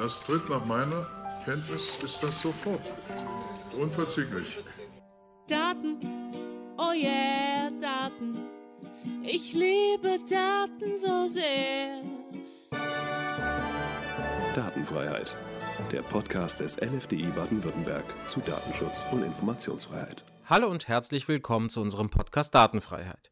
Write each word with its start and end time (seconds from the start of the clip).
Das 0.00 0.18
tritt 0.22 0.48
nach 0.48 0.64
meiner 0.64 1.06
Kenntnis 1.44 1.98
ist 2.02 2.22
das 2.22 2.40
sofort. 2.40 2.80
Unverzüglich. 3.78 4.56
Daten, 5.46 5.98
oh 6.78 6.92
yeah, 6.94 7.70
Daten. 7.78 8.38
Ich 9.22 9.52
liebe 9.52 10.18
Daten 10.26 10.96
so 10.96 11.26
sehr. 11.26 12.00
Datenfreiheit. 14.56 15.36
Der 15.92 16.00
Podcast 16.00 16.60
des 16.60 16.78
LFDI 16.78 17.26
Baden-Württemberg 17.36 18.04
zu 18.26 18.40
Datenschutz 18.40 19.04
und 19.12 19.22
Informationsfreiheit. 19.22 20.24
Hallo 20.46 20.68
und 20.68 20.88
herzlich 20.88 21.28
willkommen 21.28 21.68
zu 21.68 21.82
unserem 21.82 22.08
Podcast 22.08 22.54
Datenfreiheit. 22.54 23.30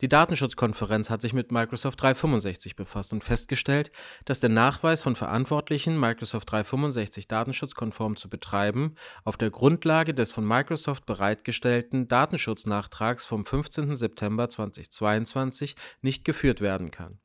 Die 0.00 0.08
Datenschutzkonferenz 0.08 1.08
hat 1.08 1.22
sich 1.22 1.32
mit 1.32 1.52
Microsoft 1.52 2.02
365 2.02 2.74
befasst 2.74 3.12
und 3.12 3.22
festgestellt, 3.22 3.92
dass 4.24 4.40
der 4.40 4.50
Nachweis 4.50 5.02
von 5.02 5.14
Verantwortlichen, 5.14 5.98
Microsoft 5.98 6.50
365 6.50 7.28
datenschutzkonform 7.28 8.16
zu 8.16 8.28
betreiben, 8.28 8.96
auf 9.24 9.36
der 9.36 9.50
Grundlage 9.50 10.12
des 10.12 10.32
von 10.32 10.46
Microsoft 10.46 11.06
bereitgestellten 11.06 12.08
Datenschutznachtrags 12.08 13.24
vom 13.24 13.46
15. 13.46 13.94
September 13.94 14.48
2022 14.48 15.76
nicht 16.02 16.24
geführt 16.24 16.60
werden 16.60 16.90
kann 16.90 17.20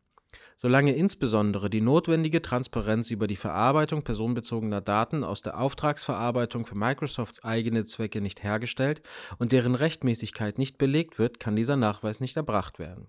solange 0.55 0.93
insbesondere 0.93 1.69
die 1.69 1.81
notwendige 1.81 2.41
Transparenz 2.41 3.11
über 3.11 3.27
die 3.27 3.35
Verarbeitung 3.35 4.03
personenbezogener 4.03 4.81
Daten 4.81 5.23
aus 5.23 5.41
der 5.41 5.59
Auftragsverarbeitung 5.59 6.65
für 6.65 6.75
Microsofts 6.75 7.43
eigene 7.43 7.85
Zwecke 7.85 8.21
nicht 8.21 8.43
hergestellt 8.43 9.01
und 9.37 9.51
deren 9.51 9.75
Rechtmäßigkeit 9.75 10.57
nicht 10.57 10.77
belegt 10.77 11.19
wird, 11.19 11.39
kann 11.39 11.55
dieser 11.55 11.75
Nachweis 11.75 12.19
nicht 12.19 12.37
erbracht 12.37 12.79
werden. 12.79 13.07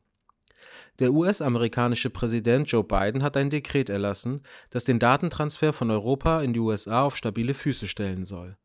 Der 0.99 1.13
US-amerikanische 1.13 2.11
Präsident 2.11 2.71
Joe 2.71 2.85
Biden 2.85 3.23
hat 3.23 3.37
ein 3.37 3.51
Dekret 3.51 3.89
erlassen, 3.89 4.43
das 4.71 4.85
den 4.85 4.99
Datentransfer 4.99 5.73
von 5.73 5.91
Europa 5.91 6.43
in 6.43 6.53
die 6.53 6.61
USA 6.61 7.05
auf 7.05 7.17
stabile 7.17 7.55
Füße 7.55 7.87
stellen 7.87 8.25
soll. 8.25 8.57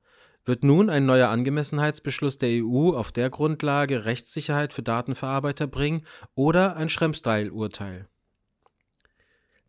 Wird 0.44 0.63
nun 0.63 0.91
ein 0.91 1.07
neuer 1.07 1.29
Angemessenheitsbeschluss 1.29 2.38
der 2.38 2.63
EU 2.63 2.91
auf 2.95 3.11
der 3.11 3.31
Grundlage 3.31 4.05
Rechtssicherheit 4.05 4.73
für 4.73 4.83
Datenverarbeiter 4.83 5.66
bringen 5.66 6.05
oder 6.35 6.75
ein 6.75 6.89
Schrems-Style-Urteil? 6.89 8.07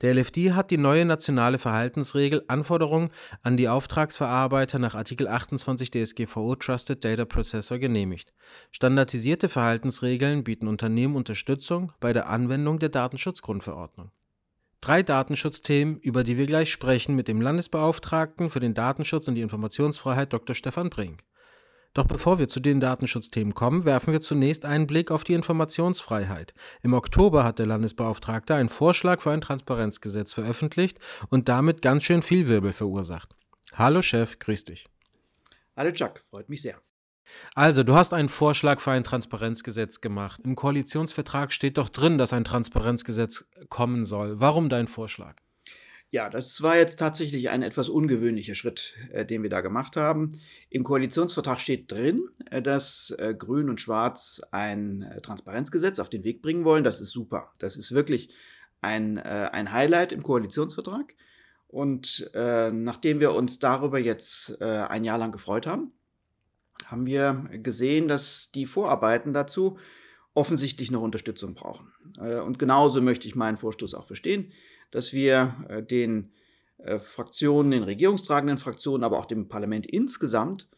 Der 0.03 0.15
LFD 0.15 0.53
hat 0.53 0.71
die 0.71 0.77
neue 0.77 1.07
nationale 1.07 1.59
Verhaltensregel 1.59 2.45
Anforderungen 2.49 3.11
an 3.43 3.57
die 3.57 3.69
Auftragsverarbeiter 3.69 4.79
nach 4.79 4.95
Artikel 4.95 5.27
28 5.27 5.91
DSGVO 5.91 6.55
Trusted 6.57 7.03
Data 7.03 7.25
Processor 7.25 7.79
genehmigt. 7.79 8.35
Standardisierte 8.73 9.49
Verhaltensregeln 9.49 10.45
bieten 10.45 10.69
Unternehmen 10.69 11.17
Unterstützung 11.17 11.93
bei 11.99 12.13
der 12.13 12.29
Anwendung 12.29 12.79
der 12.79 12.91
Datenschutzgrundverordnung. 12.91 14.11
Drei 14.83 15.03
Datenschutzthemen, 15.03 15.99
über 15.99 16.25
die 16.25 16.37
wir 16.37 16.47
gleich 16.47 16.71
sprechen, 16.71 17.17
mit 17.17 17.27
dem 17.27 17.41
Landesbeauftragten 17.41 18.51
für 18.51 18.61
den 18.61 18.75
Datenschutz 18.75 19.29
und 19.29 19.35
die 19.35 19.41
Informationsfreiheit 19.41 20.31
Dr. 20.31 20.55
Stefan 20.55 20.91
Brink. 20.91 21.23
Doch 21.97 22.05
bevor 22.05 22.39
wir 22.39 22.47
zu 22.47 22.61
den 22.61 22.79
Datenschutzthemen 22.79 23.55
kommen, 23.55 23.87
werfen 23.87 24.13
wir 24.13 24.21
zunächst 24.21 24.67
einen 24.67 24.87
Blick 24.87 25.11
auf 25.11 25.25
die 25.25 25.33
Informationsfreiheit. 25.33 26.53
Im 26.83 26.93
Oktober 26.93 27.43
hat 27.43 27.59
der 27.59 27.65
Landesbeauftragte 27.65 28.55
einen 28.55 28.69
Vorschlag 28.69 29.23
für 29.23 29.31
ein 29.31 29.41
Transparenzgesetz 29.41 30.35
veröffentlicht 30.35 31.01
und 31.31 31.49
damit 31.49 31.81
ganz 31.81 32.05
schön 32.05 32.21
viel 32.21 32.49
Wirbel 32.49 32.75
verursacht. 32.75 33.35
Hallo 33.73 34.03
Chef, 34.03 34.39
grüß 34.39 34.65
dich. 34.65 34.85
Hallo 35.75 35.91
Chuck, 35.91 36.21
freut 36.29 36.51
mich 36.51 36.61
sehr. 36.61 36.83
Also, 37.55 37.83
du 37.83 37.95
hast 37.95 38.13
einen 38.13 38.29
Vorschlag 38.29 38.81
für 38.81 38.91
ein 38.91 39.03
Transparenzgesetz 39.03 40.03
gemacht. 40.03 40.43
Im 40.45 40.55
Koalitionsvertrag 40.55 41.51
steht 41.51 41.79
doch 41.79 41.89
drin, 41.89 42.19
dass 42.19 42.35
ein 42.35 42.45
Transparenzgesetz 42.45 43.47
kommen 43.71 44.05
soll. 44.05 44.39
Warum 44.39 44.69
dein 44.69 44.87
Vorschlag? 44.87 45.37
Ja, 46.17 46.31
das 46.31 46.63
war 46.63 46.79
jetzt 46.79 46.97
tatsächlich 46.97 47.51
ein 47.51 47.61
etwas 47.61 47.91
ungewöhnlicher 47.91 48.55
Schritt, 48.55 48.95
äh, 49.13 49.27
den 49.27 49.43
wir 49.43 49.51
da 49.51 49.61
gemacht 49.61 49.97
haben. 49.97 50.33
Im 50.71 50.83
Koalitionsvertrag 50.83 51.61
steht 51.61 51.93
drin, 51.93 52.31
äh, 52.51 52.63
dass 52.63 53.15
äh, 53.19 53.35
Grün 53.37 53.69
und 53.69 53.83
Schwarz 53.83 54.41
ein 54.51 55.03
äh, 55.03 55.21
Transparenzgesetz 55.21 55.99
auf 55.99 56.09
den 56.09 56.25
Weg 56.25 56.41
bringen 56.41 56.65
wollen. 56.65 56.85
Das 56.85 57.03
ist 57.03 57.11
super. 57.11 57.53
Das 57.59 57.77
ist 57.77 57.93
wirklich 57.93 58.31
ein, 58.81 59.19
äh, 59.19 59.51
ein 59.53 59.75
Highlight 59.75 60.11
im 60.13 60.23
Koalitionsvertrag. 60.23 61.15
Und 61.69 62.31
äh, 62.33 62.71
nachdem 62.71 63.21
wir 63.21 63.35
uns 63.35 63.59
darüber 63.59 63.99
jetzt 63.99 64.63
ein 64.63 65.05
Jahr 65.05 65.19
lang 65.19 65.33
gefreut 65.33 65.67
haben, 65.67 65.93
haben 66.87 67.05
wir 67.05 67.45
gesehen, 67.53 68.09
dass 68.09 68.51
die 68.53 68.65
Vorarbeiten 68.65 69.35
dazu 69.35 69.79
offensichtlich 70.33 70.91
noch 70.91 71.03
Unterstützung 71.03 71.55
brauchen. 71.55 71.93
und 72.19 72.59
genauso 72.59 73.03
möchte 73.03 73.29
ich 73.29 73.35
meinen 73.35 73.59
Vorstoß 73.59 73.93
auch 73.95 74.07
verstehen 74.07 74.53
dass 74.91 75.13
wir 75.13 75.67
äh, 75.69 75.83
den 75.83 76.33
äh, 76.79 76.99
Fraktionen, 76.99 77.71
den 77.71 77.83
regierungstragenden 77.83 78.59
Fraktionen, 78.59 79.05
aber 79.05 79.19
auch 79.19 79.27
dem 79.27 79.49
Parlament 79.49 79.87
insgesamt 79.87 80.69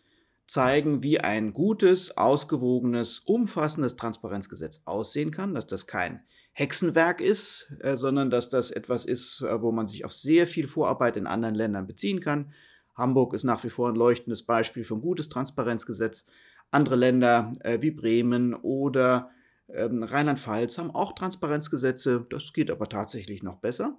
zeigen, 0.47 1.03
wie 1.03 1.21
ein 1.21 1.53
gutes, 1.53 2.17
ausgewogenes, 2.17 3.21
umfassendes 3.21 3.97
Transparenzgesetz 3.97 4.83
aussehen 4.87 5.31
kann, 5.31 5.55
dass 5.55 5.67
das 5.67 5.87
kein 5.87 6.23
Hexenwerk 6.53 7.21
ist, 7.21 7.73
äh, 7.81 7.97
sondern 7.97 8.31
dass 8.31 8.49
das 8.49 8.71
etwas 8.71 9.05
ist, 9.05 9.43
wo 9.43 9.73
man 9.73 9.87
sich 9.87 10.05
auf 10.05 10.13
sehr 10.13 10.47
viel 10.47 10.69
Vorarbeit 10.69 11.17
in 11.17 11.27
anderen 11.27 11.55
Ländern 11.55 11.87
beziehen 11.87 12.21
kann. 12.21 12.53
Hamburg 12.95 13.35
ist 13.35 13.45
nach 13.45 13.63
wie 13.63 13.71
vor 13.71 13.91
ein 13.91 13.95
leuchtendes 13.95 14.43
Beispiel 14.43 14.85
für 14.85 14.95
ein 14.95 15.01
gutes 15.01 15.29
Transparenzgesetz. 15.29 16.27
Andere 16.73 16.97
Länder 16.97 17.53
wie 17.81 17.93
Bremen 17.93 18.55
oder 18.55 19.31
ähm, 19.73 20.03
Rheinland-Pfalz 20.03 20.79
haben 20.79 20.91
auch 20.91 21.13
Transparenzgesetze, 21.13 22.27
das 22.31 22.53
geht 22.53 22.71
aber 22.71 22.89
tatsächlich 22.89 23.43
noch 23.43 23.57
besser. 23.57 23.99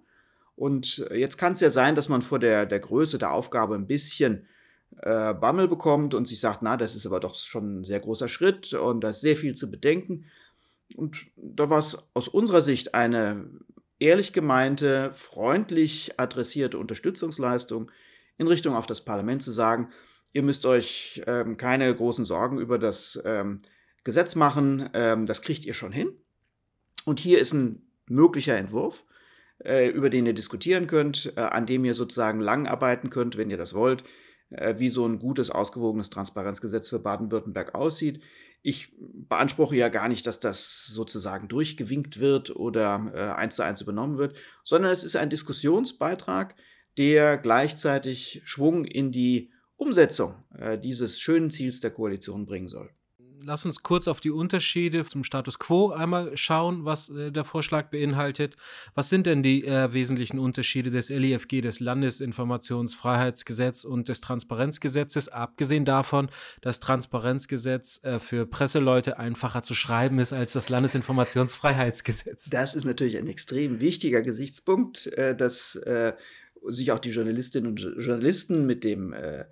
Und 0.56 1.06
äh, 1.10 1.16
jetzt 1.16 1.38
kann 1.38 1.54
es 1.54 1.60
ja 1.62 1.70
sein, 1.70 1.96
dass 1.96 2.10
man 2.10 2.22
vor 2.22 2.40
der, 2.40 2.66
der 2.66 2.80
Größe 2.80 3.18
der 3.18 3.32
Aufgabe 3.32 3.76
ein 3.76 3.88
bisschen 3.88 4.48
äh, 4.98 5.34
Bammel 5.34 5.68
bekommt 5.68 6.14
und 6.14 6.28
sich 6.28 6.40
sagt, 6.40 6.62
na, 6.62 6.76
das 6.76 6.96
ist 6.96 7.06
aber 7.06 7.20
doch 7.20 7.36
schon 7.36 7.80
ein 7.80 7.84
sehr 7.84 8.00
großer 8.00 8.28
Schritt 8.28 8.74
und 8.74 9.02
da 9.04 9.10
ist 9.10 9.22
sehr 9.22 9.36
viel 9.36 9.56
zu 9.56 9.72
bedenken. 9.72 10.26
Und 10.96 11.28
da 11.36 11.70
war 11.70 11.80
es 11.80 12.10
aus 12.14 12.28
unserer 12.28 12.62
Sicht 12.62 12.96
eine 12.96 13.50
ehrlich 14.00 14.34
gemeinte, 14.34 15.12
freundlich 15.14 16.20
adressierte 16.20 16.78
Unterstützungsleistung 16.78 17.92
in 18.38 18.48
Richtung 18.48 18.76
auf 18.76 18.88
das 18.88 19.02
Parlament 19.02 19.44
zu 19.44 19.52
sagen, 19.52 19.90
ihr 20.34 20.42
müsst 20.42 20.66
euch 20.66 21.22
ähm, 21.28 21.58
keine 21.58 21.94
großen 21.94 22.26
Sorgen 22.26 22.60
über 22.60 22.80
das 22.80 23.22
ähm, 23.26 23.60
Gesetz 24.04 24.36
machen, 24.36 24.90
ähm, 24.94 25.26
das 25.26 25.42
kriegt 25.42 25.66
ihr 25.66 25.74
schon 25.74 25.92
hin. 25.92 26.12
Und 27.06 27.20
hier 27.20 27.40
ist 27.40 27.54
ein 27.54 27.90
möglicher 28.08 28.58
Entwurf, 28.58 29.04
äh, 29.64 29.90
über 29.90 30.10
den 30.10 30.26
ihr 30.26 30.34
diskutieren 30.34 30.88
könnt, 30.88 31.34
äh, 31.36 31.42
an 31.42 31.66
dem 31.66 31.86
ihr 31.86 31.94
sozusagen 31.94 32.40
lang 32.40 32.68
arbeiten 32.68 33.10
könnt, 33.10 33.38
wenn 33.38 33.50
ihr 33.50 33.58
das 33.58 33.74
wollt, 33.74 34.04
äh, 34.50 34.76
wie 34.78 34.90
so 34.90 35.06
ein 35.06 35.20
gutes, 35.20 35.50
ausgewogenes 35.50 36.10
Transparenzgesetz 36.10 36.90
für 36.90 37.00
Baden-Württemberg 37.00 37.76
aussieht. 37.76 38.22
Ich 38.62 38.94
beanspruche 39.00 39.76
ja 39.76 39.88
gar 39.90 40.10
nicht, 40.10 40.26
dass 40.26 40.40
das 40.40 40.86
sozusagen 40.88 41.48
durchgewinkt 41.48 42.20
wird 42.20 42.56
oder 42.56 43.12
äh, 43.14 43.40
eins 43.40 43.56
zu 43.56 43.64
eins 43.64 43.80
übernommen 43.82 44.18
wird, 44.18 44.36
sondern 44.64 44.92
es 44.92 45.04
ist 45.04 45.16
ein 45.16 45.30
Diskussionsbeitrag, 45.30 46.56
der 46.98 47.38
gleichzeitig 47.38 48.42
Schwung 48.44 48.84
in 48.84 49.12
die 49.12 49.52
Umsetzung 49.78 50.44
äh, 50.58 50.78
dieses 50.78 51.22
schönen 51.22 51.52
Ziels 51.52 51.80
der 51.80 51.92
Koalition 51.92 52.46
bringen 52.46 52.68
soll 52.68 52.90
lass 53.44 53.66
uns 53.66 53.84
kurz 53.84 54.08
auf 54.08 54.22
die 54.22 54.32
Unterschiede 54.32 55.06
zum 55.06 55.24
Status 55.24 55.60
quo 55.60 55.92
einmal 55.92 56.36
schauen, 56.38 56.86
was 56.86 57.10
äh, 57.10 57.32
der 57.32 57.44
Vorschlag 57.44 57.90
beinhaltet. 57.90 58.56
Was 58.96 59.10
sind 59.10 59.26
denn 59.26 59.44
die 59.44 59.66
äh, 59.66 59.92
wesentlichen 59.94 60.40
Unterschiede 60.40 60.92
des 60.92 61.10
LIFG, 61.10 61.62
des 61.62 61.80
Landesinformationsfreiheitsgesetz 61.80 63.86
und 63.86 64.10
des 64.10 64.22
Transparenzgesetzes, 64.22 65.30
abgesehen 65.30 65.86
davon, 65.86 66.30
dass 66.62 66.80
Transparenzgesetz 66.80 68.04
äh, 68.04 68.20
für 68.20 68.46
Presseleute 68.46 69.18
einfacher 69.20 69.64
zu 69.64 69.76
schreiben 69.76 70.20
ist 70.20 70.34
als 70.34 70.54
das 70.54 70.70
Landesinformationsfreiheitsgesetz? 70.70 72.50
Das 72.50 72.76
ist 72.76 72.86
natürlich 72.86 73.18
ein 73.18 73.28
extrem 73.28 73.80
wichtiger 73.80 74.22
Gesichtspunkt, 74.22 75.08
äh, 75.08 75.36
dass 75.36 75.76
äh, 75.76 76.14
sich 76.68 76.92
auch 76.92 77.00
die 77.00 77.12
Journalistinnen 77.12 77.72
und 77.72 77.80
Journalisten 77.80 78.66
mit 78.66 78.84
dem 78.84 79.14
äh, 79.14 79.46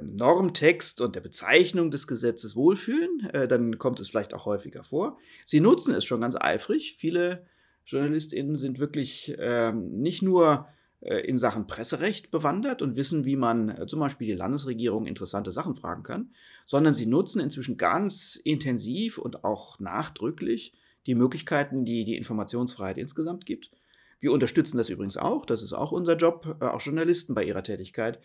Normtext 0.00 1.00
und 1.00 1.16
der 1.16 1.20
Bezeichnung 1.20 1.90
des 1.90 2.06
Gesetzes 2.06 2.56
wohlfühlen, 2.56 3.30
äh, 3.32 3.48
dann 3.48 3.78
kommt 3.78 4.00
es 4.00 4.08
vielleicht 4.08 4.34
auch 4.34 4.46
häufiger 4.46 4.84
vor. 4.84 5.18
Sie 5.44 5.60
nutzen 5.60 5.94
es 5.94 6.04
schon 6.04 6.20
ganz 6.20 6.36
eifrig. 6.36 6.96
Viele 6.98 7.46
JournalistInnen 7.86 8.54
sind 8.54 8.78
wirklich 8.78 9.34
ähm, 9.38 10.00
nicht 10.00 10.22
nur 10.22 10.68
äh, 11.00 11.26
in 11.26 11.36
Sachen 11.36 11.66
Presserecht 11.66 12.30
bewandert 12.30 12.80
und 12.80 12.94
wissen, 12.94 13.24
wie 13.24 13.34
man 13.34 13.70
äh, 13.70 13.86
zum 13.86 13.98
Beispiel 13.98 14.28
die 14.28 14.34
Landesregierung 14.34 15.06
interessante 15.06 15.50
Sachen 15.50 15.74
fragen 15.74 16.04
kann, 16.04 16.30
sondern 16.64 16.94
sie 16.94 17.06
nutzen 17.06 17.40
inzwischen 17.40 17.76
ganz 17.76 18.36
intensiv 18.36 19.18
und 19.18 19.42
auch 19.42 19.80
nachdrücklich 19.80 20.74
die 21.06 21.16
Möglichkeiten, 21.16 21.84
die 21.84 22.04
die 22.04 22.16
Informationsfreiheit 22.16 22.98
insgesamt 22.98 23.46
gibt. 23.46 23.72
Wir 24.20 24.30
unterstützen 24.30 24.78
das 24.78 24.88
übrigens 24.88 25.16
auch, 25.16 25.44
das 25.44 25.62
ist 25.62 25.72
auch 25.72 25.90
unser 25.90 26.16
Job, 26.16 26.56
äh, 26.60 26.66
auch 26.66 26.80
Journalisten 26.80 27.34
bei 27.34 27.42
ihrer 27.42 27.64
Tätigkeit, 27.64 28.20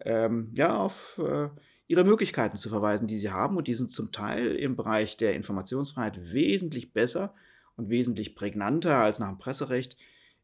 ähm, 0.00 0.52
ja, 0.56 0.76
auf 0.76 1.20
äh, 1.24 1.48
ihre 1.88 2.04
Möglichkeiten 2.04 2.56
zu 2.56 2.68
verweisen, 2.68 3.06
die 3.06 3.18
sie 3.18 3.30
haben. 3.30 3.56
Und 3.56 3.68
die 3.68 3.74
sind 3.74 3.90
zum 3.90 4.12
Teil 4.12 4.56
im 4.56 4.76
Bereich 4.76 5.16
der 5.16 5.34
Informationsfreiheit 5.34 6.32
wesentlich 6.32 6.92
besser 6.92 7.34
und 7.76 7.90
wesentlich 7.90 8.34
prägnanter 8.34 8.96
als 8.96 9.18
nach 9.18 9.28
dem 9.28 9.38
Presserecht 9.38 9.96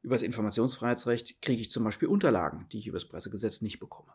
Über 0.03 0.15
das 0.15 0.23
Informationsfreiheitsrecht 0.23 1.41
kriege 1.43 1.61
ich 1.61 1.71
zum 1.71 1.85
Beispiel 1.85 2.09
Unterlagen, 2.09 2.67
die 2.73 2.79
ich 2.79 2.87
über 2.87 2.99
das 2.99 3.09
Pressegesetz 3.09 3.62
nicht 3.62 3.79
bekomme. 3.79 4.12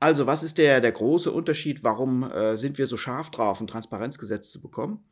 Also, 0.00 0.26
was 0.26 0.42
ist 0.42 0.58
der, 0.58 0.80
der 0.80 0.92
große 0.92 1.32
Unterschied? 1.32 1.82
Warum 1.82 2.22
äh, 2.22 2.56
sind 2.56 2.78
wir 2.78 2.86
so 2.86 2.96
scharf 2.96 3.30
drauf, 3.30 3.60
ein 3.60 3.66
Transparenzgesetz 3.66 4.50
zu 4.50 4.60
bekommen? 4.60 5.02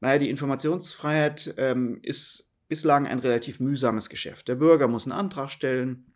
Naja, 0.00 0.18
die 0.18 0.30
Informationsfreiheit 0.30 1.54
ähm, 1.56 2.00
ist 2.02 2.50
bislang 2.66 3.06
ein 3.06 3.20
relativ 3.20 3.60
mühsames 3.60 4.08
Geschäft. 4.08 4.48
Der 4.48 4.56
Bürger 4.56 4.88
muss 4.88 5.04
einen 5.04 5.12
Antrag 5.12 5.50
stellen, 5.50 6.13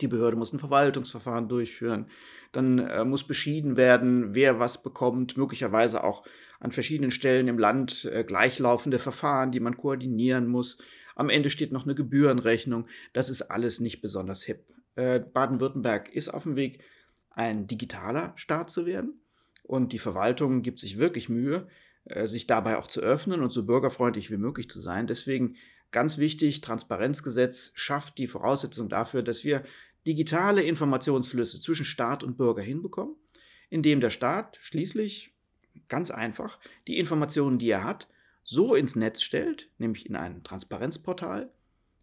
die 0.00 0.08
Behörde 0.08 0.36
muss 0.36 0.52
ein 0.52 0.58
Verwaltungsverfahren 0.58 1.48
durchführen, 1.48 2.06
dann 2.52 2.78
äh, 2.78 3.04
muss 3.04 3.26
beschieden 3.26 3.76
werden, 3.76 4.34
wer 4.34 4.58
was 4.58 4.82
bekommt, 4.82 5.36
möglicherweise 5.36 6.04
auch 6.04 6.24
an 6.60 6.70
verschiedenen 6.70 7.10
Stellen 7.10 7.48
im 7.48 7.58
Land 7.58 8.04
äh, 8.04 8.24
gleichlaufende 8.24 8.98
Verfahren, 8.98 9.50
die 9.50 9.60
man 9.60 9.76
koordinieren 9.76 10.46
muss. 10.46 10.78
Am 11.16 11.28
Ende 11.28 11.50
steht 11.50 11.72
noch 11.72 11.84
eine 11.84 11.94
Gebührenrechnung. 11.94 12.86
Das 13.12 13.30
ist 13.30 13.42
alles 13.42 13.80
nicht 13.80 14.00
besonders 14.00 14.42
hip. 14.44 14.64
Äh, 14.94 15.20
Baden-Württemberg 15.20 16.14
ist 16.14 16.28
auf 16.28 16.44
dem 16.44 16.56
Weg, 16.56 16.80
ein 17.30 17.66
digitaler 17.66 18.32
Staat 18.36 18.70
zu 18.70 18.86
werden. 18.86 19.20
Und 19.62 19.92
die 19.92 19.98
Verwaltung 19.98 20.62
gibt 20.62 20.78
sich 20.78 20.98
wirklich 20.98 21.28
Mühe, 21.28 21.66
äh, 22.04 22.26
sich 22.26 22.46
dabei 22.46 22.76
auch 22.76 22.86
zu 22.86 23.00
öffnen 23.00 23.42
und 23.42 23.50
so 23.50 23.64
bürgerfreundlich 23.64 24.30
wie 24.30 24.36
möglich 24.36 24.68
zu 24.68 24.80
sein. 24.80 25.06
Deswegen 25.06 25.56
ganz 25.92 26.18
wichtig, 26.18 26.60
Transparenzgesetz 26.60 27.72
schafft 27.74 28.18
die 28.18 28.26
Voraussetzung 28.26 28.88
dafür, 28.88 29.22
dass 29.22 29.44
wir 29.44 29.62
digitale 30.06 30.62
Informationsflüsse 30.62 31.60
zwischen 31.60 31.84
Staat 31.84 32.24
und 32.24 32.36
Bürger 32.36 32.62
hinbekommen, 32.62 33.14
indem 33.70 34.00
der 34.00 34.10
Staat 34.10 34.58
schließlich 34.60 35.34
ganz 35.88 36.10
einfach 36.10 36.58
die 36.86 36.98
Informationen, 36.98 37.58
die 37.58 37.70
er 37.70 37.84
hat, 37.84 38.08
so 38.42 38.74
ins 38.74 38.96
Netz 38.96 39.22
stellt, 39.22 39.70
nämlich 39.78 40.06
in 40.06 40.16
ein 40.16 40.42
Transparenzportal 40.42 41.50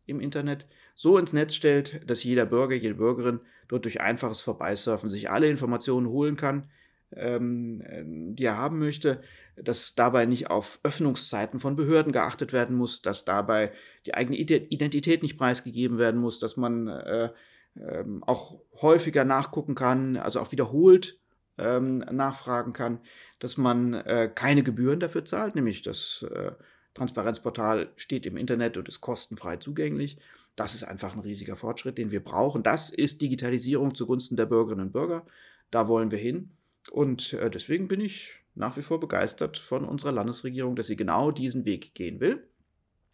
im 0.06 0.22
Internet, 0.22 0.66
so 0.96 1.18
ins 1.18 1.34
Netz 1.34 1.54
stellt, 1.54 2.10
dass 2.10 2.24
jeder 2.24 2.46
Bürger, 2.46 2.76
jede 2.76 2.96
Bürgerin 2.96 3.42
dort 3.68 3.86
durch 3.86 4.02
einfaches 4.02 4.42
Vorbeisurfen 4.42 5.10
sich 5.10 5.30
alle 5.30 5.50
Informationen 5.50 6.08
holen 6.08 6.36
kann, 6.36 6.70
ähm, 7.12 7.82
äh, 7.82 8.04
die 8.06 8.46
er 8.46 8.58
haben 8.58 8.80
möchte, 8.80 9.22
dass 9.64 9.96
dabei 9.96 10.26
nicht 10.26 10.50
auf 10.50 10.80
Öffnungszeiten 10.84 11.60
von 11.60 11.76
Behörden 11.76 12.12
geachtet 12.12 12.54
werden 12.54 12.76
muss, 12.76 13.02
dass 13.02 13.26
dabei 13.26 13.72
die 14.06 14.14
eigene 14.14 14.38
Identität 14.38 15.24
nicht 15.24 15.38
preisgegeben 15.38 15.98
werden 15.98 16.20
muss, 16.20 16.40
dass 16.40 16.58
man 16.58 16.88
äh, 16.88 17.30
äh, 17.76 18.04
auch 18.22 18.60
häufiger 18.82 19.26
nachgucken 19.26 19.76
kann, 19.76 20.18
also 20.18 20.40
auch 20.40 20.52
wiederholt 20.52 21.20
ähm, 21.58 22.00
nachfragen 22.00 22.74
kann, 22.74 23.00
dass 23.40 23.58
man 23.58 23.94
äh, 23.94 24.32
keine 24.34 24.64
Gebühren 24.64 25.00
dafür 25.00 25.26
zahlt, 25.26 25.56
nämlich 25.56 25.82
das 25.82 26.26
äh, 26.34 26.52
Transparenzportal 26.94 27.92
steht 27.96 28.26
im 28.26 28.38
Internet 28.38 28.78
und 28.78 28.88
ist 28.88 29.02
kostenfrei 29.02 29.58
zugänglich. 29.58 30.18
Das 30.56 30.76
ist 30.76 30.84
einfach 30.84 31.14
ein 31.14 31.22
riesiger 31.22 31.56
Fortschritt, 31.56 31.98
den 31.98 32.12
wir 32.12 32.24
brauchen. 32.24 32.64
Das 32.64 32.90
ist 32.90 33.22
Digitalisierung 33.22 33.96
zugunsten 33.96 34.36
der 34.36 34.46
Bürgerinnen 34.46 34.88
und 34.88 34.92
Bürger. 34.92 35.26
Da 35.72 35.88
wollen 35.88 36.12
wir 36.12 36.18
hin. 36.18 36.52
Und 36.92 37.34
äh, 37.34 37.50
deswegen 37.50 37.88
bin 37.88 38.02
ich 38.02 38.34
nach 38.60 38.78
wie 38.78 38.82
vor 38.82 39.00
begeistert 39.00 39.58
von 39.58 39.86
unserer 39.86 40.12
Landesregierung, 40.12 40.76
dass 40.76 40.88
sie 40.88 40.96
genau 40.96 41.32
diesen 41.32 41.66
Weg 41.66 41.96
gehen 41.96 42.20
will. 42.20 42.48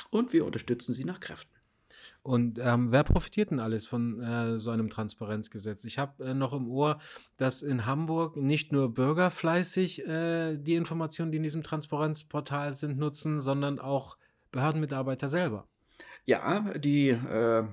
Und 0.09 0.33
wir 0.33 0.45
unterstützen 0.45 0.93
sie 0.93 1.05
nach 1.05 1.19
Kräften. 1.19 1.55
Und 2.23 2.57
ähm, 2.59 2.91
wer 2.91 3.03
profitiert 3.03 3.51
denn 3.51 3.59
alles 3.59 3.85
von 3.85 4.19
äh, 4.19 4.57
so 4.57 4.71
einem 4.71 4.89
Transparenzgesetz? 4.89 5.85
Ich 5.85 5.99
habe 5.99 6.25
äh, 6.25 6.33
noch 6.33 6.53
im 6.53 6.67
Ohr, 6.67 6.99
dass 7.37 7.61
in 7.61 7.85
Hamburg 7.85 8.35
nicht 8.35 8.71
nur 8.71 8.91
Bürger 8.91 9.29
fleißig 9.29 10.07
äh, 10.07 10.57
die 10.57 10.73
Informationen, 10.73 11.31
die 11.31 11.37
in 11.37 11.43
diesem 11.43 11.61
Transparenzportal 11.61 12.71
sind, 12.71 12.97
nutzen, 12.97 13.41
sondern 13.41 13.77
auch 13.77 14.17
Behördenmitarbeiter 14.51 15.27
selber. 15.27 15.67
Ja, 16.25 16.73
die 16.75 17.09
äh, 17.09 17.65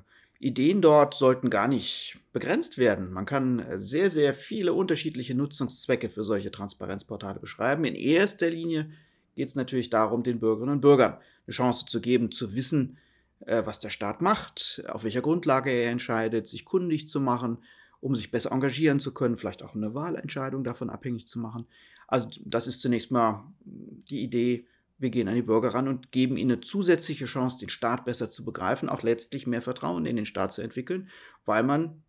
Ideen 0.43 0.83
dort 0.83 1.15
sollten 1.15 1.51
gar 1.51 1.69
nicht 1.69 2.19
begrenzt 2.33 2.77
werden. 2.77 3.13
Man 3.13 3.27
kann 3.27 3.61
äh, 3.61 3.79
sehr, 3.79 4.11
sehr 4.11 4.35
viele 4.35 4.73
unterschiedliche 4.73 5.35
Nutzungszwecke 5.35 6.09
für 6.09 6.25
solche 6.25 6.51
Transparenzportale 6.51 7.39
beschreiben. 7.39 7.85
In 7.85 7.95
erster 7.95 8.51
Linie 8.51 8.91
geht 9.37 9.47
es 9.47 9.55
natürlich 9.55 9.89
darum, 9.89 10.25
den 10.25 10.41
Bürgerinnen 10.41 10.75
und 10.75 10.81
Bürgern 10.81 11.19
eine 11.47 11.55
Chance 11.55 11.87
zu 11.87 12.01
geben, 12.01 12.33
zu 12.33 12.55
wissen, 12.55 12.99
äh, 13.47 13.63
was 13.65 13.79
der 13.79 13.91
Staat 13.91 14.21
macht, 14.21 14.83
auf 14.89 15.05
welcher 15.05 15.23
Grundlage 15.23 15.71
er 15.71 15.91
entscheidet, 15.91 16.49
sich 16.49 16.65
kundig 16.65 17.09
zu 17.09 17.21
machen, 17.21 17.59
um 18.01 18.17
sich 18.17 18.33
besser 18.33 18.51
engagieren 18.51 18.99
zu 18.99 19.15
können, 19.15 19.37
vielleicht 19.37 19.63
auch 19.63 19.77
eine 19.77 19.95
Wahlentscheidung 19.95 20.65
davon 20.65 20.91
abhängig 20.91 21.29
zu 21.29 21.39
machen. 21.39 21.67
Also 22.09 22.29
das 22.45 22.67
ist 22.67 22.83
zunächst 22.83 23.13
mal 23.13 23.45
die 23.65 24.23
Idee, 24.23 24.67
wir 25.03 25.11
gehen 25.11 25.29
an 25.29 25.35
die 25.35 25.43
Bürger 25.43 25.75
ran 25.75 25.89
und 25.89 26.13
geben 26.13 26.37
ihnen 26.37 26.53
eine 26.53 26.61
zusätzliche 26.61 27.27
Chance, 27.27 27.59
den 27.59 27.69
Staat 27.69 28.05
besser 28.05 28.31
zu 28.31 28.45
begreifen, 28.45 28.89
auch 28.89 29.03
letztlich 29.03 29.49
mehr 29.49 29.61
Vertrauen 29.61 30.07
in 30.07 30.17
den 30.17 30.27
Staat 30.27 30.53
zu 30.53 30.63
entwickeln, 30.63 31.11
weil 31.45 31.65
man 31.65 32.03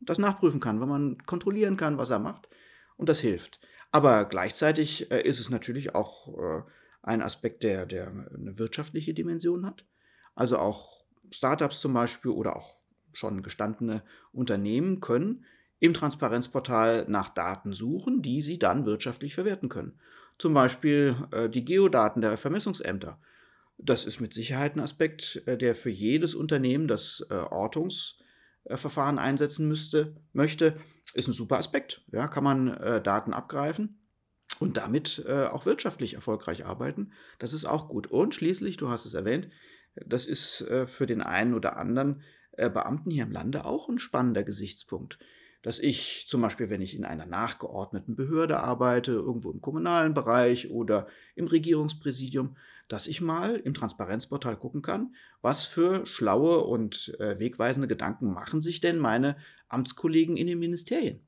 das 0.00 0.18
nachprüfen 0.18 0.60
kann, 0.60 0.80
weil 0.80 0.86
man 0.86 1.18
kontrollieren 1.26 1.76
kann, 1.76 1.98
was 1.98 2.10
er 2.10 2.20
macht. 2.20 2.48
Und 2.96 3.08
das 3.08 3.18
hilft. 3.18 3.60
Aber 3.90 4.24
gleichzeitig 4.26 5.10
äh, 5.10 5.22
ist 5.22 5.40
es 5.40 5.50
natürlich 5.50 5.94
auch 5.94 6.38
äh, 6.38 6.62
ein 7.02 7.20
Aspekt, 7.20 7.62
der, 7.62 7.84
der 7.84 8.08
eine 8.08 8.58
wirtschaftliche 8.58 9.12
Dimension 9.12 9.66
hat. 9.66 9.84
Also 10.34 10.58
auch 10.58 11.04
Startups 11.30 11.80
zum 11.80 11.94
Beispiel 11.94 12.30
oder 12.30 12.56
auch 12.56 12.76
schon 13.12 13.42
gestandene 13.42 14.02
Unternehmen 14.32 15.00
können 15.00 15.44
im 15.78 15.94
Transparenzportal 15.94 17.06
nach 17.08 17.30
Daten 17.30 17.72
suchen, 17.72 18.22
die 18.22 18.40
sie 18.40 18.58
dann 18.58 18.86
wirtschaftlich 18.86 19.34
verwerten 19.34 19.68
können. 19.68 19.98
Zum 20.38 20.54
Beispiel 20.54 21.16
äh, 21.32 21.48
die 21.48 21.64
Geodaten 21.64 22.20
der 22.20 22.36
Vermessungsämter. 22.36 23.20
Das 23.78 24.04
ist 24.04 24.20
mit 24.20 24.32
Sicherheit 24.32 24.76
ein 24.76 24.80
Aspekt, 24.80 25.42
äh, 25.46 25.56
der 25.56 25.74
für 25.74 25.90
jedes 25.90 26.34
Unternehmen, 26.34 26.88
das 26.88 27.26
äh, 27.30 27.34
Ortungsverfahren 27.34 29.18
einsetzen 29.18 29.68
müsste, 29.68 30.16
möchte, 30.32 30.76
ist 31.14 31.28
ein 31.28 31.32
super 31.32 31.58
Aspekt. 31.58 32.02
Ja, 32.12 32.28
kann 32.28 32.44
man 32.44 32.68
äh, 32.68 33.02
Daten 33.02 33.32
abgreifen 33.32 34.00
und 34.58 34.76
damit 34.76 35.24
äh, 35.26 35.46
auch 35.46 35.66
wirtschaftlich 35.66 36.14
erfolgreich 36.14 36.66
arbeiten. 36.66 37.12
Das 37.38 37.52
ist 37.52 37.64
auch 37.64 37.88
gut. 37.88 38.06
Und 38.06 38.34
schließlich, 38.34 38.76
du 38.76 38.88
hast 38.88 39.06
es 39.06 39.14
erwähnt, 39.14 39.48
das 39.94 40.26
ist 40.26 40.62
äh, 40.62 40.86
für 40.86 41.06
den 41.06 41.22
einen 41.22 41.54
oder 41.54 41.76
anderen 41.76 42.22
Beamten 42.58 43.10
hier 43.10 43.24
im 43.24 43.32
Lande 43.32 43.66
auch 43.66 43.90
ein 43.90 43.98
spannender 43.98 44.42
Gesichtspunkt 44.42 45.18
dass 45.66 45.80
ich 45.80 46.26
zum 46.28 46.42
Beispiel, 46.42 46.70
wenn 46.70 46.80
ich 46.80 46.94
in 46.94 47.04
einer 47.04 47.26
nachgeordneten 47.26 48.14
Behörde 48.14 48.60
arbeite, 48.60 49.10
irgendwo 49.10 49.50
im 49.50 49.60
kommunalen 49.60 50.14
Bereich 50.14 50.70
oder 50.70 51.08
im 51.34 51.48
Regierungspräsidium, 51.48 52.56
dass 52.86 53.08
ich 53.08 53.20
mal 53.20 53.56
im 53.56 53.74
Transparenzportal 53.74 54.56
gucken 54.56 54.80
kann, 54.80 55.16
was 55.42 55.64
für 55.64 56.06
schlaue 56.06 56.60
und 56.60 57.16
äh, 57.18 57.40
wegweisende 57.40 57.88
Gedanken 57.88 58.32
machen 58.32 58.60
sich 58.60 58.80
denn 58.80 59.00
meine 59.00 59.36
Amtskollegen 59.68 60.36
in 60.36 60.46
den 60.46 60.60
Ministerien. 60.60 61.18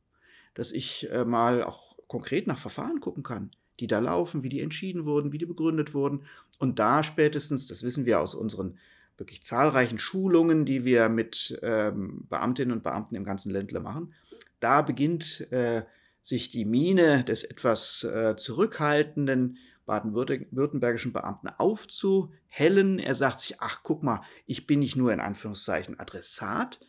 Dass 0.54 0.70
ich 0.70 1.10
äh, 1.10 1.24
mal 1.24 1.64
auch 1.64 1.96
konkret 2.06 2.46
nach 2.46 2.58
Verfahren 2.58 3.00
gucken 3.00 3.24
kann, 3.24 3.50
die 3.80 3.88
da 3.88 3.98
laufen, 3.98 4.44
wie 4.44 4.50
die 4.50 4.60
entschieden 4.60 5.04
wurden, 5.04 5.32
wie 5.32 5.38
die 5.38 5.46
begründet 5.46 5.94
wurden. 5.94 6.26
Und 6.60 6.78
da 6.78 7.02
spätestens, 7.02 7.66
das 7.66 7.82
wissen 7.82 8.06
wir 8.06 8.20
aus 8.20 8.36
unseren 8.36 8.78
wirklich 9.18 9.42
zahlreichen 9.42 9.98
Schulungen, 9.98 10.64
die 10.64 10.84
wir 10.84 11.08
mit 11.08 11.58
ähm, 11.62 12.26
Beamtinnen 12.28 12.72
und 12.72 12.82
Beamten 12.82 13.14
im 13.14 13.24
ganzen 13.24 13.50
Ländle 13.50 13.80
machen. 13.80 14.14
Da 14.60 14.82
beginnt 14.82 15.50
äh, 15.52 15.82
sich 16.22 16.48
die 16.48 16.64
Miene 16.64 17.24
des 17.24 17.44
etwas 17.44 18.04
äh, 18.04 18.36
zurückhaltenden 18.36 19.58
baden-württembergischen 19.86 21.12
Beamten 21.12 21.48
aufzuhellen. 21.48 22.98
Er 22.98 23.14
sagt 23.14 23.40
sich, 23.40 23.60
ach 23.60 23.80
guck 23.82 24.02
mal, 24.02 24.22
ich 24.46 24.66
bin 24.66 24.80
nicht 24.80 24.96
nur 24.96 25.12
in 25.12 25.20
Anführungszeichen 25.20 25.98
Adressat 25.98 26.80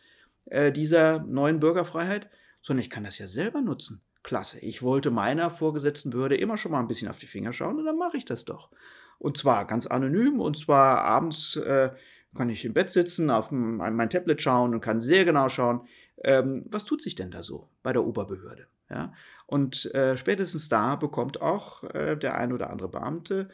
äh, 0.44 0.70
dieser 0.70 1.20
neuen 1.20 1.58
Bürgerfreiheit, 1.60 2.28
sondern 2.62 2.82
ich 2.82 2.90
kann 2.90 3.04
das 3.04 3.18
ja 3.18 3.26
selber 3.26 3.62
nutzen. 3.62 4.02
Klasse, 4.22 4.58
ich 4.60 4.82
wollte 4.82 5.10
meiner 5.10 5.50
vorgesetzten 5.50 6.10
Behörde 6.10 6.36
immer 6.36 6.58
schon 6.58 6.72
mal 6.72 6.80
ein 6.80 6.88
bisschen 6.88 7.08
auf 7.08 7.18
die 7.18 7.26
Finger 7.26 7.54
schauen 7.54 7.78
und 7.78 7.86
dann 7.86 7.96
mache 7.96 8.18
ich 8.18 8.26
das 8.26 8.44
doch. 8.44 8.70
Und 9.18 9.38
zwar 9.38 9.66
ganz 9.66 9.86
anonym 9.86 10.40
und 10.40 10.58
zwar 10.58 11.02
abends 11.02 11.56
äh, 11.56 11.90
kann 12.36 12.50
ich 12.50 12.64
im 12.64 12.74
Bett 12.74 12.90
sitzen, 12.90 13.30
auf 13.30 13.50
mein 13.50 14.10
Tablet 14.10 14.40
schauen 14.40 14.74
und 14.74 14.80
kann 14.80 15.00
sehr 15.00 15.24
genau 15.24 15.48
schauen, 15.48 15.86
ähm, 16.22 16.64
was 16.70 16.84
tut 16.84 17.02
sich 17.02 17.14
denn 17.14 17.30
da 17.30 17.42
so 17.42 17.68
bei 17.82 17.92
der 17.92 18.04
Oberbehörde. 18.04 18.66
Ja? 18.88 19.12
Und 19.46 19.92
äh, 19.94 20.16
spätestens 20.16 20.68
da 20.68 20.96
bekommt 20.96 21.40
auch 21.40 21.82
äh, 21.84 22.16
der 22.16 22.36
ein 22.36 22.52
oder 22.52 22.70
andere 22.70 22.88
Beamte, 22.88 23.48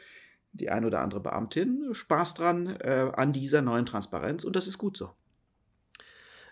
die 0.53 0.71
ein 0.71 0.85
oder 0.85 1.01
andere 1.01 1.21
Beamtin 1.21 1.89
Spaß 1.93 2.35
dran 2.35 2.67
äh, 2.81 3.11
an 3.15 3.33
dieser 3.33 3.63
neuen 3.63 3.87
Transparenz 3.87 4.45
und 4.45 4.57
das 4.57 4.67
ist 4.67 4.79
gut 4.79 4.97
so. 4.97 5.11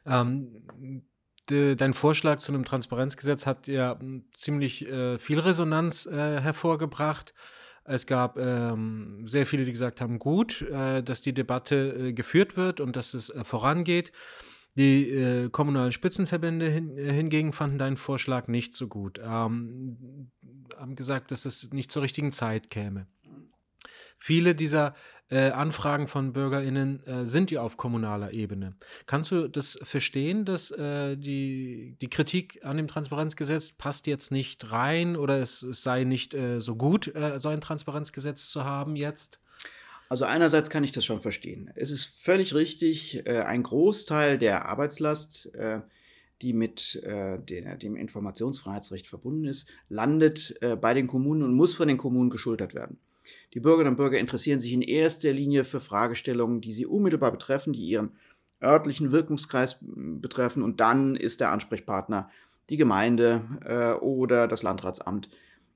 Ähm, 0.06 1.02
de, 1.48 1.74
dein 1.76 1.94
Vorschlag 1.94 2.38
zu 2.38 2.52
einem 2.52 2.64
Transparenzgesetz 2.64 3.46
hat 3.46 3.66
ja 3.66 3.98
ziemlich 4.36 4.86
äh, 4.86 5.18
viel 5.18 5.40
Resonanz 5.40 6.06
äh, 6.06 6.40
hervorgebracht. 6.40 7.34
Es 7.84 8.06
gab 8.06 8.38
ähm, 8.38 9.26
sehr 9.28 9.46
viele, 9.46 9.64
die 9.64 9.72
gesagt 9.72 10.00
haben, 10.00 10.18
gut, 10.18 10.62
äh, 10.62 11.02
dass 11.02 11.20
die 11.20 11.34
Debatte 11.34 12.08
äh, 12.08 12.12
geführt 12.12 12.56
wird 12.56 12.80
und 12.80 12.96
dass 12.96 13.12
es 13.12 13.28
äh, 13.28 13.44
vorangeht. 13.44 14.10
Die 14.76 15.10
äh, 15.10 15.50
kommunalen 15.50 15.92
Spitzenverbände 15.92 16.68
hin, 16.68 16.96
äh, 16.98 17.12
hingegen 17.12 17.52
fanden 17.52 17.78
deinen 17.78 17.96
Vorschlag 17.96 18.48
nicht 18.48 18.72
so 18.72 18.88
gut. 18.88 19.20
Ähm, 19.22 20.30
haben 20.76 20.96
gesagt, 20.96 21.30
dass 21.30 21.44
es 21.44 21.72
nicht 21.72 21.92
zur 21.92 22.02
richtigen 22.02 22.32
Zeit 22.32 22.70
käme. 22.70 23.06
Viele 24.18 24.54
dieser 24.54 24.94
äh, 25.30 25.50
Anfragen 25.50 26.06
von 26.06 26.32
BürgerInnen 26.32 27.04
äh, 27.06 27.26
sind 27.26 27.50
ja 27.50 27.62
auf 27.62 27.76
kommunaler 27.76 28.32
Ebene. 28.32 28.76
Kannst 29.06 29.30
du 29.30 29.48
das 29.48 29.78
verstehen, 29.82 30.44
dass 30.44 30.70
äh, 30.70 31.16
die, 31.16 31.96
die 32.00 32.08
Kritik 32.08 32.64
an 32.64 32.76
dem 32.76 32.88
Transparenzgesetz 32.88 33.72
passt 33.72 34.06
jetzt 34.06 34.30
nicht 34.30 34.70
rein 34.70 35.16
oder 35.16 35.38
es, 35.40 35.62
es 35.62 35.82
sei 35.82 36.04
nicht 36.04 36.34
äh, 36.34 36.60
so 36.60 36.76
gut, 36.76 37.14
äh, 37.14 37.38
so 37.38 37.48
ein 37.48 37.60
Transparenzgesetz 37.60 38.48
zu 38.50 38.64
haben 38.64 38.96
jetzt? 38.96 39.40
Also 40.10 40.26
einerseits 40.26 40.68
kann 40.68 40.84
ich 40.84 40.92
das 40.92 41.04
schon 41.04 41.22
verstehen. 41.22 41.70
Es 41.74 41.90
ist 41.90 42.04
völlig 42.04 42.54
richtig, 42.54 43.26
äh, 43.26 43.40
ein 43.40 43.62
Großteil 43.62 44.38
der 44.38 44.66
Arbeitslast, 44.66 45.50
die 46.42 46.52
mit 46.52 47.00
dem 47.02 47.96
Informationsfreiheitsrecht 47.96 49.06
verbunden 49.06 49.46
ist, 49.46 49.70
landet 49.88 50.58
bei 50.80 50.92
den 50.92 51.06
Kommunen 51.06 51.42
und 51.42 51.54
muss 51.54 51.72
von 51.72 51.88
den 51.88 51.96
Kommunen 51.96 52.28
geschultert 52.28 52.74
werden. 52.74 52.98
Die 53.52 53.60
Bürgerinnen 53.60 53.92
und 53.92 53.96
Bürger 53.96 54.18
interessieren 54.18 54.60
sich 54.60 54.72
in 54.72 54.82
erster 54.82 55.32
Linie 55.32 55.64
für 55.64 55.80
Fragestellungen, 55.80 56.60
die 56.60 56.72
sie 56.72 56.86
unmittelbar 56.86 57.30
betreffen, 57.32 57.72
die 57.72 57.84
ihren 57.84 58.16
örtlichen 58.62 59.12
Wirkungskreis 59.12 59.84
betreffen. 59.86 60.62
Und 60.62 60.80
dann 60.80 61.16
ist 61.16 61.40
der 61.40 61.52
Ansprechpartner 61.52 62.30
die 62.70 62.76
Gemeinde 62.76 63.44
äh, 63.64 63.92
oder 64.02 64.48
das 64.48 64.62
Landratsamt. 64.62 65.28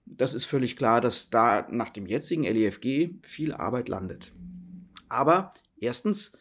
Das 0.06 0.32
ist 0.32 0.46
völlig 0.46 0.76
klar, 0.76 1.00
dass 1.00 1.30
da 1.30 1.66
nach 1.70 1.90
dem 1.90 2.06
jetzigen 2.06 2.44
LEFG 2.44 3.10
viel 3.22 3.52
Arbeit 3.52 3.88
landet. 3.88 4.32
Aber 5.08 5.50
erstens, 5.78 6.38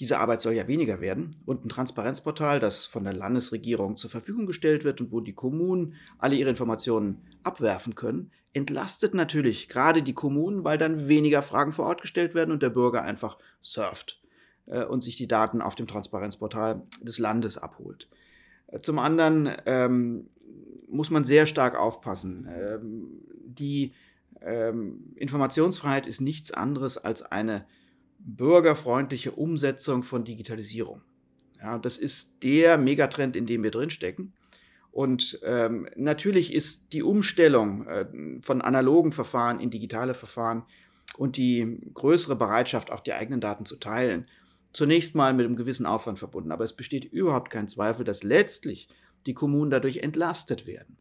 diese 0.00 0.18
Arbeit 0.18 0.40
soll 0.40 0.54
ja 0.54 0.66
weniger 0.66 1.00
werden 1.00 1.36
und 1.46 1.64
ein 1.64 1.68
Transparenzportal, 1.68 2.58
das 2.58 2.86
von 2.86 3.04
der 3.04 3.12
Landesregierung 3.12 3.96
zur 3.96 4.10
Verfügung 4.10 4.46
gestellt 4.46 4.82
wird 4.82 5.00
und 5.00 5.12
wo 5.12 5.20
die 5.20 5.34
Kommunen 5.34 5.94
alle 6.18 6.34
ihre 6.34 6.50
Informationen 6.50 7.22
abwerfen 7.44 7.94
können, 7.94 8.32
entlastet 8.54 9.14
natürlich 9.14 9.68
gerade 9.68 10.02
die 10.02 10.14
Kommunen, 10.14 10.64
weil 10.64 10.78
dann 10.78 11.08
weniger 11.08 11.42
Fragen 11.42 11.72
vor 11.72 11.86
Ort 11.86 12.00
gestellt 12.00 12.34
werden 12.34 12.52
und 12.52 12.62
der 12.62 12.70
Bürger 12.70 13.02
einfach 13.02 13.36
surft 13.60 14.22
äh, 14.66 14.84
und 14.84 15.02
sich 15.02 15.16
die 15.16 15.28
Daten 15.28 15.60
auf 15.60 15.74
dem 15.74 15.86
Transparenzportal 15.86 16.82
des 17.02 17.18
Landes 17.18 17.58
abholt. 17.58 18.08
Äh, 18.68 18.78
zum 18.78 18.98
anderen 18.98 19.50
ähm, 19.66 20.30
muss 20.88 21.10
man 21.10 21.24
sehr 21.24 21.46
stark 21.46 21.78
aufpassen. 21.78 22.48
Ähm, 22.48 23.20
die 23.44 23.92
ähm, 24.40 25.12
Informationsfreiheit 25.16 26.06
ist 26.06 26.20
nichts 26.20 26.52
anderes 26.52 26.96
als 26.96 27.22
eine 27.22 27.66
bürgerfreundliche 28.20 29.32
Umsetzung 29.32 30.02
von 30.02 30.24
Digitalisierung. 30.24 31.02
Ja, 31.60 31.78
das 31.78 31.98
ist 31.98 32.42
der 32.42 32.78
Megatrend, 32.78 33.36
in 33.36 33.46
dem 33.46 33.62
wir 33.62 33.70
drinstecken. 33.70 34.32
Und 34.94 35.40
ähm, 35.42 35.88
natürlich 35.96 36.54
ist 36.54 36.92
die 36.92 37.02
Umstellung 37.02 37.84
äh, 37.88 38.06
von 38.42 38.62
analogen 38.62 39.10
Verfahren 39.10 39.58
in 39.58 39.70
digitale 39.70 40.14
Verfahren 40.14 40.62
und 41.16 41.36
die 41.36 41.80
größere 41.94 42.36
Bereitschaft, 42.36 42.92
auch 42.92 43.00
die 43.00 43.12
eigenen 43.12 43.40
Daten 43.40 43.64
zu 43.64 43.74
teilen, 43.74 44.28
zunächst 44.72 45.16
mal 45.16 45.34
mit 45.34 45.46
einem 45.46 45.56
gewissen 45.56 45.84
Aufwand 45.84 46.20
verbunden. 46.20 46.52
Aber 46.52 46.62
es 46.62 46.74
besteht 46.74 47.06
überhaupt 47.06 47.50
kein 47.50 47.66
Zweifel, 47.66 48.04
dass 48.04 48.22
letztlich 48.22 48.88
die 49.26 49.34
Kommunen 49.34 49.72
dadurch 49.72 49.96
entlastet 49.96 50.64
werden. 50.64 50.96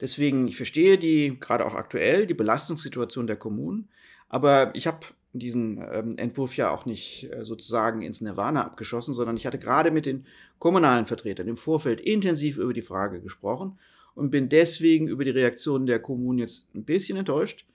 Deswegen, 0.00 0.48
ich 0.48 0.56
verstehe 0.56 0.98
die, 0.98 1.38
gerade 1.38 1.64
auch 1.64 1.74
aktuell, 1.74 2.26
die 2.26 2.34
Belastungssituation 2.34 3.28
der 3.28 3.36
Kommunen. 3.36 3.90
Aber 4.28 4.74
ich 4.74 4.88
habe 4.88 5.06
diesen 5.32 5.82
ähm, 5.90 6.18
Entwurf 6.18 6.56
ja 6.56 6.70
auch 6.70 6.84
nicht 6.84 7.30
äh, 7.32 7.44
sozusagen 7.44 8.02
ins 8.02 8.20
Nirvana 8.20 8.64
abgeschossen, 8.64 9.14
sondern 9.14 9.36
ich 9.36 9.46
hatte 9.46 9.58
gerade 9.58 9.90
mit 9.90 10.06
den 10.06 10.26
kommunalen 10.58 11.06
Vertretern 11.06 11.48
im 11.48 11.56
Vorfeld 11.56 12.00
intensiv 12.00 12.58
über 12.58 12.72
die 12.72 12.82
Frage 12.82 13.20
gesprochen 13.20 13.78
und 14.14 14.30
bin 14.30 14.48
deswegen 14.48 15.08
über 15.08 15.24
die 15.24 15.30
Reaktionen 15.30 15.86
der 15.86 16.00
Kommunen 16.00 16.38
jetzt 16.38 16.74
ein 16.74 16.84
bisschen 16.84 17.16
enttäuscht. 17.16 17.66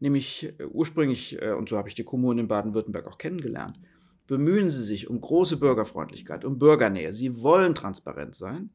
Nämlich 0.00 0.52
äh, 0.58 0.64
ursprünglich, 0.64 1.40
äh, 1.40 1.52
und 1.52 1.68
so 1.68 1.76
habe 1.76 1.88
ich 1.88 1.94
die 1.94 2.04
Kommunen 2.04 2.40
in 2.40 2.48
Baden-Württemberg 2.48 3.06
auch 3.06 3.18
kennengelernt, 3.18 3.78
bemühen 4.26 4.70
sie 4.70 4.82
sich 4.82 5.08
um 5.08 5.20
große 5.20 5.58
Bürgerfreundlichkeit, 5.58 6.44
um 6.44 6.58
Bürgernähe. 6.58 7.12
Sie 7.12 7.42
wollen 7.42 7.74
transparent 7.74 8.34
sein 8.34 8.70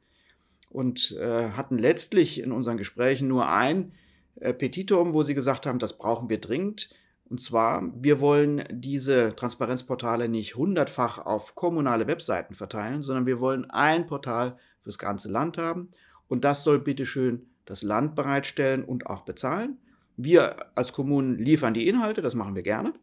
und 0.70 1.12
äh, 1.20 1.50
hatten 1.50 1.78
letztlich 1.78 2.40
in 2.42 2.52
unseren 2.52 2.78
Gesprächen 2.78 3.28
nur 3.28 3.50
ein 3.50 3.92
äh, 4.40 4.54
Petitum, 4.54 5.14
wo 5.14 5.24
sie 5.24 5.34
gesagt 5.34 5.66
haben, 5.66 5.80
das 5.80 5.98
brauchen 5.98 6.30
wir 6.30 6.40
dringend. 6.40 6.90
Und 7.30 7.40
zwar, 7.40 7.84
wir 7.96 8.20
wollen 8.20 8.64
diese 8.72 9.36
Transparenzportale 9.36 10.28
nicht 10.28 10.56
hundertfach 10.56 11.20
auf 11.20 11.54
kommunale 11.54 12.08
Webseiten 12.08 12.56
verteilen, 12.56 13.04
sondern 13.04 13.28
wir 13.28 13.40
wollen 13.40 13.70
ein 13.70 14.08
Portal 14.08 14.58
fürs 14.80 14.98
ganze 14.98 15.30
Land 15.30 15.58
haben. 15.58 15.90
Und 16.28 16.44
das 16.44 16.64
soll 16.64 16.80
bitteschön 16.80 17.46
das 17.66 17.84
Land 17.84 18.16
bereitstellen 18.16 18.84
und 18.84 19.06
auch 19.06 19.22
bezahlen. 19.22 19.78
Wir 20.18 20.76
als 20.76 20.92
Kommunen 20.92 21.38
liefern 21.38 21.76
die 21.76 21.88
Inhalte, 21.88 22.22
das 22.22 22.34
machen 22.34 22.56
wir 22.56 22.64
gerne. 22.64 22.94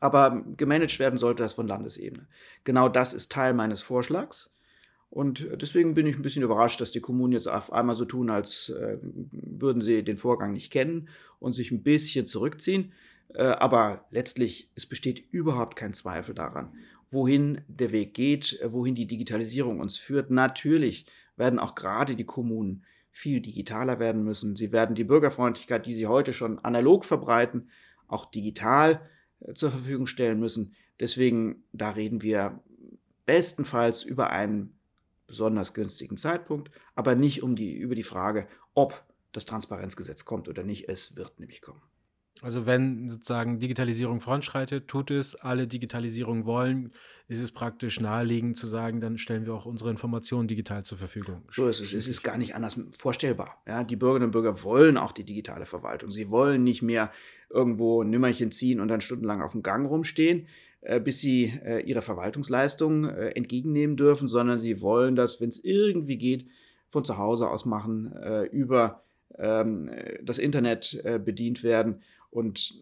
Aber 0.00 0.44
gemanagt 0.56 0.98
werden 0.98 1.16
sollte 1.16 1.42
das 1.42 1.54
von 1.54 1.66
Landesebene. 1.66 2.28
Genau 2.64 2.90
das 2.90 3.14
ist 3.14 3.32
Teil 3.32 3.54
meines 3.54 3.80
Vorschlags. 3.80 4.54
Und 5.08 5.46
deswegen 5.62 5.94
bin 5.94 6.06
ich 6.06 6.16
ein 6.16 6.22
bisschen 6.22 6.42
überrascht, 6.42 6.80
dass 6.80 6.90
die 6.90 7.00
Kommunen 7.00 7.32
jetzt 7.32 7.46
auf 7.46 7.72
einmal 7.72 7.96
so 7.96 8.04
tun, 8.04 8.28
als 8.28 8.68
äh, 8.68 8.98
würden 9.02 9.80
sie 9.80 10.02
den 10.02 10.18
Vorgang 10.18 10.52
nicht 10.52 10.70
kennen 10.70 11.08
und 11.38 11.54
sich 11.54 11.70
ein 11.70 11.82
bisschen 11.82 12.26
zurückziehen. 12.26 12.92
Äh, 13.34 13.44
aber 13.44 14.06
letztlich, 14.10 14.70
es 14.74 14.86
besteht 14.86 15.24
überhaupt 15.30 15.76
kein 15.76 15.94
Zweifel 15.94 16.34
daran, 16.34 16.74
wohin 17.10 17.62
der 17.68 17.92
Weg 17.92 18.14
geht, 18.14 18.60
äh, 18.60 18.72
wohin 18.72 18.94
die 18.94 19.06
Digitalisierung 19.06 19.80
uns 19.80 19.96
führt. 19.96 20.30
Natürlich 20.30 21.06
werden 21.36 21.58
auch 21.58 21.74
gerade 21.74 22.16
die 22.16 22.24
Kommunen 22.24 22.84
viel 23.10 23.40
digitaler 23.40 23.98
werden 23.98 24.24
müssen. 24.24 24.56
Sie 24.56 24.72
werden 24.72 24.94
die 24.94 25.04
Bürgerfreundlichkeit, 25.04 25.86
die 25.86 25.94
sie 25.94 26.06
heute 26.06 26.32
schon 26.32 26.58
analog 26.58 27.04
verbreiten, 27.04 27.70
auch 28.08 28.26
digital 28.26 29.00
äh, 29.40 29.54
zur 29.54 29.70
Verfügung 29.70 30.06
stellen 30.06 30.38
müssen. 30.38 30.74
Deswegen, 31.00 31.64
da 31.72 31.90
reden 31.90 32.22
wir 32.22 32.60
bestenfalls 33.26 34.02
über 34.02 34.30
einen 34.30 34.78
besonders 35.26 35.74
günstigen 35.74 36.16
Zeitpunkt, 36.16 36.70
aber 36.94 37.14
nicht 37.14 37.42
um 37.42 37.56
die, 37.56 37.74
über 37.74 37.94
die 37.94 38.04
Frage, 38.04 38.46
ob 38.74 39.04
das 39.32 39.44
Transparenzgesetz 39.44 40.24
kommt 40.24 40.48
oder 40.48 40.62
nicht. 40.62 40.88
Es 40.88 41.16
wird 41.16 41.40
nämlich 41.40 41.60
kommen. 41.60 41.82
Also 42.42 42.66
wenn 42.66 43.08
sozusagen 43.08 43.58
Digitalisierung 43.58 44.20
voranschreitet, 44.20 44.88
tut 44.88 45.10
es, 45.10 45.34
alle 45.34 45.66
Digitalisierung 45.66 46.44
wollen, 46.44 46.92
ist 47.28 47.40
es 47.40 47.50
praktisch 47.50 47.98
naheliegend 47.98 48.56
zu 48.56 48.66
sagen, 48.66 49.00
dann 49.00 49.18
stellen 49.18 49.46
wir 49.46 49.54
auch 49.54 49.66
unsere 49.66 49.90
Informationen 49.90 50.46
digital 50.46 50.84
zur 50.84 50.98
Verfügung. 50.98 51.42
So 51.48 51.68
ist 51.68 51.80
es. 51.80 51.92
Es 51.92 52.06
ist 52.06 52.22
gar 52.22 52.36
nicht 52.36 52.54
anders 52.54 52.78
vorstellbar. 52.98 53.62
Ja, 53.66 53.84
die 53.84 53.96
Bürgerinnen 53.96 54.26
und 54.26 54.32
Bürger 54.32 54.62
wollen 54.62 54.96
auch 54.96 55.12
die 55.12 55.24
digitale 55.24 55.66
Verwaltung. 55.66 56.10
Sie 56.10 56.30
wollen 56.30 56.62
nicht 56.62 56.82
mehr 56.82 57.10
irgendwo 57.48 58.02
ein 58.02 58.10
Nimmerchen 58.10 58.52
ziehen 58.52 58.80
und 58.80 58.88
dann 58.88 59.00
stundenlang 59.00 59.40
auf 59.40 59.52
dem 59.52 59.62
Gang 59.62 59.88
rumstehen, 59.88 60.46
äh, 60.82 61.00
bis 61.00 61.20
sie 61.20 61.52
äh, 61.64 61.80
ihre 61.80 62.02
Verwaltungsleistungen 62.02 63.08
äh, 63.08 63.30
entgegennehmen 63.30 63.96
dürfen, 63.96 64.28
sondern 64.28 64.58
sie 64.58 64.80
wollen 64.82 65.16
das, 65.16 65.40
wenn 65.40 65.48
es 65.48 65.64
irgendwie 65.64 66.16
geht, 66.16 66.46
von 66.88 67.04
zu 67.04 67.18
Hause 67.18 67.50
aus 67.50 67.64
machen, 67.64 68.14
über 68.52 69.02
ähm, 69.36 69.90
das 70.22 70.38
Internet 70.38 71.02
bedient 71.24 71.64
werden 71.64 72.00
und 72.36 72.74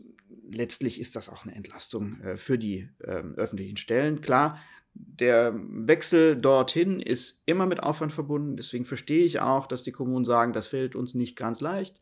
letztlich 0.50 1.00
ist 1.00 1.14
das 1.14 1.28
auch 1.28 1.44
eine 1.44 1.54
Entlastung 1.54 2.20
äh, 2.22 2.36
für 2.36 2.58
die 2.58 2.88
ähm, 3.04 3.34
öffentlichen 3.36 3.76
Stellen. 3.76 4.20
Klar, 4.20 4.58
der 4.94 5.54
Wechsel 5.54 6.34
dorthin 6.34 6.98
ist 6.98 7.44
immer 7.46 7.64
mit 7.66 7.80
Aufwand 7.80 8.12
verbunden. 8.12 8.56
Deswegen 8.56 8.84
verstehe 8.84 9.24
ich 9.24 9.38
auch, 9.38 9.66
dass 9.66 9.84
die 9.84 9.92
Kommunen 9.92 10.24
sagen, 10.24 10.52
das 10.52 10.66
fällt 10.66 10.96
uns 10.96 11.14
nicht 11.14 11.36
ganz 11.36 11.60
leicht. 11.60 12.00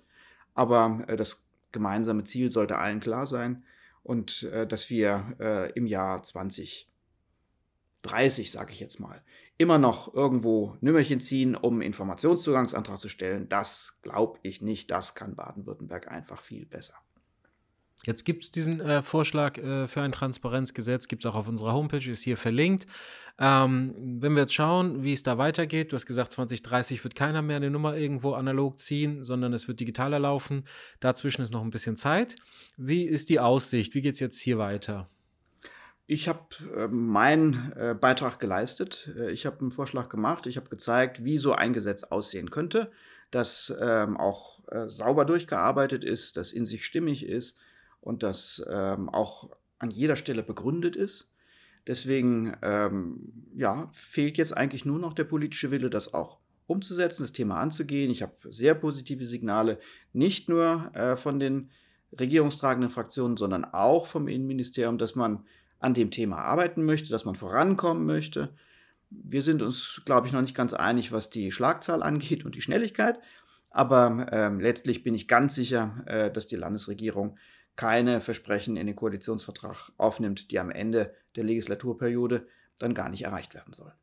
Aber 0.54 1.04
äh, 1.08 1.16
das 1.16 1.46
gemeinsame 1.72 2.24
Ziel 2.24 2.50
sollte 2.50 2.78
allen 2.78 3.00
klar 3.00 3.26
sein. 3.26 3.64
Und 4.02 4.44
äh, 4.44 4.66
dass 4.66 4.88
wir 4.88 5.36
äh, 5.38 5.70
im 5.72 5.86
Jahr 5.86 6.22
2030, 6.22 6.86
sage 8.50 8.72
ich 8.72 8.80
jetzt 8.80 8.98
mal, 8.98 9.22
immer 9.58 9.76
noch 9.76 10.14
irgendwo 10.14 10.78
Nümmerchen 10.80 11.20
ziehen, 11.20 11.54
um 11.54 11.82
Informationszugangsantrag 11.82 12.98
zu 12.98 13.10
stellen, 13.10 13.50
das 13.50 13.98
glaube 14.00 14.38
ich 14.40 14.62
nicht. 14.62 14.90
Das 14.90 15.14
kann 15.14 15.36
Baden-Württemberg 15.36 16.10
einfach 16.10 16.40
viel 16.40 16.64
besser. 16.64 16.94
Jetzt 18.04 18.24
gibt 18.24 18.42
es 18.42 18.50
diesen 18.50 18.80
äh, 18.80 19.02
Vorschlag 19.02 19.58
äh, 19.58 19.86
für 19.86 20.02
ein 20.02 20.10
Transparenzgesetz, 20.10 21.06
gibt 21.06 21.24
es 21.24 21.30
auch 21.30 21.36
auf 21.36 21.46
unserer 21.46 21.72
Homepage, 21.72 22.10
ist 22.10 22.22
hier 22.22 22.36
verlinkt. 22.36 22.86
Ähm, 23.38 23.94
wenn 24.20 24.34
wir 24.34 24.42
jetzt 24.42 24.54
schauen, 24.54 25.04
wie 25.04 25.12
es 25.12 25.22
da 25.22 25.38
weitergeht, 25.38 25.92
du 25.92 25.96
hast 25.96 26.06
gesagt, 26.06 26.32
2030 26.32 27.02
wird 27.04 27.14
keiner 27.14 27.42
mehr 27.42 27.56
eine 27.56 27.70
Nummer 27.70 27.96
irgendwo 27.96 28.32
analog 28.32 28.80
ziehen, 28.80 29.22
sondern 29.22 29.52
es 29.52 29.68
wird 29.68 29.78
digitaler 29.78 30.18
laufen. 30.18 30.64
Dazwischen 30.98 31.42
ist 31.42 31.52
noch 31.52 31.62
ein 31.62 31.70
bisschen 31.70 31.96
Zeit. 31.96 32.36
Wie 32.76 33.04
ist 33.04 33.28
die 33.28 33.38
Aussicht? 33.38 33.94
Wie 33.94 34.02
geht 34.02 34.14
es 34.14 34.20
jetzt 34.20 34.40
hier 34.40 34.58
weiter? 34.58 35.08
Ich 36.08 36.28
habe 36.28 36.40
äh, 36.76 36.88
meinen 36.88 37.72
äh, 37.76 37.94
Beitrag 37.98 38.40
geleistet. 38.40 39.12
Äh, 39.16 39.30
ich 39.30 39.46
habe 39.46 39.60
einen 39.60 39.70
Vorschlag 39.70 40.08
gemacht. 40.08 40.46
Ich 40.48 40.56
habe 40.56 40.68
gezeigt, 40.68 41.24
wie 41.24 41.36
so 41.36 41.52
ein 41.52 41.72
Gesetz 41.72 42.02
aussehen 42.02 42.50
könnte, 42.50 42.90
das 43.30 43.72
ähm, 43.80 44.16
auch 44.16 44.66
äh, 44.68 44.90
sauber 44.90 45.24
durchgearbeitet 45.24 46.04
ist, 46.04 46.36
das 46.36 46.52
in 46.52 46.66
sich 46.66 46.84
stimmig 46.84 47.24
ist 47.24 47.60
und 48.02 48.22
das 48.22 48.62
ähm, 48.70 49.08
auch 49.08 49.48
an 49.78 49.90
jeder 49.90 50.16
Stelle 50.16 50.42
begründet 50.42 50.96
ist. 50.96 51.30
Deswegen 51.86 52.54
ähm, 52.62 53.32
ja, 53.54 53.88
fehlt 53.92 54.36
jetzt 54.36 54.56
eigentlich 54.56 54.84
nur 54.84 54.98
noch 54.98 55.14
der 55.14 55.24
politische 55.24 55.70
Wille, 55.70 55.88
das 55.88 56.12
auch 56.12 56.38
umzusetzen, 56.66 57.22
das 57.22 57.32
Thema 57.32 57.58
anzugehen. 57.58 58.10
Ich 58.10 58.22
habe 58.22 58.34
sehr 58.50 58.74
positive 58.74 59.24
Signale, 59.24 59.78
nicht 60.12 60.48
nur 60.48 60.90
äh, 60.94 61.16
von 61.16 61.40
den 61.40 61.70
regierungstragenden 62.18 62.90
Fraktionen, 62.90 63.36
sondern 63.36 63.64
auch 63.64 64.06
vom 64.06 64.28
Innenministerium, 64.28 64.98
dass 64.98 65.14
man 65.14 65.44
an 65.78 65.94
dem 65.94 66.10
Thema 66.10 66.38
arbeiten 66.38 66.84
möchte, 66.84 67.10
dass 67.10 67.24
man 67.24 67.34
vorankommen 67.34 68.06
möchte. 68.06 68.54
Wir 69.10 69.42
sind 69.42 69.62
uns, 69.62 70.02
glaube 70.04 70.26
ich, 70.26 70.32
noch 70.32 70.40
nicht 70.40 70.54
ganz 70.54 70.72
einig, 70.74 71.12
was 71.12 71.30
die 71.30 71.50
Schlagzahl 71.50 72.02
angeht 72.02 72.44
und 72.44 72.54
die 72.54 72.62
Schnelligkeit. 72.62 73.18
Aber 73.70 74.26
äh, 74.30 74.48
letztlich 74.48 75.02
bin 75.02 75.14
ich 75.14 75.28
ganz 75.28 75.54
sicher, 75.54 76.04
äh, 76.06 76.30
dass 76.30 76.46
die 76.46 76.56
Landesregierung 76.56 77.38
keine 77.76 78.20
Versprechen 78.20 78.76
in 78.76 78.86
den 78.86 78.96
Koalitionsvertrag 78.96 79.92
aufnimmt, 79.96 80.50
die 80.50 80.58
am 80.58 80.70
Ende 80.70 81.14
der 81.36 81.44
Legislaturperiode 81.44 82.46
dann 82.78 82.94
gar 82.94 83.08
nicht 83.08 83.22
erreicht 83.22 83.54
werden 83.54 83.72
sollen. 83.72 83.94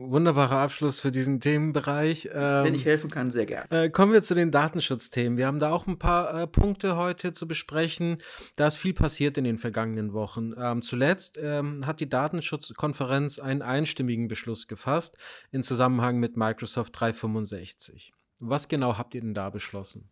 Wunderbarer 0.00 0.58
Abschluss 0.58 1.00
für 1.00 1.10
diesen 1.10 1.40
Themenbereich. 1.40 2.28
Ähm, 2.32 2.64
Wenn 2.64 2.74
ich 2.74 2.84
helfen 2.84 3.10
kann, 3.10 3.32
sehr 3.32 3.46
gerne. 3.46 3.68
Äh, 3.70 3.90
kommen 3.90 4.12
wir 4.12 4.22
zu 4.22 4.36
den 4.36 4.52
Datenschutzthemen. 4.52 5.36
Wir 5.36 5.48
haben 5.48 5.58
da 5.58 5.72
auch 5.72 5.88
ein 5.88 5.98
paar 5.98 6.42
äh, 6.42 6.46
Punkte 6.46 6.96
heute 6.96 7.32
zu 7.32 7.48
besprechen. 7.48 8.18
Da 8.54 8.68
ist 8.68 8.76
viel 8.76 8.94
passiert 8.94 9.36
in 9.38 9.44
den 9.44 9.58
vergangenen 9.58 10.12
Wochen. 10.12 10.52
Ähm, 10.56 10.82
zuletzt 10.82 11.36
ähm, 11.42 11.84
hat 11.84 11.98
die 11.98 12.08
Datenschutzkonferenz 12.08 13.40
einen 13.40 13.60
einstimmigen 13.60 14.28
Beschluss 14.28 14.68
gefasst 14.68 15.18
in 15.50 15.64
Zusammenhang 15.64 16.20
mit 16.20 16.36
Microsoft 16.36 16.92
365. 16.94 18.12
Was 18.38 18.68
genau 18.68 18.98
habt 18.98 19.16
ihr 19.16 19.20
denn 19.20 19.34
da 19.34 19.50
beschlossen? 19.50 20.08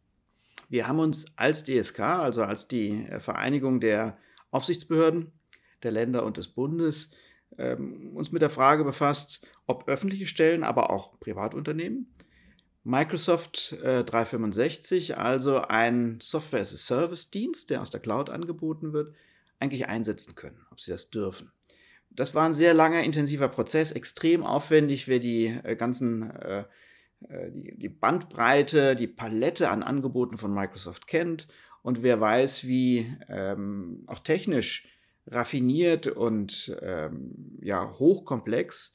Wir 0.68 0.88
haben 0.88 0.98
uns 0.98 1.26
als 1.36 1.64
DSK, 1.64 2.00
also 2.00 2.42
als 2.42 2.68
die 2.68 3.06
äh, 3.06 3.20
Vereinigung 3.20 3.80
der 3.80 4.18
Aufsichtsbehörden 4.50 5.32
der 5.82 5.92
Länder 5.92 6.24
und 6.24 6.36
des 6.36 6.48
Bundes, 6.48 7.12
ähm, 7.58 8.16
uns 8.16 8.32
mit 8.32 8.42
der 8.42 8.50
Frage 8.50 8.84
befasst, 8.84 9.46
ob 9.66 9.88
öffentliche 9.88 10.26
Stellen, 10.26 10.64
aber 10.64 10.90
auch 10.90 11.18
Privatunternehmen 11.20 12.12
Microsoft 12.86 13.72
äh, 13.82 14.04
365, 14.04 15.16
also 15.18 15.60
ein 15.60 16.20
Software-as-a-Service-Dienst, 16.22 17.68
der 17.70 17.82
aus 17.82 17.90
der 17.90 17.98
Cloud 17.98 18.30
angeboten 18.30 18.92
wird, 18.92 19.12
eigentlich 19.58 19.88
einsetzen 19.88 20.36
können, 20.36 20.64
ob 20.70 20.80
sie 20.80 20.92
das 20.92 21.10
dürfen. 21.10 21.50
Das 22.10 22.36
war 22.36 22.46
ein 22.46 22.52
sehr 22.52 22.74
langer, 22.74 23.02
intensiver 23.02 23.48
Prozess, 23.48 23.90
extrem 23.90 24.44
aufwendig, 24.44 25.08
wer 25.08 25.18
die 25.18 25.46
äh, 25.46 25.74
ganzen 25.74 26.30
äh, 26.30 26.60
äh, 26.60 26.64
die, 27.20 27.76
die 27.76 27.88
Bandbreite, 27.88 28.94
die 28.96 29.06
Palette 29.06 29.70
an 29.70 29.82
Angeboten 29.82 30.38
von 30.38 30.52
Microsoft 30.54 31.06
kennt 31.06 31.48
und 31.82 32.02
wer 32.02 32.20
weiß, 32.20 32.66
wie 32.66 33.16
ähm, 33.28 34.04
auch 34.06 34.20
technisch 34.20 34.88
raffiniert 35.26 36.06
und 36.06 36.76
ähm, 36.82 37.58
ja, 37.60 37.92
hochkomplex 37.98 38.92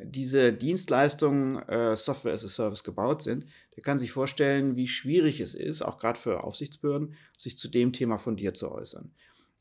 diese 0.00 0.52
Dienstleistungen 0.52 1.58
äh, 1.68 1.96
Software 1.96 2.32
as 2.32 2.44
a 2.44 2.48
Service 2.48 2.82
gebaut 2.82 3.22
sind, 3.22 3.46
der 3.76 3.82
kann 3.82 3.98
sich 3.98 4.12
vorstellen, 4.12 4.76
wie 4.76 4.88
schwierig 4.88 5.40
es 5.40 5.54
ist, 5.54 5.82
auch 5.82 5.98
gerade 5.98 6.18
für 6.18 6.42
Aufsichtsbehörden, 6.42 7.14
sich 7.36 7.56
zu 7.56 7.68
dem 7.68 7.92
Thema 7.92 8.18
fundiert 8.18 8.56
zu 8.56 8.70
äußern. 8.72 9.12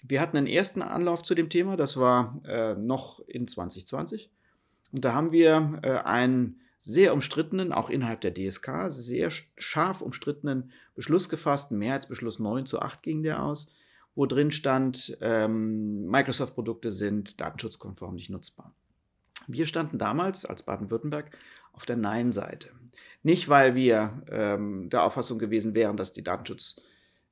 Wir 0.03 0.19
hatten 0.19 0.37
einen 0.37 0.47
ersten 0.47 0.81
Anlauf 0.81 1.23
zu 1.23 1.35
dem 1.35 1.49
Thema, 1.49 1.77
das 1.77 1.97
war 1.97 2.41
äh, 2.45 2.75
noch 2.75 3.19
in 3.27 3.47
2020. 3.47 4.31
Und 4.91 5.05
da 5.05 5.13
haben 5.13 5.31
wir 5.31 5.79
äh, 5.83 5.91
einen 5.99 6.59
sehr 6.85 7.13
umstrittenen, 7.13 7.71
auch 7.71 7.89
innerhalb 7.89 8.19
der 8.19 8.33
DSK, 8.33 8.89
sehr 8.89 9.31
scharf 9.57 10.01
umstrittenen 10.01 10.71
Beschluss 10.95 11.29
gefasst. 11.29 11.71
Mehrheitsbeschluss 11.71 12.39
9 12.39 12.65
zu 12.65 12.81
8 12.81 13.01
ging 13.01 13.23
der 13.23 13.41
aus, 13.41 13.73
wo 14.15 14.25
drin 14.25 14.51
stand, 14.51 15.17
ähm, 15.21 16.07
Microsoft-Produkte 16.07 16.91
sind 16.91 17.39
datenschutzkonform 17.39 18.15
nicht 18.15 18.29
nutzbar. 18.29 18.75
Wir 19.47 19.65
standen 19.65 19.97
damals 19.97 20.43
als 20.43 20.63
Baden-Württemberg 20.63 21.31
auf 21.71 21.85
der 21.85 21.95
Nein-Seite. 21.95 22.69
Nicht, 23.23 23.47
weil 23.47 23.75
wir 23.75 24.21
ähm, 24.29 24.89
der 24.89 25.03
Auffassung 25.03 25.39
gewesen 25.39 25.73
wären, 25.75 25.95
dass 25.95 26.11
die, 26.11 26.23
Datenschutz, 26.23 26.81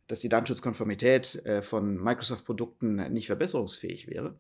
dass 0.08 0.22
die 0.22 0.30
Datenschutzkonformität 0.30 1.46
äh, 1.46 1.62
von 1.62 2.02
Microsoft-Produkten 2.02 3.12
nicht 3.12 3.28
verbesserungsfähig 3.28 4.08
wäre, 4.08 4.34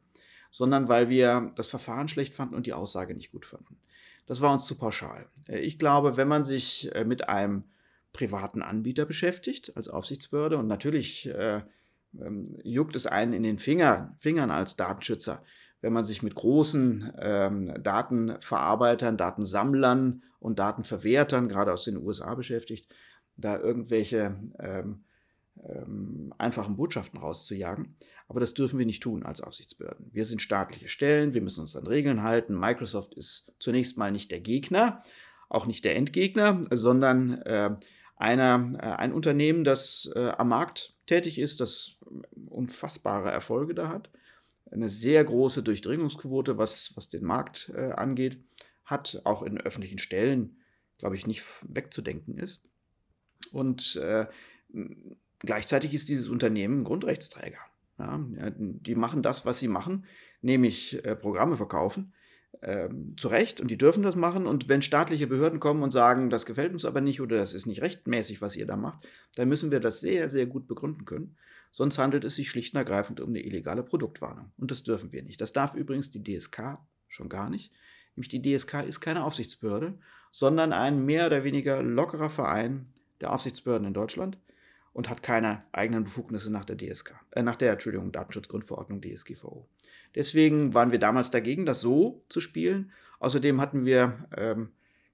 sondern 0.51 0.87
weil 0.87 1.09
wir 1.09 1.51
das 1.55 1.67
Verfahren 1.67 2.07
schlecht 2.07 2.33
fanden 2.33 2.55
und 2.55 2.65
die 2.65 2.73
Aussage 2.73 3.13
nicht 3.13 3.33
gut 3.33 3.45
fanden. 3.45 3.75
Das 4.25 4.41
war 4.41 4.53
uns 4.53 4.65
zu 4.65 4.75
pauschal. 4.77 5.27
Äh, 5.47 5.59
ich 5.59 5.79
glaube, 5.79 6.17
wenn 6.17 6.27
man 6.27 6.45
sich 6.45 6.93
äh, 6.95 7.03
mit 7.03 7.29
einem 7.29 7.63
privaten 8.13 8.61
Anbieter 8.61 9.05
beschäftigt 9.05 9.75
als 9.75 9.87
Aufsichtsbehörde 9.87 10.57
und 10.57 10.67
natürlich 10.67 11.27
äh, 11.29 11.61
ähm, 12.19 12.57
juckt 12.63 12.95
es 12.95 13.07
einen 13.07 13.33
in 13.33 13.43
den 13.43 13.59
Finger, 13.59 14.15
Fingern 14.19 14.51
als 14.51 14.75
Datenschützer, 14.75 15.43
wenn 15.81 15.93
man 15.93 16.05
sich 16.05 16.21
mit 16.21 16.35
großen 16.35 17.13
ähm, 17.17 17.73
Datenverarbeitern, 17.81 19.17
Datensammlern 19.17 20.23
und 20.39 20.59
Datenverwertern, 20.59 21.49
gerade 21.49 21.73
aus 21.73 21.85
den 21.85 21.97
USA 21.97 22.35
beschäftigt, 22.35 22.93
da 23.37 23.57
irgendwelche 23.57 24.35
ähm, 24.59 25.03
ähm, 25.63 26.33
einfachen 26.37 26.75
Botschaften 26.75 27.19
rauszujagen. 27.19 27.95
Aber 28.31 28.39
das 28.39 28.53
dürfen 28.53 28.79
wir 28.79 28.85
nicht 28.85 29.03
tun 29.03 29.23
als 29.23 29.41
Aufsichtsbehörden. 29.41 30.09
Wir 30.13 30.23
sind 30.23 30.41
staatliche 30.41 30.87
Stellen, 30.87 31.33
wir 31.33 31.41
müssen 31.41 31.59
uns 31.59 31.75
an 31.75 31.85
Regeln 31.85 32.23
halten. 32.23 32.57
Microsoft 32.57 33.13
ist 33.13 33.51
zunächst 33.59 33.97
mal 33.97 34.09
nicht 34.09 34.31
der 34.31 34.39
Gegner, 34.39 35.03
auch 35.49 35.65
nicht 35.65 35.83
der 35.83 35.97
Endgegner, 35.97 36.61
sondern 36.71 37.41
äh, 37.41 37.75
einer, 38.15 38.71
äh, 38.77 38.85
ein 38.85 39.11
Unternehmen, 39.11 39.65
das 39.65 40.09
äh, 40.15 40.29
am 40.29 40.47
Markt 40.47 40.95
tätig 41.07 41.39
ist, 41.39 41.59
das 41.59 41.97
unfassbare 42.47 43.29
Erfolge 43.29 43.75
da 43.75 43.89
hat, 43.89 44.09
eine 44.71 44.87
sehr 44.87 45.25
große 45.25 45.61
Durchdringungsquote, 45.61 46.57
was, 46.57 46.93
was 46.95 47.09
den 47.09 47.25
Markt 47.25 47.69
äh, 47.75 47.91
angeht, 47.91 48.41
hat, 48.85 49.19
auch 49.25 49.43
in 49.43 49.59
öffentlichen 49.59 49.99
Stellen, 49.99 50.55
glaube 50.99 51.17
ich, 51.17 51.27
nicht 51.27 51.43
wegzudenken 51.67 52.37
ist. 52.37 52.63
Und 53.51 53.97
äh, 53.97 54.27
Gleichzeitig 55.43 55.93
ist 55.93 56.09
dieses 56.09 56.27
Unternehmen 56.27 56.83
Grundrechtsträger. 56.83 57.57
Ja, 58.01 58.51
die 58.57 58.95
machen 58.95 59.21
das, 59.21 59.45
was 59.45 59.59
sie 59.59 59.67
machen, 59.67 60.05
nämlich 60.41 61.03
äh, 61.05 61.15
Programme 61.15 61.57
verkaufen. 61.57 62.13
Ähm, 62.61 63.15
zu 63.17 63.29
Recht 63.29 63.61
und 63.61 63.71
die 63.71 63.77
dürfen 63.77 64.03
das 64.03 64.15
machen. 64.15 64.45
Und 64.45 64.67
wenn 64.67 64.81
staatliche 64.81 65.27
Behörden 65.27 65.59
kommen 65.59 65.83
und 65.83 65.91
sagen, 65.91 66.29
das 66.29 66.45
gefällt 66.45 66.73
uns 66.73 66.85
aber 66.85 67.01
nicht 67.01 67.21
oder 67.21 67.37
das 67.37 67.53
ist 67.53 67.65
nicht 67.65 67.81
rechtmäßig, 67.81 68.41
was 68.41 68.55
ihr 68.55 68.67
da 68.67 68.75
macht, 68.75 69.07
dann 69.35 69.47
müssen 69.47 69.71
wir 69.71 69.79
das 69.79 70.01
sehr, 70.01 70.29
sehr 70.29 70.45
gut 70.45 70.67
begründen 70.67 71.05
können. 71.05 71.37
Sonst 71.71 71.97
handelt 71.97 72.25
es 72.25 72.35
sich 72.35 72.49
schlicht 72.49 72.73
und 72.73 72.77
ergreifend 72.77 73.21
um 73.21 73.29
eine 73.29 73.41
illegale 73.41 73.83
Produktwarnung. 73.83 74.51
Und 74.57 74.69
das 74.69 74.83
dürfen 74.83 75.11
wir 75.13 75.23
nicht. 75.23 75.39
Das 75.39 75.53
darf 75.53 75.75
übrigens 75.75 76.11
die 76.11 76.23
DSK 76.23 76.77
schon 77.07 77.29
gar 77.29 77.49
nicht. 77.49 77.71
Nämlich 78.15 78.29
die 78.29 78.41
DSK 78.41 78.83
ist 78.85 78.99
keine 78.99 79.23
Aufsichtsbehörde, 79.23 79.97
sondern 80.31 80.73
ein 80.73 81.05
mehr 81.05 81.27
oder 81.27 81.43
weniger 81.43 81.81
lockerer 81.81 82.29
Verein 82.29 82.93
der 83.21 83.33
Aufsichtsbehörden 83.33 83.87
in 83.87 83.93
Deutschland 83.93 84.37
und 84.93 85.09
hat 85.09 85.23
keine 85.23 85.63
eigenen 85.71 86.03
Befugnisse 86.03 86.51
nach 86.51 86.65
der 86.65 86.77
DSK, 86.77 87.13
äh, 87.31 87.43
nach 87.43 87.55
der 87.55 87.73
Entschuldigung, 87.73 88.11
Datenschutzgrundverordnung 88.11 89.01
DSGVO. 89.01 89.67
Deswegen 90.15 90.73
waren 90.73 90.91
wir 90.91 90.99
damals 90.99 91.31
dagegen, 91.31 91.65
das 91.65 91.81
so 91.81 92.23
zu 92.27 92.41
spielen. 92.41 92.91
Außerdem 93.19 93.61
hatten 93.61 93.85
wir 93.85 94.25
ähm, 94.35 94.69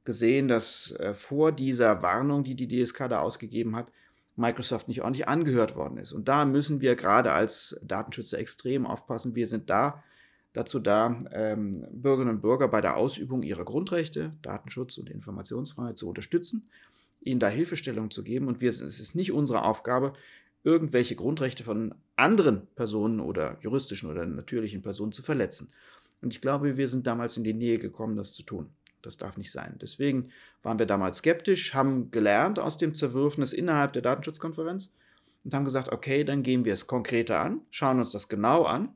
gesehen, 0.06 0.48
dass 0.48 0.92
äh, 0.94 1.14
vor 1.14 1.52
dieser 1.52 2.02
Warnung, 2.02 2.44
die 2.44 2.56
die 2.56 2.68
DSK 2.68 3.10
da 3.10 3.20
ausgegeben 3.20 3.76
hat, 3.76 3.88
Microsoft 4.36 4.88
nicht 4.88 5.02
ordentlich 5.02 5.28
angehört 5.28 5.76
worden 5.76 5.98
ist. 5.98 6.14
Und 6.14 6.28
da 6.28 6.46
müssen 6.46 6.82
wir 6.82 6.96
gerade 6.96 7.32
als 7.32 7.80
Datenschützer 7.84 8.38
extrem 8.40 8.86
aufpassen. 8.86 9.36
Wir 9.36 9.48
sind 9.48 9.70
da 9.70 10.04
dazu 10.54 10.80
da, 10.80 11.18
ähm, 11.32 11.86
Bürgerinnen 11.92 12.36
und 12.36 12.42
Bürger 12.42 12.68
bei 12.68 12.82
der 12.82 12.98
Ausübung 12.98 13.44
ihrer 13.44 13.64
Grundrechte, 13.64 14.34
Datenschutz 14.42 14.98
und 14.98 15.10
Informationsfreiheit 15.10 15.98
zu 15.98 16.08
unterstützen 16.08 16.70
ihnen 17.28 17.40
da 17.40 17.50
Hilfestellung 17.50 18.12
zu 18.12 18.24
geben. 18.24 18.48
Und 18.48 18.62
wir, 18.62 18.70
es 18.70 18.82
ist 18.82 19.16
nicht 19.16 19.32
unsere 19.32 19.64
Aufgabe, 19.64 20.14
irgendwelche 20.64 21.16
Grundrechte 21.16 21.64
von 21.64 21.96
anderen 22.16 22.68
Personen 22.76 23.20
oder 23.20 23.58
juristischen 23.62 24.10
oder 24.10 24.26
natürlichen 24.26 24.82
Personen 24.82 25.12
zu 25.12 25.24
verletzen. 25.24 25.70
Und 26.22 26.34
ich 26.34 26.42
glaube, 26.42 26.78
wir 26.78 26.88
sind 26.88 27.08
damals 27.08 27.38
in 27.38 27.44
die 27.44 27.54
Nähe 27.54 27.80
gekommen, 27.80 28.16
das 28.16 28.34
zu 28.34 28.44
tun. 28.44 28.70
Das 29.02 29.18
darf 29.18 29.38
nicht 29.38 29.52
sein. 29.52 29.78
Deswegen 29.82 30.32
waren 30.64 30.80
wir 30.80 30.86
damals 30.86 31.20
skeptisch, 31.20 31.74
haben 31.74 32.12
gelernt 32.12 32.60
aus 32.60 32.78
dem 32.78 32.94
Zerwürfnis 32.94 33.54
innerhalb 33.54 33.94
der 33.94 34.02
Datenschutzkonferenz 34.02 34.92
und 35.46 35.54
haben 35.54 35.66
gesagt, 35.66 35.92
okay, 35.92 36.24
dann 36.24 36.44
gehen 36.44 36.66
wir 36.66 36.74
es 36.74 36.88
konkreter 36.88 37.40
an, 37.40 37.62
schauen 37.72 38.00
uns 38.00 38.12
das 38.12 38.28
genau 38.28 38.64
an, 38.64 38.90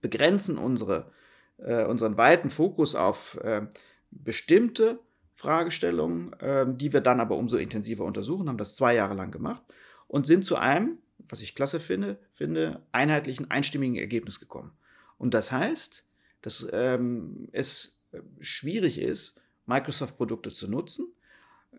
begrenzen 0.00 0.58
unsere, 0.58 1.12
äh, 1.58 1.84
unseren 1.84 2.16
weiten 2.16 2.50
Fokus 2.50 2.94
auf 2.94 3.38
äh, 3.42 3.66
bestimmte 4.10 4.98
Fragestellungen, 5.36 6.32
äh, 6.40 6.66
die 6.68 6.92
wir 6.92 7.00
dann 7.00 7.20
aber 7.20 7.36
umso 7.36 7.56
intensiver 7.56 8.04
untersuchen, 8.04 8.48
haben 8.48 8.58
das 8.58 8.74
zwei 8.74 8.94
Jahre 8.94 9.14
lang 9.14 9.30
gemacht 9.30 9.62
und 10.08 10.26
sind 10.26 10.44
zu 10.44 10.56
einem, 10.56 10.98
was 11.28 11.42
ich 11.42 11.54
klasse 11.54 11.78
finde, 11.78 12.18
finde 12.32 12.82
einheitlichen, 12.92 13.50
einstimmigen 13.50 13.96
Ergebnis 13.96 14.40
gekommen. 14.40 14.72
Und 15.18 15.34
das 15.34 15.52
heißt, 15.52 16.06
dass 16.42 16.66
ähm, 16.72 17.48
es 17.52 18.02
äh, 18.12 18.20
schwierig 18.40 19.00
ist, 19.00 19.40
Microsoft-Produkte 19.66 20.50
zu 20.50 20.68
nutzen. 20.68 21.12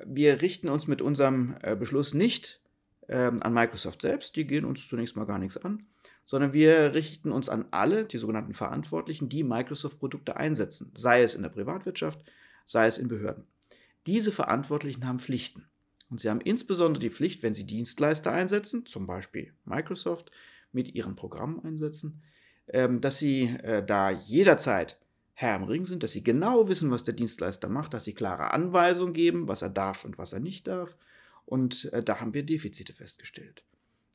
Wir 0.06 0.42
richten 0.42 0.70
uns 0.70 0.88
mit 0.88 1.02
unserem 1.02 1.56
äh, 1.62 1.76
Beschluss 1.76 2.14
nicht 2.14 2.62
ähm, 3.08 3.42
an 3.42 3.54
Microsoft 3.54 4.02
selbst, 4.02 4.36
die 4.36 4.46
gehen 4.46 4.66
uns 4.66 4.88
zunächst 4.88 5.16
mal 5.16 5.26
gar 5.26 5.40
nichts 5.40 5.58
an, 5.58 5.88
sondern 6.26 6.54
wir 6.54 6.94
richten 6.94 7.32
uns 7.32 7.50
an 7.50 7.66
alle, 7.72 8.06
die 8.06 8.18
sogenannten 8.18 8.54
Verantwortlichen, 8.54 9.30
die 9.30 9.44
Microsoft-Produkte 9.44 10.36
einsetzen, 10.36 10.92
sei 10.96 11.24
es 11.24 11.34
in 11.34 11.42
der 11.42 11.50
Privatwirtschaft, 11.50 12.20
sei 12.68 12.86
es 12.86 13.00
in 13.00 13.08
Behörden. 13.08 13.46
Diese 14.06 14.32
Verantwortlichen 14.32 15.08
haben 15.08 15.20
Pflichten. 15.20 15.68
Und 16.10 16.20
sie 16.20 16.30
haben 16.30 16.42
insbesondere 16.42 17.02
die 17.02 17.10
Pflicht, 17.10 17.42
wenn 17.42 17.54
sie 17.54 17.66
Dienstleister 17.66 18.32
einsetzen, 18.32 18.86
zum 18.86 19.08
Beispiel 19.08 19.54
Microsoft 19.66 20.32
mit 20.72 20.94
ihren 20.94 21.16
Programmen 21.16 21.64
einsetzen, 21.64 22.22
ähm, 22.68 23.02
dass 23.02 23.18
sie 23.18 23.44
äh, 23.64 23.84
da 23.84 24.12
jederzeit 24.12 25.00
Herr 25.34 25.56
im 25.56 25.64
Ring 25.64 25.86
sind, 25.86 26.04
dass 26.04 26.12
sie 26.12 26.24
genau 26.24 26.68
wissen, 26.68 26.92
was 26.92 27.04
der 27.04 27.14
Dienstleister 27.14 27.70
macht, 27.70 27.94
dass 27.94 28.06
sie 28.06 28.14
klare 28.14 28.52
Anweisungen 28.52 29.14
geben, 29.14 29.48
was 29.48 29.62
er 29.62 29.70
darf 29.70 30.04
und 30.04 30.18
was 30.18 30.34
er 30.34 30.40
nicht 30.40 30.68
darf. 30.68 30.98
Und 31.46 31.92
äh, 31.94 32.04
da 32.04 32.20
haben 32.20 32.34
wir 32.34 32.44
Defizite 32.44 32.94
festgestellt. 32.94 33.64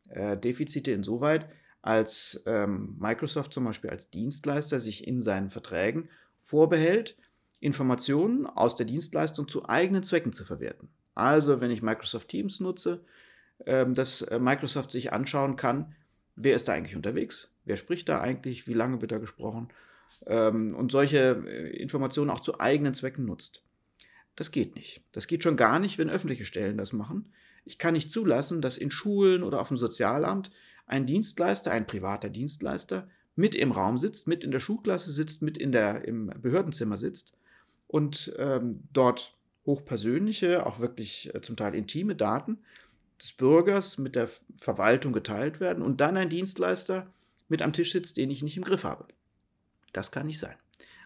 Äh, 0.08 0.36
Defizite 0.36 0.92
insoweit, 0.92 1.48
als 1.80 2.42
ähm, 2.46 2.96
Microsoft 2.98 3.52
zum 3.52 3.64
Beispiel 3.64 3.90
als 3.90 4.10
Dienstleister 4.10 4.80
sich 4.80 5.06
in 5.06 5.20
seinen 5.20 5.50
Verträgen 5.50 6.08
vorbehält, 6.40 7.16
Informationen 7.62 8.44
aus 8.46 8.74
der 8.74 8.86
Dienstleistung 8.86 9.46
zu 9.46 9.68
eigenen 9.68 10.02
Zwecken 10.02 10.32
zu 10.32 10.44
verwerten. 10.44 10.88
Also 11.14 11.60
wenn 11.60 11.70
ich 11.70 11.80
Microsoft 11.80 12.28
Teams 12.28 12.58
nutze, 12.58 13.04
ähm, 13.66 13.94
dass 13.94 14.22
äh, 14.22 14.40
Microsoft 14.40 14.90
sich 14.90 15.12
anschauen 15.12 15.54
kann, 15.54 15.94
wer 16.34 16.56
ist 16.56 16.66
da 16.66 16.72
eigentlich 16.72 16.96
unterwegs, 16.96 17.54
wer 17.64 17.76
spricht 17.76 18.08
da 18.08 18.20
eigentlich, 18.20 18.66
wie 18.66 18.74
lange 18.74 19.00
wird 19.00 19.12
da 19.12 19.18
gesprochen 19.18 19.68
ähm, 20.26 20.74
und 20.74 20.90
solche 20.90 21.44
äh, 21.46 21.76
Informationen 21.76 22.30
auch 22.30 22.40
zu 22.40 22.58
eigenen 22.58 22.94
Zwecken 22.94 23.26
nutzt. 23.26 23.62
Das 24.34 24.50
geht 24.50 24.74
nicht. 24.74 25.04
Das 25.12 25.28
geht 25.28 25.44
schon 25.44 25.56
gar 25.56 25.78
nicht, 25.78 25.98
wenn 25.98 26.10
öffentliche 26.10 26.44
Stellen 26.44 26.76
das 26.76 26.92
machen. 26.92 27.32
Ich 27.64 27.78
kann 27.78 27.94
nicht 27.94 28.10
zulassen, 28.10 28.60
dass 28.60 28.76
in 28.76 28.90
Schulen 28.90 29.44
oder 29.44 29.60
auf 29.60 29.68
dem 29.68 29.76
Sozialamt 29.76 30.50
ein 30.86 31.06
Dienstleister, 31.06 31.70
ein 31.70 31.86
privater 31.86 32.28
Dienstleister, 32.28 33.08
mit 33.36 33.54
im 33.54 33.70
Raum 33.70 33.98
sitzt, 33.98 34.26
mit 34.26 34.42
in 34.42 34.50
der 34.50 34.58
Schulklasse 34.58 35.12
sitzt, 35.12 35.42
mit 35.42 35.56
in 35.56 35.70
der, 35.70 36.04
im 36.08 36.32
Behördenzimmer 36.42 36.96
sitzt 36.96 37.36
und 37.92 38.32
ähm, 38.38 38.80
dort 38.94 39.36
hochpersönliche, 39.66 40.64
auch 40.64 40.78
wirklich 40.80 41.32
äh, 41.34 41.42
zum 41.42 41.56
Teil 41.56 41.74
intime 41.74 42.16
Daten 42.16 42.58
des 43.20 43.32
Bürgers 43.32 43.98
mit 43.98 44.16
der 44.16 44.30
Verwaltung 44.58 45.12
geteilt 45.12 45.60
werden 45.60 45.82
und 45.82 46.00
dann 46.00 46.16
ein 46.16 46.30
Dienstleister 46.30 47.12
mit 47.48 47.60
am 47.60 47.74
Tisch 47.74 47.92
sitzt, 47.92 48.16
den 48.16 48.30
ich 48.30 48.42
nicht 48.42 48.56
im 48.56 48.64
Griff 48.64 48.84
habe. 48.84 49.06
Das 49.92 50.10
kann 50.10 50.26
nicht 50.26 50.38
sein. 50.38 50.56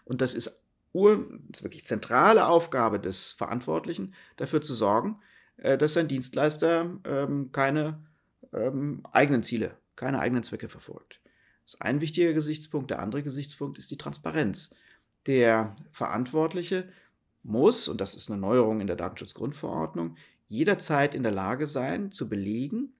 Und 0.04 0.20
das 0.20 0.32
ist, 0.32 0.62
ur, 0.92 1.28
ist 1.52 1.64
wirklich 1.64 1.84
zentrale 1.84 2.46
Aufgabe 2.46 3.00
des 3.00 3.32
Verantwortlichen, 3.32 4.14
dafür 4.36 4.62
zu 4.62 4.72
sorgen, 4.72 5.18
äh, 5.56 5.76
dass 5.76 5.96
ein 5.96 6.06
Dienstleister 6.06 7.00
ähm, 7.04 7.50
keine 7.50 7.98
ähm, 8.52 9.02
eigenen 9.10 9.42
Ziele, 9.42 9.76
keine 9.96 10.20
eigenen 10.20 10.44
Zwecke 10.44 10.68
verfolgt. 10.68 11.20
Das 11.64 11.74
ist 11.74 11.82
ein 11.82 12.00
wichtiger 12.00 12.32
Gesichtspunkt. 12.32 12.92
Der 12.92 13.00
andere 13.00 13.24
Gesichtspunkt 13.24 13.76
ist 13.76 13.90
die 13.90 13.98
Transparenz. 13.98 14.70
Der 15.26 15.74
Verantwortliche 15.90 16.88
muss, 17.42 17.88
und 17.88 18.00
das 18.00 18.14
ist 18.14 18.30
eine 18.30 18.40
Neuerung 18.40 18.80
in 18.80 18.86
der 18.86 18.96
Datenschutzgrundverordnung, 18.96 20.16
jederzeit 20.48 21.14
in 21.14 21.22
der 21.22 21.32
Lage 21.32 21.66
sein, 21.66 22.12
zu 22.12 22.28
belegen, 22.28 22.92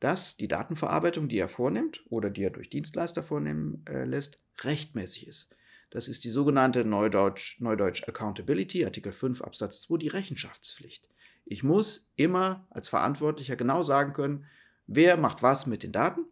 dass 0.00 0.36
die 0.36 0.48
Datenverarbeitung, 0.48 1.28
die 1.28 1.38
er 1.38 1.48
vornimmt 1.48 2.04
oder 2.08 2.30
die 2.30 2.44
er 2.44 2.50
durch 2.50 2.70
Dienstleister 2.70 3.22
vornehmen 3.22 3.82
äh, 3.88 4.04
lässt, 4.04 4.36
rechtmäßig 4.62 5.26
ist. 5.26 5.54
Das 5.90 6.08
ist 6.08 6.24
die 6.24 6.30
sogenannte 6.30 6.84
Neudeutsch, 6.84 7.60
Neudeutsch 7.60 8.06
Accountability, 8.06 8.84
Artikel 8.84 9.12
5 9.12 9.42
Absatz 9.42 9.82
2, 9.82 9.98
die 9.98 10.08
Rechenschaftspflicht. 10.08 11.08
Ich 11.44 11.62
muss 11.62 12.12
immer 12.14 12.66
als 12.70 12.88
Verantwortlicher 12.88 13.56
genau 13.56 13.82
sagen 13.82 14.12
können, 14.12 14.44
wer 14.86 15.16
macht 15.16 15.42
was 15.42 15.66
mit 15.66 15.82
den 15.82 15.92
Daten 15.92 16.26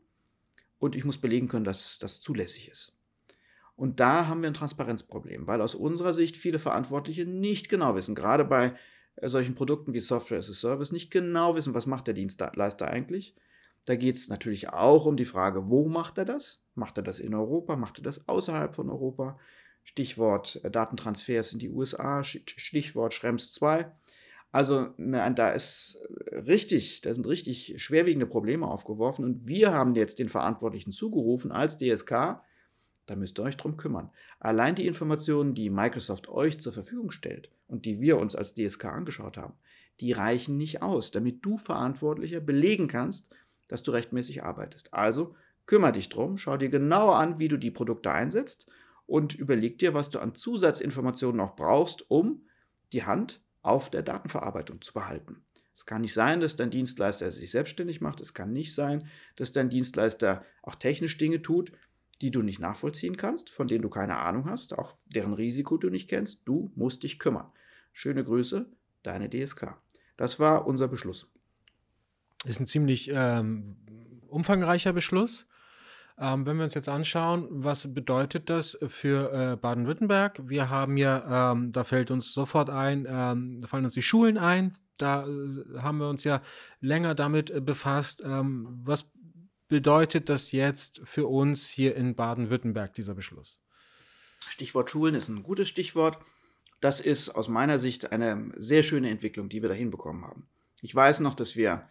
und 0.78 0.94
ich 0.94 1.04
muss 1.04 1.18
belegen 1.18 1.48
können, 1.48 1.64
dass 1.64 1.98
das 1.98 2.20
zulässig 2.20 2.68
ist. 2.68 2.95
Und 3.76 4.00
da 4.00 4.26
haben 4.26 4.40
wir 4.40 4.48
ein 4.48 4.54
Transparenzproblem, 4.54 5.46
weil 5.46 5.60
aus 5.60 5.74
unserer 5.74 6.12
Sicht 6.12 6.36
viele 6.36 6.58
Verantwortliche 6.58 7.26
nicht 7.26 7.68
genau 7.68 7.94
wissen, 7.94 8.14
gerade 8.14 8.44
bei 8.44 8.74
äh, 9.16 9.28
solchen 9.28 9.54
Produkten 9.54 9.92
wie 9.92 10.00
Software 10.00 10.38
as 10.38 10.50
a 10.50 10.54
Service, 10.54 10.92
nicht 10.92 11.10
genau 11.10 11.54
wissen, 11.56 11.74
was 11.74 11.86
macht 11.86 12.06
der 12.06 12.14
Dienstleister 12.14 12.88
eigentlich 12.88 13.36
da 13.86 13.94
geht 13.94 14.16
es 14.16 14.28
natürlich 14.28 14.68
auch 14.68 15.06
um 15.06 15.16
die 15.16 15.24
Frage, 15.24 15.70
wo 15.70 15.88
macht 15.88 16.18
er 16.18 16.24
das? 16.24 16.62
Macht 16.74 16.98
er 16.98 17.04
das 17.04 17.20
in 17.20 17.34
Europa? 17.34 17.76
Macht 17.76 17.98
er 17.98 18.02
das 18.02 18.28
außerhalb 18.28 18.74
von 18.74 18.90
Europa? 18.90 19.38
Stichwort 19.84 20.60
äh, 20.64 20.70
Datentransfers 20.70 21.52
in 21.52 21.60
die 21.60 21.70
USA, 21.70 22.24
Stichwort 22.24 23.14
Schrems 23.14 23.52
2. 23.52 23.90
Also 24.50 24.88
ne, 24.96 25.32
da 25.34 25.50
ist 25.50 26.02
richtig, 26.32 27.00
da 27.02 27.14
sind 27.14 27.26
richtig 27.28 27.80
schwerwiegende 27.80 28.26
Probleme 28.26 28.66
aufgeworfen 28.66 29.24
und 29.24 29.46
wir 29.46 29.72
haben 29.72 29.94
jetzt 29.94 30.18
den 30.18 30.28
Verantwortlichen 30.28 30.90
zugerufen 30.90 31.52
als 31.52 31.78
DSK, 31.78 32.40
da 33.06 33.16
müsst 33.16 33.38
ihr 33.38 33.44
euch 33.44 33.56
drum 33.56 33.76
kümmern. 33.76 34.10
Allein 34.40 34.74
die 34.74 34.86
Informationen, 34.86 35.54
die 35.54 35.70
Microsoft 35.70 36.28
euch 36.28 36.60
zur 36.60 36.72
Verfügung 36.72 37.10
stellt 37.10 37.50
und 37.68 37.84
die 37.84 38.00
wir 38.00 38.18
uns 38.18 38.34
als 38.34 38.54
DSK 38.54 38.86
angeschaut 38.86 39.36
haben, 39.36 39.54
die 40.00 40.12
reichen 40.12 40.56
nicht 40.56 40.82
aus, 40.82 41.10
damit 41.10 41.44
du 41.44 41.56
Verantwortlicher 41.56 42.40
belegen 42.40 42.88
kannst, 42.88 43.34
dass 43.68 43.82
du 43.82 43.92
rechtmäßig 43.92 44.42
arbeitest. 44.42 44.92
Also 44.92 45.34
kümmere 45.66 45.92
dich 45.92 46.08
drum, 46.08 46.36
schau 46.36 46.56
dir 46.56 46.68
genauer 46.68 47.16
an, 47.16 47.38
wie 47.38 47.48
du 47.48 47.56
die 47.56 47.70
Produkte 47.70 48.12
einsetzt 48.12 48.68
und 49.06 49.34
überleg 49.34 49.78
dir, 49.78 49.94
was 49.94 50.10
du 50.10 50.18
an 50.18 50.34
Zusatzinformationen 50.34 51.36
noch 51.36 51.56
brauchst, 51.56 52.10
um 52.10 52.42
die 52.92 53.04
Hand 53.04 53.40
auf 53.62 53.90
der 53.90 54.02
Datenverarbeitung 54.02 54.82
zu 54.82 54.92
behalten. 54.92 55.44
Es 55.74 55.84
kann 55.84 56.00
nicht 56.00 56.14
sein, 56.14 56.40
dass 56.40 56.56
dein 56.56 56.70
Dienstleister 56.70 57.30
sich 57.30 57.50
selbstständig 57.50 58.00
macht. 58.00 58.20
Es 58.22 58.32
kann 58.32 58.52
nicht 58.52 58.74
sein, 58.74 59.08
dass 59.36 59.52
dein 59.52 59.68
Dienstleister 59.68 60.42
auch 60.62 60.74
technisch 60.74 61.18
Dinge 61.18 61.42
tut, 61.42 61.70
die 62.20 62.30
du 62.30 62.42
nicht 62.42 62.60
nachvollziehen 62.60 63.16
kannst, 63.16 63.50
von 63.50 63.68
denen 63.68 63.82
du 63.82 63.88
keine 63.88 64.18
Ahnung 64.18 64.48
hast, 64.48 64.78
auch 64.78 64.96
deren 65.06 65.34
Risiko 65.34 65.76
du 65.76 65.90
nicht 65.90 66.08
kennst. 66.08 66.46
Du 66.48 66.70
musst 66.74 67.02
dich 67.02 67.18
kümmern. 67.18 67.50
Schöne 67.92 68.24
Grüße, 68.24 68.66
deine 69.02 69.28
DSK. 69.28 69.74
Das 70.16 70.40
war 70.40 70.66
unser 70.66 70.88
Beschluss. 70.88 71.30
Ist 72.44 72.60
ein 72.60 72.66
ziemlich 72.66 73.10
ähm, 73.12 73.76
umfangreicher 74.28 74.92
Beschluss. 74.92 75.46
Ähm, 76.18 76.46
wenn 76.46 76.56
wir 76.56 76.64
uns 76.64 76.74
jetzt 76.74 76.88
anschauen, 76.88 77.46
was 77.50 77.92
bedeutet 77.92 78.48
das 78.48 78.78
für 78.86 79.32
äh, 79.32 79.56
Baden-Württemberg? 79.56 80.40
Wir 80.48 80.70
haben 80.70 80.96
ja, 80.96 81.52
ähm, 81.52 81.72
da 81.72 81.84
fällt 81.84 82.10
uns 82.10 82.32
sofort 82.32 82.70
ein, 82.70 83.06
ähm, 83.08 83.60
da 83.60 83.66
fallen 83.66 83.84
uns 83.84 83.94
die 83.94 84.02
Schulen 84.02 84.38
ein. 84.38 84.78
Da 84.96 85.26
äh, 85.26 85.78
haben 85.78 85.98
wir 85.98 86.08
uns 86.08 86.24
ja 86.24 86.40
länger 86.80 87.14
damit 87.14 87.50
äh, 87.50 87.60
befasst. 87.60 88.22
Ähm, 88.24 88.66
was 88.82 89.10
bedeutet 89.68 90.28
das 90.28 90.52
jetzt 90.52 91.00
für 91.04 91.26
uns 91.26 91.68
hier 91.68 91.96
in 91.96 92.14
Baden-Württemberg, 92.14 92.94
dieser 92.94 93.14
Beschluss? 93.14 93.60
Stichwort 94.48 94.90
Schulen 94.90 95.14
ist 95.14 95.28
ein 95.28 95.42
gutes 95.42 95.68
Stichwort. 95.68 96.18
Das 96.80 97.00
ist 97.00 97.30
aus 97.30 97.48
meiner 97.48 97.78
Sicht 97.78 98.12
eine 98.12 98.52
sehr 98.56 98.82
schöne 98.82 99.10
Entwicklung, 99.10 99.48
die 99.48 99.62
wir 99.62 99.68
da 99.68 99.74
hinbekommen 99.74 100.24
haben. 100.24 100.46
Ich 100.82 100.94
weiß 100.94 101.20
noch, 101.20 101.34
dass 101.34 101.56
wir 101.56 101.88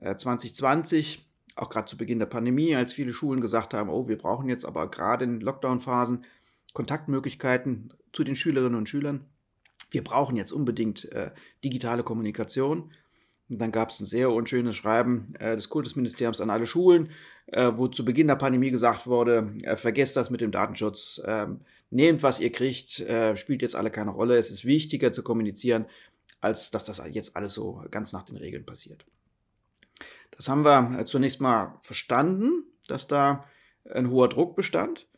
2020, 0.00 1.18
äh, 1.18 1.60
auch 1.60 1.70
gerade 1.70 1.86
zu 1.86 1.96
Beginn 1.96 2.20
der 2.20 2.26
Pandemie, 2.26 2.74
als 2.74 2.92
viele 2.92 3.12
Schulen 3.12 3.40
gesagt 3.40 3.74
haben, 3.74 3.90
oh, 3.90 4.08
wir 4.08 4.16
brauchen 4.16 4.48
jetzt 4.48 4.64
aber 4.64 4.90
gerade 4.90 5.24
in 5.24 5.40
Lockdown-Phasen 5.40 6.24
Kontaktmöglichkeiten 6.72 7.92
zu 8.12 8.22
den 8.24 8.36
Schülerinnen 8.36 8.78
und 8.78 8.88
Schülern. 8.88 9.24
Wir 9.90 10.04
brauchen 10.04 10.36
jetzt 10.36 10.52
unbedingt 10.52 11.10
äh, 11.12 11.32
digitale 11.64 12.04
Kommunikation. 12.04 12.92
Und 13.50 13.58
dann 13.60 13.72
gab 13.72 13.90
es 13.90 14.00
ein 14.00 14.06
sehr 14.06 14.30
unschönes 14.30 14.76
Schreiben 14.76 15.26
äh, 15.38 15.56
des 15.56 15.68
Kultusministeriums 15.68 16.40
an 16.40 16.50
alle 16.50 16.66
Schulen, 16.66 17.10
äh, 17.46 17.72
wo 17.74 17.88
zu 17.88 18.04
Beginn 18.04 18.26
der 18.26 18.36
Pandemie 18.36 18.70
gesagt 18.70 19.06
wurde, 19.06 19.54
äh, 19.62 19.76
vergesst 19.76 20.16
das 20.16 20.30
mit 20.30 20.40
dem 20.40 20.52
Datenschutz, 20.52 21.22
ähm, 21.24 21.60
nehmt, 21.90 22.22
was 22.22 22.40
ihr 22.40 22.52
kriegt, 22.52 23.00
äh, 23.00 23.36
spielt 23.36 23.62
jetzt 23.62 23.74
alle 23.74 23.90
keine 23.90 24.10
Rolle. 24.10 24.36
Es 24.36 24.50
ist 24.50 24.64
wichtiger 24.64 25.12
zu 25.12 25.22
kommunizieren, 25.22 25.86
als 26.40 26.70
dass 26.70 26.84
das 26.84 27.02
jetzt 27.10 27.36
alles 27.36 27.54
so 27.54 27.82
ganz 27.90 28.12
nach 28.12 28.22
den 28.22 28.36
Regeln 28.36 28.66
passiert. 28.66 29.06
Das 30.30 30.48
haben 30.48 30.64
wir 30.64 31.00
äh, 31.00 31.04
zunächst 31.04 31.40
mal 31.40 31.78
verstanden, 31.82 32.64
dass 32.86 33.06
da 33.06 33.44
ein 33.90 34.10
hoher 34.10 34.28
Druck 34.28 34.54
bestand, 34.54 35.08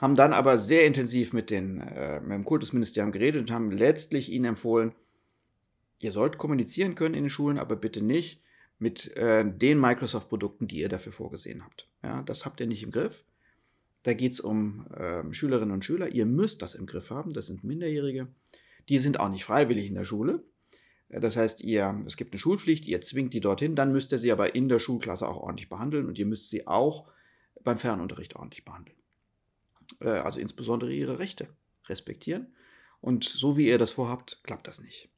haben 0.00 0.16
dann 0.16 0.32
aber 0.32 0.58
sehr 0.58 0.86
intensiv 0.86 1.32
mit, 1.32 1.50
den, 1.50 1.80
äh, 1.80 2.20
mit 2.20 2.32
dem 2.32 2.44
Kultusministerium 2.44 3.12
geredet 3.12 3.42
und 3.42 3.50
haben 3.50 3.70
letztlich 3.70 4.32
ihnen 4.32 4.46
empfohlen, 4.46 4.92
ihr 6.00 6.12
sollt 6.12 6.38
kommunizieren 6.38 6.94
können 6.94 7.14
in 7.14 7.24
den 7.24 7.30
Schulen, 7.30 7.58
aber 7.58 7.76
bitte 7.76 8.02
nicht 8.02 8.42
mit 8.78 9.16
äh, 9.16 9.44
den 9.44 9.80
Microsoft-Produkten, 9.80 10.66
die 10.66 10.80
ihr 10.80 10.88
dafür 10.88 11.12
vorgesehen 11.12 11.64
habt. 11.64 11.88
Ja, 12.02 12.22
das 12.22 12.44
habt 12.44 12.60
ihr 12.60 12.66
nicht 12.66 12.82
im 12.82 12.90
Griff. 12.90 13.24
Da 14.02 14.14
geht 14.14 14.32
es 14.32 14.40
um 14.40 14.86
äh, 14.92 15.32
Schülerinnen 15.32 15.72
und 15.72 15.84
Schüler. 15.84 16.08
Ihr 16.08 16.26
müsst 16.26 16.62
das 16.62 16.74
im 16.74 16.86
Griff 16.86 17.10
haben. 17.10 17.32
Das 17.32 17.46
sind 17.46 17.64
Minderjährige. 17.64 18.28
Die 18.88 18.98
sind 18.98 19.18
auch 19.18 19.30
nicht 19.30 19.44
freiwillig 19.44 19.88
in 19.88 19.94
der 19.94 20.04
Schule. 20.04 20.44
Das 21.08 21.36
heißt, 21.36 21.62
ihr, 21.62 22.02
es 22.06 22.16
gibt 22.16 22.32
eine 22.32 22.40
Schulpflicht, 22.40 22.84
ihr 22.86 23.00
zwingt 23.00 23.32
die 23.32 23.40
dorthin, 23.40 23.76
dann 23.76 23.92
müsst 23.92 24.10
ihr 24.12 24.18
sie 24.18 24.32
aber 24.32 24.56
in 24.56 24.68
der 24.68 24.80
Schulklasse 24.80 25.28
auch 25.28 25.36
ordentlich 25.36 25.68
behandeln 25.68 26.06
und 26.06 26.18
ihr 26.18 26.26
müsst 26.26 26.50
sie 26.50 26.66
auch 26.66 27.06
beim 27.62 27.78
Fernunterricht 27.78 28.34
ordentlich 28.34 28.64
behandeln. 28.64 28.96
Äh, 30.00 30.08
also 30.08 30.40
insbesondere 30.40 30.92
ihre 30.92 31.18
Rechte 31.18 31.48
respektieren. 31.86 32.54
Und 33.00 33.24
so 33.24 33.56
wie 33.56 33.68
ihr 33.68 33.78
das 33.78 33.92
vorhabt, 33.92 34.40
klappt 34.42 34.66
das 34.66 34.80
nicht. 34.80 35.08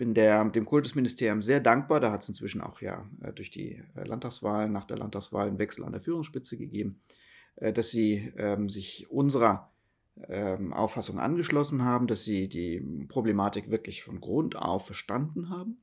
Ich 0.00 0.02
bin 0.02 0.14
der, 0.14 0.42
dem 0.46 0.64
Kultusministerium 0.64 1.42
sehr 1.42 1.60
dankbar. 1.60 2.00
Da 2.00 2.10
hat 2.10 2.22
es 2.22 2.28
inzwischen 2.30 2.62
auch 2.62 2.80
ja 2.80 3.04
äh, 3.22 3.34
durch 3.34 3.50
die 3.50 3.82
äh, 3.94 4.04
Landtagswahlen, 4.04 4.72
nach 4.72 4.86
der 4.86 4.96
Landtagswahl 4.96 5.46
einen 5.46 5.58
Wechsel 5.58 5.84
an 5.84 5.92
der 5.92 6.00
Führungsspitze 6.00 6.56
gegeben, 6.56 7.00
dass 7.56 7.90
sie 7.90 8.32
ähm, 8.38 8.70
sich 8.70 9.10
unserer 9.10 9.70
ähm, 10.26 10.72
Auffassung 10.72 11.18
angeschlossen 11.18 11.84
haben, 11.84 12.06
dass 12.06 12.24
sie 12.24 12.48
die 12.48 12.80
Problematik 13.08 13.70
wirklich 13.70 14.02
von 14.02 14.22
Grund 14.22 14.56
auf 14.56 14.86
verstanden 14.86 15.50
haben 15.50 15.76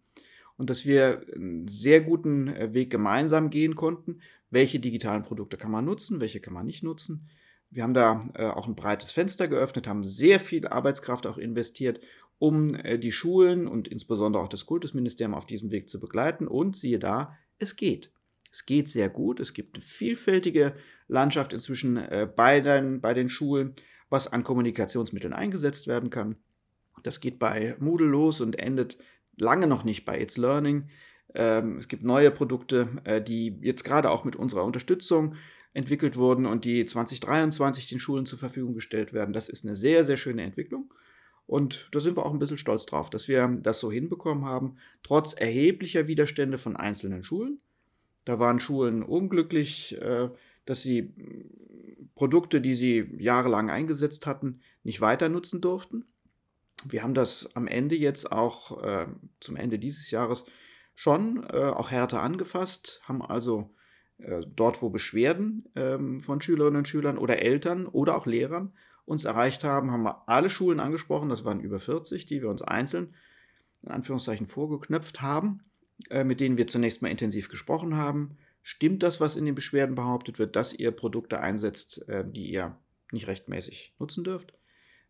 und 0.58 0.71
dass 0.71 0.88
wir 0.88 1.21
einen 1.36 1.67
sehr 1.67 2.01
guten 2.01 2.47
äh, 2.47 2.73
Weg 2.73 2.89
gemeinsam 2.89 3.51
gehen 3.51 3.75
konnten. 3.75 4.21
Welche 4.49 4.80
digitalen 4.80 5.21
Produkte 5.21 5.58
kann 5.58 5.69
man 5.69 5.86
nutzen, 5.86 6.19
welche 6.21 6.39
kann 6.39 6.56
man 6.56 6.65
nicht 6.65 6.82
nutzen? 6.82 7.30
Wir 7.69 7.84
haben 7.84 7.93
da 7.93 8.27
äh, 8.34 8.45
auch 8.45 8.67
ein 8.67 8.75
breites 8.75 9.12
Fenster 9.12 9.47
geöffnet, 9.47 9.88
haben 9.88 10.03
sehr 10.03 10.39
viel 10.39 10.67
Arbeitskraft 10.67 11.27
auch 11.27 11.38
investiert, 11.38 11.99
um 12.39 12.76
äh, 12.76 12.97
die 12.97 13.12
Schulen 13.12 13.67
und 13.67 13.88
insbesondere 13.88 14.43
auch 14.43 14.50
das 14.50 14.65
Kultusministerium 14.65 15.34
auf 15.34 15.45
diesem 15.45 15.71
Weg 15.71 15.89
zu 15.89 16.00
begleiten. 16.00 16.47
Und 16.47 16.76
siehe 16.76 17.00
da, 17.00 17.36
es 17.60 17.76
geht. 17.76 18.12
Es 18.52 18.65
geht 18.65 18.89
sehr 18.89 19.10
gut. 19.10 19.39
Es 19.39 19.54
gibt 19.54 19.76
eine 19.76 19.84
vielfältige 19.84 20.76
Landschaft 21.08 21.54
inzwischen 21.54 21.97
äh, 21.97 22.28
bei, 22.34 22.62
den, 22.62 23.02
bei 23.02 23.13
den 23.13 23.30
Schulen, 23.30 23.76
was 24.10 24.32
an 24.32 24.43
Kommunikationsmitteln 24.43 25.34
eingesetzt 25.34 25.88
werden 25.88 26.10
kann. 26.10 26.38
Das 27.04 27.19
geht 27.19 27.39
bei 27.39 27.76
Moodle 27.80 28.08
los 28.08 28.41
und 28.41 28.58
endet 28.58 28.97
lange 29.38 29.67
noch 29.67 29.84
nicht 29.84 30.06
bei 30.06 30.19
It's 30.19 30.38
Learning. 30.38 30.89
Ähm, 31.36 31.78
es 31.78 31.88
gibt 31.88 32.04
neue 32.04 32.32
Produkte, 32.32 32.89
äh, 33.04 33.21
die 33.21 33.58
jetzt 33.62 33.84
gerade 33.84 34.10
auch 34.10 34.23
mit 34.23 34.36
unserer 34.36 34.63
Unterstützung 34.63 35.36
entwickelt 35.73 36.17
wurden 36.17 36.45
und 36.45 36.65
die 36.65 36.86
2023 36.86 37.88
den 37.88 38.00
Schulen 38.00 38.26
zur 38.26 38.39
Verfügung 38.39 38.73
gestellt 38.73 39.13
werden. 39.13 39.34
Das 39.34 39.50
ist 39.50 39.65
eine 39.65 39.76
sehr, 39.76 40.04
sehr 40.04 40.17
schöne 40.17 40.41
Entwicklung. 40.41 40.91
Und 41.48 41.88
da 41.94 42.02
sind 42.02 42.18
wir 42.18 42.26
auch 42.26 42.34
ein 42.34 42.40
bisschen 42.40 42.58
stolz 42.58 42.86
drauf, 42.86 43.10
dass 43.10 43.30
wir 43.30 43.48
das 43.48 43.80
so 43.80 43.90
hinbekommen 43.90 44.44
haben, 44.46 44.76
trotz 45.02 45.34
erheblicher 45.34 46.08
Widerstände 46.08 46.58
von 46.58 46.76
einzelnen 46.76 47.24
Schulen. 47.24 47.62
Da 48.26 48.38
waren 48.38 48.60
Schulen 48.60 49.02
unglücklich, 49.02 50.00
äh, 50.02 50.30
dass 50.66 50.84
sie 50.84 51.14
Produkte, 52.16 52.60
die 52.60 52.76
sie 52.76 53.10
jahrelang 53.18 53.70
eingesetzt 53.70 54.26
hatten, 54.26 54.60
nicht 54.84 55.00
weiter 55.00 55.30
nutzen 55.30 55.62
durften. 55.62 56.04
Wir 56.84 57.02
haben 57.02 57.14
das 57.14 57.56
am 57.56 57.68
Ende 57.68 57.96
jetzt 57.96 58.30
auch 58.30 58.84
äh, 58.84 59.08
zum 59.40 59.56
Ende 59.56 59.80
dieses 59.80 60.12
Jahres 60.12 60.46
schon 60.96 61.48
äh, 61.50 61.58
auch 61.58 61.92
härter 61.92 62.22
angefasst, 62.22 63.02
haben 63.06 63.22
also 63.22 63.74
dort, 64.56 64.82
wo 64.82 64.90
Beschwerden 64.90 65.70
ähm, 65.76 66.22
von 66.22 66.42
Schülerinnen 66.42 66.80
und 66.80 66.88
Schülern 66.88 67.20
oder 67.20 67.40
Eltern 67.40 67.86
oder 67.86 68.18
auch 68.18 68.26
Lehrern 68.26 68.74
uns 69.08 69.24
erreicht 69.24 69.63
haben, 69.63 69.91
haben 69.91 70.04
wir 70.04 70.28
alle 70.28 70.50
Schulen 70.50 70.82
angesprochen, 70.82 71.30
das 71.30 71.46
waren 71.46 71.62
über 71.62 71.80
40, 71.80 72.26
die 72.26 72.41
wir 72.41 72.50
uns 72.50 72.62
einzeln 72.62 73.15
in 73.82 73.89
Anführungszeichen 73.89 74.48
vorgeknöpft 74.48 75.22
haben, 75.22 75.62
äh, 76.10 76.26
mit 76.26 76.41
denen 76.41 76.58
wir 76.58 76.67
zunächst 76.67 77.02
mal 77.02 77.10
intensiv 77.10 77.48
gesprochen 77.50 77.96
haben. 77.96 78.38
Stimmt 78.63 79.04
das, 79.04 79.22
was 79.22 79.38
in 79.38 79.46
den 79.46 79.56
Beschwerden 79.56 79.96
behauptet 79.96 80.39
wird, 80.39 80.58
dass 80.58 80.74
ihr 80.74 80.91
Produkte 80.91 81.39
einsetzt, 81.39 82.08
äh, 82.10 82.26
die 82.30 82.52
ihr 82.52 82.78
nicht 83.12 83.28
rechtmäßig 83.28 83.96
nutzen 83.98 84.26
dürft? 84.26 84.54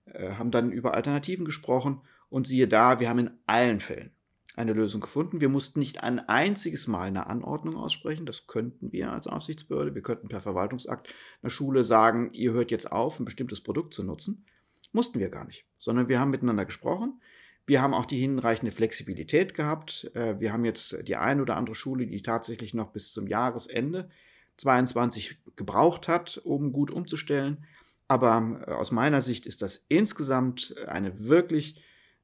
Äh, 0.06 0.34
haben 0.34 0.52
dann 0.52 0.72
über 0.72 0.94
Alternativen 0.94 1.46
gesprochen 1.46 2.02
und 2.30 2.46
siehe 2.46 2.68
da, 2.68 3.00
wir 3.00 3.10
haben 3.10 3.20
in 3.20 3.32
allen 3.48 3.80
Fällen 3.80 4.12
eine 4.58 4.74
Lösung 4.74 5.02
gefunden. 5.02 5.40
Wir 5.40 5.50
mussten 5.50 5.80
nicht 5.80 6.04
ein 6.04 6.20
einziges 6.28 6.88
Mal 6.88 7.08
eine 7.08 7.28
Anordnung 7.28 7.76
aussprechen. 7.78 8.26
Das 8.26 8.48
könnten 8.48 8.92
wir 8.92 9.12
als 9.12 9.28
Aufsichtsbehörde. 9.28 9.94
Wir 9.94 10.02
könnten 10.02 10.28
per 10.28 10.42
Verwaltungsakt 10.42 11.14
einer 11.42 11.50
Schule 11.52 11.84
sagen, 11.84 12.34
ihr 12.34 12.54
hört 12.54 12.72
jetzt 12.72 12.92
auf, 12.92 13.20
ein 13.20 13.26
bestimmtes 13.26 13.62
Produkt 13.62 13.94
zu 13.94 14.04
nutzen. 14.04 14.46
Mussten 14.92 15.20
wir 15.20 15.30
gar 15.30 15.46
nicht, 15.46 15.66
sondern 15.78 16.08
wir 16.08 16.20
haben 16.20 16.32
miteinander 16.32 16.66
gesprochen. 16.66 17.22
Wir 17.68 17.82
haben 17.82 17.94
auch 17.94 18.06
die 18.06 18.20
hinreichende 18.20 18.72
Flexibilität 18.72 19.54
gehabt. 19.54 20.10
Äh, 20.16 20.40
wir 20.40 20.52
haben 20.52 20.66
jetzt 20.66 21.08
die 21.08 21.18
eine 21.18 21.42
oder 21.42 21.56
andere 21.56 21.76
Schule, 21.76 22.08
die 22.08 22.22
tatsächlich 22.22 22.74
noch 22.74 22.92
bis 22.92 23.12
zum 23.12 23.28
Jahresende 23.28 24.10
22 24.58 25.38
gebraucht 25.56 26.08
hat, 26.08 26.42
um 26.44 26.72
gut 26.72 26.90
umzustellen. 26.90 27.66
Aber 28.08 28.64
äh, 28.66 28.72
aus 28.72 28.92
meiner 28.92 29.22
Sicht 29.22 29.46
ist 29.46 29.62
das 29.62 29.86
insgesamt 29.90 30.76
eine 30.88 31.28
wirklich 31.28 31.84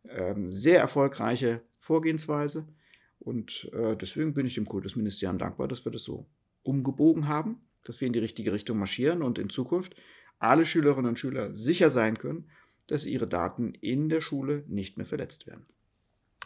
ähm, 0.09 0.51
sehr 0.51 0.79
erfolgreiche 0.79 1.61
Vorgehensweise. 1.79 2.67
Und 3.19 3.69
äh, 3.73 3.95
deswegen 3.95 4.33
bin 4.33 4.45
ich 4.45 4.55
dem 4.55 4.65
Kultusministerium 4.65 5.37
dankbar, 5.37 5.67
dass 5.67 5.85
wir 5.85 5.91
das 5.91 6.03
so 6.03 6.25
umgebogen 6.63 7.27
haben, 7.27 7.61
dass 7.83 8.01
wir 8.01 8.07
in 8.07 8.13
die 8.13 8.19
richtige 8.19 8.53
Richtung 8.53 8.77
marschieren 8.77 9.21
und 9.21 9.39
in 9.39 9.49
Zukunft 9.49 9.95
alle 10.39 10.65
Schülerinnen 10.65 11.09
und 11.09 11.19
Schüler 11.19 11.55
sicher 11.55 11.89
sein 11.89 12.17
können, 12.17 12.49
dass 12.87 13.05
ihre 13.05 13.27
Daten 13.27 13.73
in 13.75 14.09
der 14.09 14.21
Schule 14.21 14.65
nicht 14.67 14.97
mehr 14.97 15.05
verletzt 15.05 15.47
werden 15.47 15.65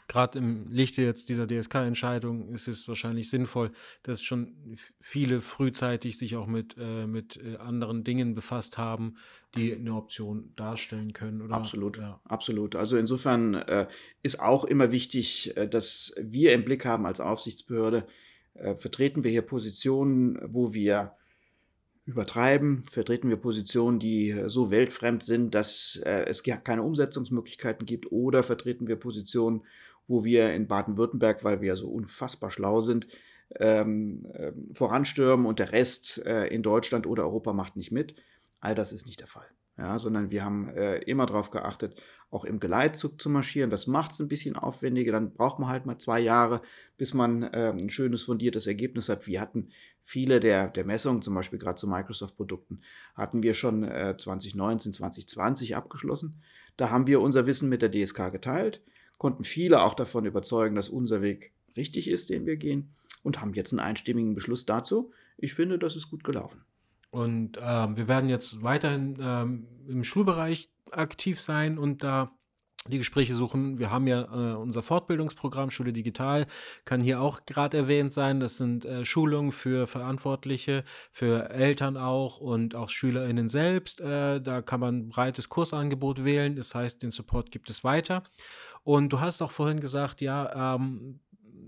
gerade 0.08 0.39
im 0.39 0.70
Lichte 0.70 1.02
jetzt 1.02 1.30
dieser 1.30 1.48
DSK-Entscheidung 1.48 2.50
ist 2.50 2.67
es 2.67 2.88
wahrscheinlich 2.88 3.30
sinnvoll, 3.30 3.72
dass 4.04 4.22
schon 4.22 4.56
viele 5.00 5.41
frühzeitig 5.41 6.17
sich 6.17 6.36
auch 6.36 6.48
mit, 6.48 6.76
äh, 6.80 7.06
mit 7.06 7.38
äh, 7.38 7.58
anderen 7.58 8.04
Dingen 8.04 8.34
befasst 8.34 8.78
haben, 8.78 9.15
die 9.56 9.76
eine 9.76 9.93
Option 9.93 10.54
darstellen 10.56 11.13
können. 11.13 11.41
Oder? 11.41 11.56
Absolut, 11.56 11.98
ja. 11.98 12.22
absolut. 12.26 12.76
Also 12.76 12.98
insofern 12.98 13.56
äh, 13.56 13.88
ist 14.24 14.39
auch 14.39 14.63
immer 14.63 14.91
wichtig, 14.91 15.56
äh, 15.58 15.67
dass 15.67 16.13
wir 16.20 16.54
im 16.54 16.63
Blick 16.63 16.86
haben 16.86 17.06
als 17.06 17.20
Aufsichtsbehörde, 17.20 18.08
äh, 18.54 18.76
vertreten 18.76 19.24
wir 19.24 19.32
hier 19.32 19.41
Positionen, 19.41 20.39
wo 20.41 20.74
wir 20.74 21.13
übertreiben, 22.06 22.86
vertreten 22.86 23.28
wir 23.30 23.36
Positionen, 23.36 24.00
die 24.00 24.30
äh, 24.30 24.50
so 24.50 24.72
weltfremd 24.72 25.24
sind, 25.24 25.54
dass 25.54 26.00
es 26.04 26.43
keine 26.43 26.84
Umsetzungsmöglichkeiten 26.84 27.86
gibt, 27.86 28.12
oder 28.12 28.43
vertreten 28.43 28.88
wir 28.88 28.96
Positionen, 28.96 29.63
wo 30.08 30.24
wir 30.24 30.54
in 30.54 30.67
Baden-Württemberg, 30.67 31.43
weil 31.43 31.62
wir 31.62 31.76
so 31.76 31.89
unfassbar 31.89 32.52
schlau 32.52 32.82
sind, 32.82 33.08
ähm, 33.56 34.26
äh, 34.34 34.52
voranstürmen 34.74 35.46
und 35.46 35.60
der 35.60 35.72
Rest 35.72 36.26
äh, 36.26 36.48
in 36.48 36.63
Deutschland 36.63 37.08
oder 37.08 37.24
Europa 37.24 37.54
macht 37.54 37.76
nicht 37.76 37.91
mit. 37.91 38.15
All 38.60 38.76
das 38.76 38.91
ist 38.91 39.06
nicht 39.06 39.20
der 39.20 39.28
Fall. 39.28 39.48
Ja, 39.78 40.00
sondern 40.00 40.32
wir 40.32 40.43
haben 40.43 40.70
äh, 40.70 40.98
immer 41.04 41.28
darauf 41.28 41.52
geachtet, 41.52 42.02
auch 42.32 42.46
im 42.46 42.60
Geleitzug 42.60 43.22
zu 43.22 43.30
marschieren. 43.30 43.70
Das 43.70 43.86
macht 43.86 44.12
es 44.12 44.20
ein 44.20 44.28
bisschen 44.28 44.56
aufwendiger. 44.56 45.12
Dann 45.12 45.34
braucht 45.34 45.60
man 45.60 45.70
halt 45.70 45.86
mal 45.86 46.00
zwei 46.00 46.20
Jahre, 46.20 46.62
bis 46.98 47.13
man 47.13 47.43
äh, 47.43 47.74
ein 47.80 47.91
schönes, 47.91 48.24
fundiertes 48.24 48.65
Ergebnis 48.65 49.08
hat. 49.08 49.28
Wir 49.28 49.39
hatten 49.39 49.70
viele 50.04 50.39
der, 50.39 50.70
der 50.70 50.84
Messungen, 50.84 51.22
zum 51.22 51.36
Beispiel 51.36 51.60
gerade 51.60 51.76
zu 51.76 51.88
Microsoft-Produkten, 51.88 52.82
hatten 53.13 53.43
wir 53.43 53.54
schon 53.54 53.84
äh, 53.84 54.15
2019, 54.17 54.93
2020 54.93 55.76
abgeschlossen. 55.76 56.41
Da 56.76 56.89
haben 56.89 57.06
wir 57.06 57.22
unser 57.22 57.46
Wissen 57.46 57.70
mit 57.70 57.84
der 57.84 57.91
DSK 57.91 58.32
geteilt 58.32 58.82
konnten 59.18 59.44
viele 59.44 59.82
auch 59.84 59.94
davon 59.94 60.26
überzeugen, 60.26 60.76
dass 60.76 60.90
unser 60.90 61.22
Weg 61.22 61.54
richtig 61.76 62.10
ist, 62.10 62.30
den 62.30 62.46
wir 62.46 62.58
gehen 62.58 62.96
und 63.24 63.42
haben 63.42 63.54
jetzt 63.54 63.74
einen 63.74 63.80
einstimmigen 63.80 64.36
Beschluss 64.36 64.66
dazu. 64.66 65.12
Ich 65.38 65.54
finde, 65.54 65.80
das 65.80 65.96
ist 65.96 66.10
gut 66.10 66.24
gelaufen. 66.24 66.64
Und 67.10 67.58
äh, 67.58 67.62
wir 67.62 68.08
werden 68.08 68.30
jetzt 68.30 68.64
weiterhin 68.64 69.18
ähm, 69.20 69.68
im 69.88 70.04
Schulbereich 70.04 70.70
aktiv 70.92 71.40
sein 71.40 71.78
und 71.78 72.04
da 72.04 72.37
die 72.89 72.97
Gespräche 72.97 73.36
suchen. 73.36 73.80
Wir 73.80 73.91
haben 73.91 74.08
ja 74.08 74.21
äh, 74.21 74.56
unser 74.56 74.82
Fortbildungsprogramm 74.82 75.71
Schule 75.71 75.93
Digital, 75.93 76.47
kann 76.86 77.02
hier 77.02 77.21
auch 77.21 77.45
gerade 77.45 77.78
erwähnt 77.78 78.12
sein. 78.12 78.39
Das 78.39 78.58
sind 78.58 78.86
äh, 78.86 79.06
Schulungen 79.06 79.52
für 79.52 79.88
Verantwortliche, 79.88 80.84
für 81.12 81.50
Eltern 81.50 81.97
auch 81.97 82.39
und 82.39 82.76
auch 82.76 82.89
SchülerInnen 82.89 83.47
selbst. 83.47 84.02
Äh, 84.02 84.41
da 84.41 84.62
kann 84.62 84.80
man 84.80 84.97
ein 84.97 85.10
breites 85.10 85.50
Kursangebot 85.50 86.23
wählen. 86.23 86.56
Das 86.56 86.73
heißt, 86.76 87.04
den 87.04 87.12
Support 87.12 87.52
gibt 87.52 87.69
es 87.69 87.84
weiter. 87.84 88.23
Und 88.84 89.10
du 89.10 89.19
hast 89.19 89.41
auch 89.41 89.52
vorhin 89.52 89.80
gesagt, 89.80 90.21
ja, 90.21 90.76
ähm, 90.76 91.19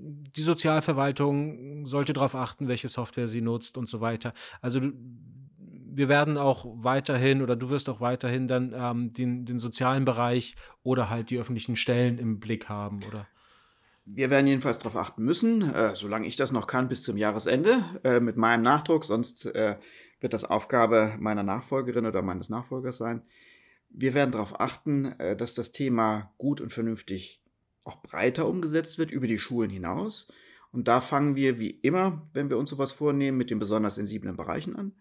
die 0.01 0.43
Sozialverwaltung 0.43 1.85
sollte 1.85 2.13
darauf 2.13 2.35
achten, 2.35 2.67
welche 2.67 2.87
Software 2.87 3.27
sie 3.27 3.41
nutzt 3.41 3.77
und 3.77 3.87
so 3.87 4.01
weiter. 4.01 4.33
Also 4.61 4.79
du, 4.79 4.93
wir 5.91 6.09
werden 6.09 6.37
auch 6.37 6.65
weiterhin 6.83 7.41
oder 7.41 7.55
du 7.55 7.69
wirst 7.69 7.89
auch 7.89 8.01
weiterhin 8.01 8.47
dann 8.47 8.73
ähm, 8.75 9.13
den, 9.13 9.45
den 9.45 9.57
sozialen 9.57 10.05
Bereich 10.05 10.55
oder 10.83 11.09
halt 11.09 11.29
die 11.29 11.37
öffentlichen 11.37 11.75
Stellen 11.75 12.17
im 12.17 12.39
Blick 12.39 12.69
haben, 12.69 13.01
oder? 13.07 13.27
Wir 14.05 14.31
werden 14.31 14.47
jedenfalls 14.47 14.79
darauf 14.79 14.95
achten 14.95 15.23
müssen, 15.23 15.73
äh, 15.73 15.95
solange 15.95 16.25
ich 16.25 16.35
das 16.35 16.51
noch 16.51 16.65
kann, 16.65 16.87
bis 16.87 17.03
zum 17.03 17.15
Jahresende 17.15 17.83
äh, 18.03 18.19
mit 18.19 18.37
meinem 18.37 18.63
Nachdruck. 18.63 19.05
Sonst 19.05 19.45
äh, 19.53 19.77
wird 20.19 20.33
das 20.33 20.45
Aufgabe 20.45 21.15
meiner 21.19 21.43
Nachfolgerin 21.43 22.07
oder 22.07 22.23
meines 22.23 22.49
Nachfolgers 22.49 22.97
sein. 22.97 23.21
Wir 23.91 24.15
werden 24.15 24.31
darauf 24.31 24.59
achten, 24.59 25.19
äh, 25.19 25.35
dass 25.35 25.53
das 25.53 25.71
Thema 25.71 26.33
gut 26.39 26.59
und 26.59 26.73
vernünftig 26.73 27.43
auch 27.83 28.01
breiter 28.01 28.47
umgesetzt 28.47 28.97
wird, 28.97 29.11
über 29.11 29.27
die 29.27 29.39
Schulen 29.39 29.69
hinaus. 29.69 30.27
Und 30.71 30.87
da 30.87 31.01
fangen 31.01 31.35
wir 31.35 31.59
wie 31.59 31.71
immer, 31.71 32.27
wenn 32.33 32.49
wir 32.49 32.57
uns 32.57 32.69
sowas 32.69 32.91
vornehmen, 32.91 33.37
mit 33.37 33.49
den 33.49 33.59
besonders 33.59 33.95
sensiblen 33.95 34.35
Bereichen 34.35 34.75
an. 34.75 34.93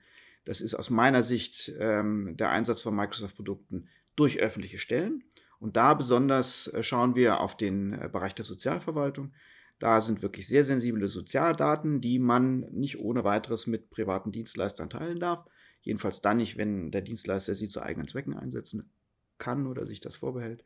Das 0.48 0.62
ist 0.62 0.74
aus 0.74 0.88
meiner 0.88 1.22
Sicht 1.22 1.74
ähm, 1.78 2.34
der 2.38 2.48
Einsatz 2.48 2.80
von 2.80 2.96
Microsoft-Produkten 2.96 3.90
durch 4.16 4.40
öffentliche 4.40 4.78
Stellen. 4.78 5.22
Und 5.58 5.76
da 5.76 5.92
besonders 5.92 6.68
äh, 6.68 6.82
schauen 6.82 7.14
wir 7.14 7.40
auf 7.40 7.54
den 7.54 7.92
äh, 7.92 8.08
Bereich 8.10 8.34
der 8.34 8.46
Sozialverwaltung. 8.46 9.34
Da 9.78 10.00
sind 10.00 10.22
wirklich 10.22 10.48
sehr 10.48 10.64
sensible 10.64 11.06
Sozialdaten, 11.06 12.00
die 12.00 12.18
man 12.18 12.60
nicht 12.72 12.98
ohne 12.98 13.24
weiteres 13.24 13.66
mit 13.66 13.90
privaten 13.90 14.32
Dienstleistern 14.32 14.88
teilen 14.88 15.20
darf. 15.20 15.44
Jedenfalls 15.82 16.22
dann 16.22 16.38
nicht, 16.38 16.56
wenn 16.56 16.90
der 16.92 17.02
Dienstleister 17.02 17.54
sie 17.54 17.68
zu 17.68 17.82
eigenen 17.82 18.08
Zwecken 18.08 18.32
einsetzen 18.32 18.90
kann 19.36 19.66
oder 19.66 19.84
sich 19.84 20.00
das 20.00 20.16
vorbehält. 20.16 20.64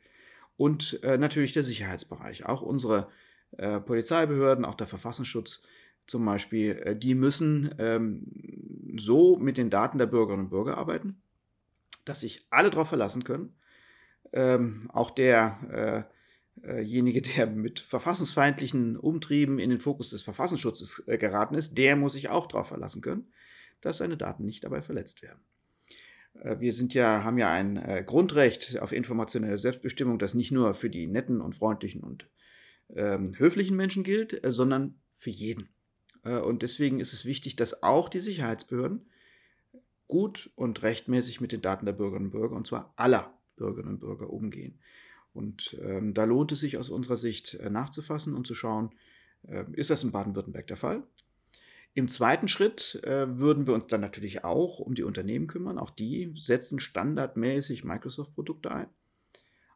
Und 0.57 1.03
äh, 1.03 1.19
natürlich 1.19 1.55
der 1.55 1.65
Sicherheitsbereich. 1.65 2.47
Auch 2.47 2.63
unsere 2.63 3.09
äh, 3.59 3.81
Polizeibehörden, 3.81 4.65
auch 4.65 4.77
der 4.77 4.87
Verfassungsschutz 4.87 5.61
zum 6.07 6.25
Beispiel, 6.25 6.81
äh, 6.85 6.97
die 6.97 7.15
müssen 7.15 7.75
ähm, 7.79 8.27
so 8.97 9.37
mit 9.37 9.59
den 9.59 9.71
Daten 9.71 9.99
der 9.99 10.07
Bürgerinnen 10.07 10.45
und 10.45 10.51
Bürger 10.51 10.77
arbeiten, 10.77 11.23
dass 12.05 12.21
sich 12.21 12.47
alle 12.51 12.71
darauf 12.71 12.89
verlassen 12.89 13.25
können. 13.25 13.55
Ähm, 14.33 14.91
auch 14.93 15.11
der 15.11 16.09
derjenige, 16.57 17.23
der 17.23 17.47
mit 17.47 17.81
verfassungsfeindlichen 17.81 18.97
Umtrieben 18.97 19.59
in 19.59 19.71
den 19.71 19.81
Fokus 19.81 20.11
des 20.11 20.23
Verfassungsschutzes 20.23 21.03
äh, 21.07 21.19
geraten 21.19 21.55
ist, 21.55 21.77
der 21.79 21.97
muss 21.97 22.13
sich 22.13 22.29
auch 22.29 22.47
darauf 22.47 22.69
verlassen 22.69 23.03
können, 23.03 23.29
dass 23.81 23.99
seine 23.99 24.17
Daten 24.17 24.45
nicht 24.45 24.65
dabei 24.65 24.83
verletzt 24.83 25.23
werden. 25.23 25.41
Äh, 26.35 26.61
wir 26.61 26.73
sind 26.73 26.95
ja, 26.95 27.25
haben 27.25 27.39
ja 27.39 27.51
ein 27.51 27.77
äh, 27.77 28.05
Grundrecht 28.07 28.79
auf 28.81 28.93
informationelle 28.93 29.59
Selbstbestimmung, 29.59 30.19
das 30.19 30.35
nicht 30.35 30.53
nur 30.53 30.75
für 30.75 30.91
die 30.91 31.07
netten 31.07 31.41
und 31.41 31.55
freundlichen 31.55 32.03
und 32.03 32.29
ähm, 32.95 33.35
höflichen 33.39 33.77
Menschen 33.77 34.05
gilt, 34.05 34.45
äh, 34.45 34.53
sondern 34.53 35.01
für 35.17 35.31
jeden. 35.31 35.69
Äh, 36.25 36.39
und 36.39 36.63
deswegen 36.63 37.01
ist 37.01 37.13
es 37.13 37.25
wichtig, 37.25 37.57
dass 37.57 37.83
auch 37.83 38.09
die 38.09 38.21
Sicherheitsbehörden 38.21 39.07
gut 40.09 40.51
und 40.57 40.83
rechtmäßig 40.83 41.41
mit 41.41 41.53
den 41.53 41.63
Daten 41.63 41.87
der 41.87 41.95
Bürgerinnen 41.95 42.27
und 42.27 42.33
Bürger, 42.33 42.57
und 42.57 42.67
zwar 42.67 42.93
aller 42.97 43.33
Bürgerinnen 43.57 43.95
und 43.95 44.01
Bürger, 44.01 44.31
umgehen. 44.31 44.79
Und 45.33 45.79
ähm, 45.83 46.13
da 46.13 46.25
lohnt 46.25 46.53
es 46.53 46.61
sich 46.61 46.77
aus 46.77 46.91
unserer 46.91 47.17
Sicht 47.17 47.55
äh, 47.55 47.71
nachzufassen 47.71 48.35
und 48.35 48.47
zu 48.47 48.55
schauen, 48.55 48.91
äh, 49.49 49.65
ist 49.73 49.91
das 49.91 50.03
in 50.03 50.13
Baden-Württemberg 50.13 50.67
der 50.67 50.77
Fall? 50.77 51.03
Im 51.95 52.09
zweiten 52.09 52.49
Schritt 52.49 53.01
äh, 53.05 53.39
würden 53.39 53.67
wir 53.67 53.75
uns 53.75 53.87
dann 53.87 54.01
natürlich 54.01 54.45
auch 54.45 54.79
um 54.79 54.95
die 54.95 55.03
Unternehmen 55.03 55.47
kümmern. 55.47 55.79
Auch 55.79 55.91
die 55.91 56.33
setzen 56.37 56.81
standardmäßig 56.81 57.85
Microsoft-Produkte 57.85 58.71
ein. 58.71 58.89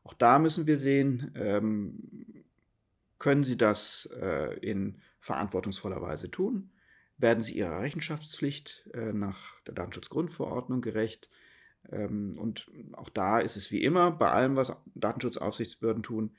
Auch 0.03 0.15
da 0.15 0.39
müssen 0.39 0.67
wir 0.67 0.79
sehen, 0.79 1.33
ähm, 1.35 2.45
können 3.19 3.45
sie 3.45 3.57
das 3.57 4.09
äh, 4.21 4.59
in 4.61 5.01
verantwortungsvoller 5.27 6.01
Weise 6.01 6.31
tun? 6.31 6.71
Werden 7.19 7.43
sie 7.43 7.57
ihrer 7.57 7.81
Rechenschaftspflicht 7.81 8.89
äh, 8.95 9.13
nach 9.13 9.61
der 9.63 9.75
Datenschutzgrundverordnung 9.75 10.81
gerecht? 10.81 11.29
Ähm, 11.91 12.37
und 12.39 12.71
auch 12.93 13.09
da 13.09 13.39
ist 13.41 13.57
es 13.57 13.71
wie 13.73 13.83
immer 13.83 14.11
bei 14.13 14.31
allem, 14.31 14.55
was 14.57 14.81
Datenschutzaufsichtsbehörden 14.95 16.03
tun. 16.03 16.37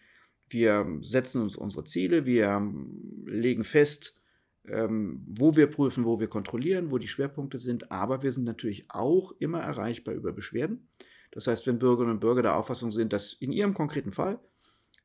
Wir 0.50 0.88
setzen 1.02 1.42
uns 1.42 1.58
unsere 1.58 1.84
Ziele, 1.84 2.26
wir 2.26 2.62
legen 3.26 3.66
fest, 3.66 4.16
ähm, 4.66 5.26
wo 5.28 5.58
wir 5.58 5.68
prüfen, 5.68 6.06
wo 6.06 6.20
wir 6.22 6.30
kontrollieren, 6.30 6.92
wo 6.92 6.98
die 6.98 7.10
Schwerpunkte 7.10 7.60
sind, 7.60 7.92
aber 7.92 8.24
wir 8.24 8.32
sind 8.32 8.46
natürlich 8.46 8.90
auch 8.90 9.34
immer 9.40 9.60
erreichbar 9.60 10.14
über 10.14 10.32
Beschwerden. 10.32 10.88
Das 11.32 11.48
heißt, 11.48 11.68
wenn 11.68 11.80
Bürgerinnen 11.80 12.14
und 12.14 12.20
Bürger 12.22 12.42
der 12.42 12.56
Auffassung 12.56 12.94
sind, 12.94 13.12
dass 13.12 13.34
in 13.34 13.52
ihrem 13.52 13.74
konkreten 13.74 14.14
Fall 14.14 14.40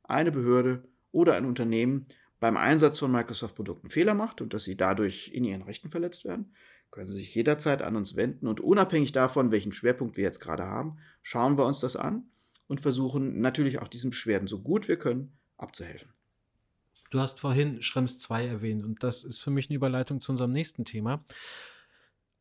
eine 0.05 0.31
Behörde 0.31 0.85
oder 1.11 1.35
ein 1.35 1.45
Unternehmen 1.45 2.07
beim 2.43 2.57
Einsatz 2.57 2.99
von 2.99 3.13
Microsoft-Produkten 3.13 3.89
Fehler 3.89 4.15
macht 4.15 4.41
und 4.41 4.53
dass 4.53 4.65
sie 4.65 4.77
dadurch 4.77 5.29
in 5.33 5.45
ihren 5.45 5.63
Rechten 5.63 5.91
verletzt 5.91 6.25
werden, 6.25 6.57
können 6.91 7.07
Sie 7.07 7.15
sich 7.15 7.33
jederzeit 7.37 7.83
an 7.83 7.95
uns 7.95 8.17
wenden 8.17 8.49
und 8.49 8.61
unabhängig 8.61 9.13
davon, 9.13 9.53
welchen 9.53 9.71
Schwerpunkt 9.71 10.17
wir 10.17 10.25
jetzt 10.25 10.41
gerade 10.41 10.65
haben, 10.65 10.99
schauen 11.23 11.57
wir 11.57 11.65
uns 11.65 11.79
das 11.79 11.95
an 11.95 12.25
und 12.67 12.81
versuchen 12.81 13.41
natürlich 13.41 13.79
auch 13.79 13.87
diesen 13.87 14.11
Beschwerden 14.11 14.49
so 14.49 14.61
gut 14.61 14.89
wir 14.89 14.99
können 14.99 15.39
abzuhelfen. 15.57 16.13
Du 17.11 17.21
hast 17.21 17.39
vorhin 17.39 17.81
Schrems 17.81 18.19
2 18.19 18.45
erwähnt 18.45 18.85
und 18.85 19.05
das 19.05 19.23
ist 19.23 19.39
für 19.39 19.53
mich 19.53 19.71
eine 19.71 19.77
Überleitung 19.77 20.21
zu 20.21 20.33
unserem 20.33 20.51
nächsten 20.51 20.85
Thema. 20.85 21.25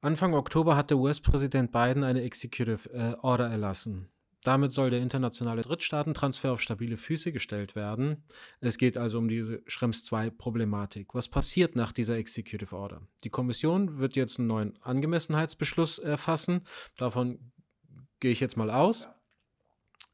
Anfang 0.02 0.34
Oktober 0.34 0.76
hat 0.76 0.90
der 0.90 0.98
US-Präsident 0.98 1.72
Biden 1.72 2.04
eine 2.04 2.24
Executive 2.24 2.90
äh, 2.90 3.14
Order 3.22 3.52
erlassen. 3.52 4.10
Damit 4.44 4.72
soll 4.72 4.90
der 4.90 5.02
internationale 5.02 5.62
Drittstaatentransfer 5.62 6.52
auf 6.52 6.62
stabile 6.62 6.98
Füße 6.98 7.32
gestellt 7.32 7.76
werden. 7.76 8.24
Es 8.60 8.78
geht 8.78 8.98
also 8.98 9.20
um 9.20 9.28
diese 9.28 9.62
Schrems 9.68 10.04
2 10.04 10.32
Problematik. 10.32 11.14
Was 11.14 11.28
passiert 11.28 11.76
nach 11.76 11.92
dieser 11.92 12.16
Executive 12.18 12.76
Order? 12.76 13.02
Die 13.24 13.30
Kommission 13.30 14.00
wird 14.00 14.16
jetzt 14.16 14.40
einen 14.40 14.48
neuen 14.48 14.82
Angemessenheitsbeschluss 14.82 16.00
erfassen. 16.00 16.62
Davon 16.98 17.52
gehe 18.20 18.32
ich 18.32 18.40
jetzt 18.40 18.58
mal 18.58 18.72
aus. 18.72 19.08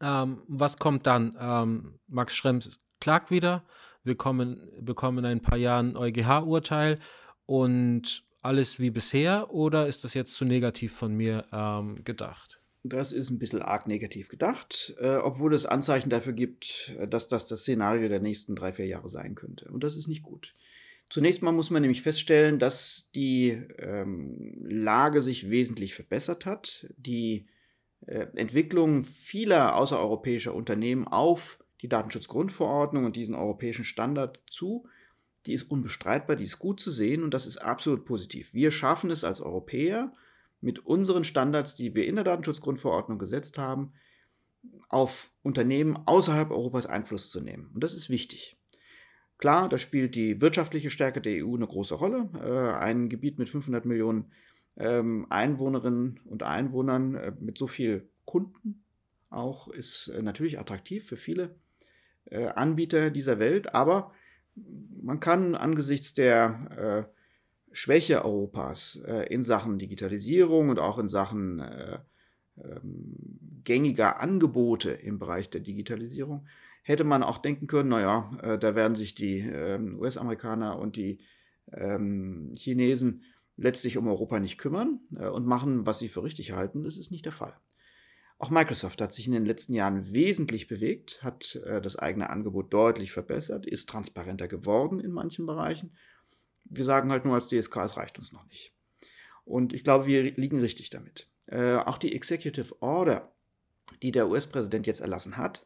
Ähm, 0.02 0.42
was 0.48 0.78
kommt 0.78 1.08
dann? 1.08 1.38
Ähm, 1.40 2.00
Max 2.08 2.36
Schrems 2.36 2.80
klagt 3.00 3.32
wieder. 3.32 3.64
Wir 4.04 4.16
kommen, 4.16 4.70
bekommen 4.82 5.20
in 5.20 5.26
ein 5.26 5.42
paar 5.42 5.58
Jahren 5.58 5.96
EuGH-Urteil 5.96 7.00
und 7.46 8.24
alles 8.42 8.80
wie 8.80 8.90
bisher 8.90 9.52
oder 9.52 9.88
ist 9.88 10.04
das 10.04 10.14
jetzt 10.14 10.34
zu 10.34 10.46
negativ 10.46 10.96
von 10.96 11.14
mir 11.14 11.46
ähm, 11.52 12.04
gedacht? 12.04 12.62
Das 12.90 13.12
ist 13.12 13.30
ein 13.30 13.40
bisschen 13.40 13.62
arg 13.62 13.88
negativ 13.88 14.30
gedacht, 14.30 14.96
äh, 15.00 15.16
obwohl 15.16 15.54
es 15.54 15.66
Anzeichen 15.66 16.10
dafür 16.10 16.34
gibt, 16.34 16.94
äh, 16.98 17.08
dass 17.08 17.28
das 17.28 17.48
das 17.48 17.62
Szenario 17.62 18.10
der 18.10 18.20
nächsten 18.20 18.56
drei, 18.56 18.74
vier 18.74 18.88
Jahre 18.88 19.10
sein 19.10 19.36
könnte. 19.36 19.70
Und 19.70 19.84
das 19.84 19.98
ist 19.98 20.08
nicht 20.08 20.24
gut. 20.24 20.54
Zunächst 21.10 21.42
mal 21.42 21.54
muss 21.54 21.70
man 21.70 21.82
nämlich 21.82 22.02
feststellen, 22.02 22.60
dass 22.60 23.12
die 23.16 23.50
ähm, 23.80 24.58
Lage 24.70 25.22
sich 25.22 25.50
wesentlich 25.50 25.94
verbessert 25.94 26.46
hat. 26.46 26.88
Die 26.98 27.48
äh, 28.06 28.28
Entwicklung 28.36 29.04
vieler 29.04 29.76
außereuropäischer 29.76 30.54
Unternehmen 30.54 31.08
auf 31.08 31.60
die 31.82 31.88
Datenschutzgrundverordnung 31.88 33.06
und 33.06 33.16
diesen 33.16 33.36
europäischen 33.36 33.86
Standard 33.86 34.42
zu, 34.50 34.88
die 35.46 35.54
ist 35.54 35.72
unbestreitbar, 35.72 36.36
die 36.36 36.44
ist 36.44 36.60
gut 36.60 36.80
zu 36.80 36.92
sehen 36.92 37.24
und 37.24 37.34
das 37.34 37.46
ist 37.46 37.58
absolut 37.58 38.06
positiv. 38.06 38.54
Wir 38.54 38.72
schaffen 38.72 39.12
es 39.12 39.24
als 39.24 39.40
Europäer, 39.40 40.12
mit 40.62 40.86
unseren 40.86 41.24
Standards, 41.24 41.76
die 41.76 41.96
wir 41.96 42.06
in 42.08 42.16
der 42.16 42.24
Datenschutzgrundverordnung 42.24 43.20
gesetzt 43.20 43.58
haben, 43.58 43.94
auf 44.90 45.32
Unternehmen 45.44 45.98
außerhalb 46.06 46.52
Europas 46.52 46.86
Einfluss 46.86 47.30
zu 47.30 47.42
nehmen. 47.42 47.72
Und 47.74 47.84
das 47.84 47.94
ist 47.94 48.10
wichtig. 48.10 48.58
Klar, 49.38 49.70
da 49.70 49.78
spielt 49.78 50.16
die 50.16 50.42
wirtschaftliche 50.42 50.90
Stärke 50.90 51.22
der 51.22 51.46
EU 51.46 51.56
eine 51.56 51.68
große 51.68 51.96
Rolle. 51.96 52.30
Äh, 52.42 52.76
ein 52.76 53.08
Gebiet 53.08 53.38
mit 53.38 53.50
500 53.50 53.86
Millionen 53.86 54.32
ähm, 54.78 55.28
Einwohnerinnen 55.30 56.20
und 56.26 56.44
Einwohnern, 56.44 57.16
äh, 57.16 57.34
mit 57.40 57.58
so 57.58 57.68
viel 57.68 58.10
Kunden 58.26 58.84
auch, 59.30 59.68
ist 59.68 60.08
äh, 60.08 60.22
natürlich 60.22 60.60
attraktiv 60.60 61.06
für 61.08 61.18
viele 61.18 61.56
Anbieter 62.30 63.10
dieser 63.10 63.40
Welt. 63.40 63.74
Aber 63.74 64.12
man 65.02 65.22
kann 65.22 65.56
angesichts 65.56 66.14
der 66.14 67.10
Schwäche 67.72 68.24
Europas 68.24 69.02
äh, 69.06 69.34
in 69.34 69.44
Sachen 69.44 69.80
Digitalisierung 69.80 70.70
und 70.70 70.80
auch 70.80 70.98
in 70.98 71.08
Sachen 71.08 71.60
äh, 71.60 72.00
ähm, 72.58 73.16
gängiger 73.64 74.20
Angebote 74.20 74.92
im 74.92 75.20
Bereich 75.20 75.50
der 75.50 75.62
Digitalisierung, 75.62 76.48
hätte 76.84 77.04
man 77.04 77.22
auch 77.22 77.38
denken 77.38 77.68
können, 77.68 77.90
naja, 77.90 78.32
äh, 78.42 78.58
da 78.58 78.76
werden 78.76 78.96
sich 78.96 79.14
die 79.14 79.40
ähm, 79.40 80.00
US-Amerikaner 80.00 80.80
und 80.80 80.96
die 80.96 81.20
ähm, 81.74 82.54
Chinesen 82.58 83.24
letztlich 83.58 83.98
um 83.98 84.08
Europa 84.08 84.40
nicht 84.40 84.58
kümmern 84.58 85.02
äh, 85.16 85.28
und 85.28 85.46
machen, 85.46 85.86
was 85.86 86.00
sie 86.00 86.08
für 86.08 86.24
richtig 86.24 86.54
halten. 86.54 86.84
Das 86.84 86.98
ist 86.98 87.12
nicht 87.12 87.26
der 87.26 87.34
Fall. 87.34 87.54
Auch 88.40 88.52
Microsoft 88.52 89.02
hat 89.02 89.12
sich 89.12 89.26
in 89.26 89.34
den 89.34 89.46
letzten 89.46 89.74
Jahren 89.74 90.14
wesentlich 90.14 90.68
bewegt, 90.68 91.24
hat 91.24 91.56
äh, 91.66 91.82
das 91.82 91.98
eigene 91.98 92.30
Angebot 92.30 92.72
deutlich 92.72 93.12
verbessert, 93.12 93.66
ist 93.66 93.90
transparenter 93.90 94.48
geworden 94.48 95.00
in 95.00 95.12
manchen 95.12 95.46
Bereichen 95.46 95.92
wir 96.70 96.86
sagen 96.86 97.12
halt 97.12 97.26
nur 97.26 97.36
als 97.36 97.48
DSK, 97.48 97.78
es 97.78 97.98
reicht 97.98 98.18
uns 98.18 98.32
noch 98.32 98.46
nicht. 98.48 98.74
Und 99.46 99.74
ich 99.74 99.84
glaube, 99.84 100.08
wir 100.08 100.24
liegen 100.24 100.60
richtig 100.60 100.90
damit. 100.90 101.28
Äh, 101.46 101.76
auch 101.76 101.98
die 101.98 102.14
Executive 102.14 102.82
Order, 102.82 103.32
die 104.02 104.12
der 104.12 104.28
US-Präsident 104.30 104.86
jetzt 104.86 105.00
erlassen 105.00 105.38
hat, 105.38 105.66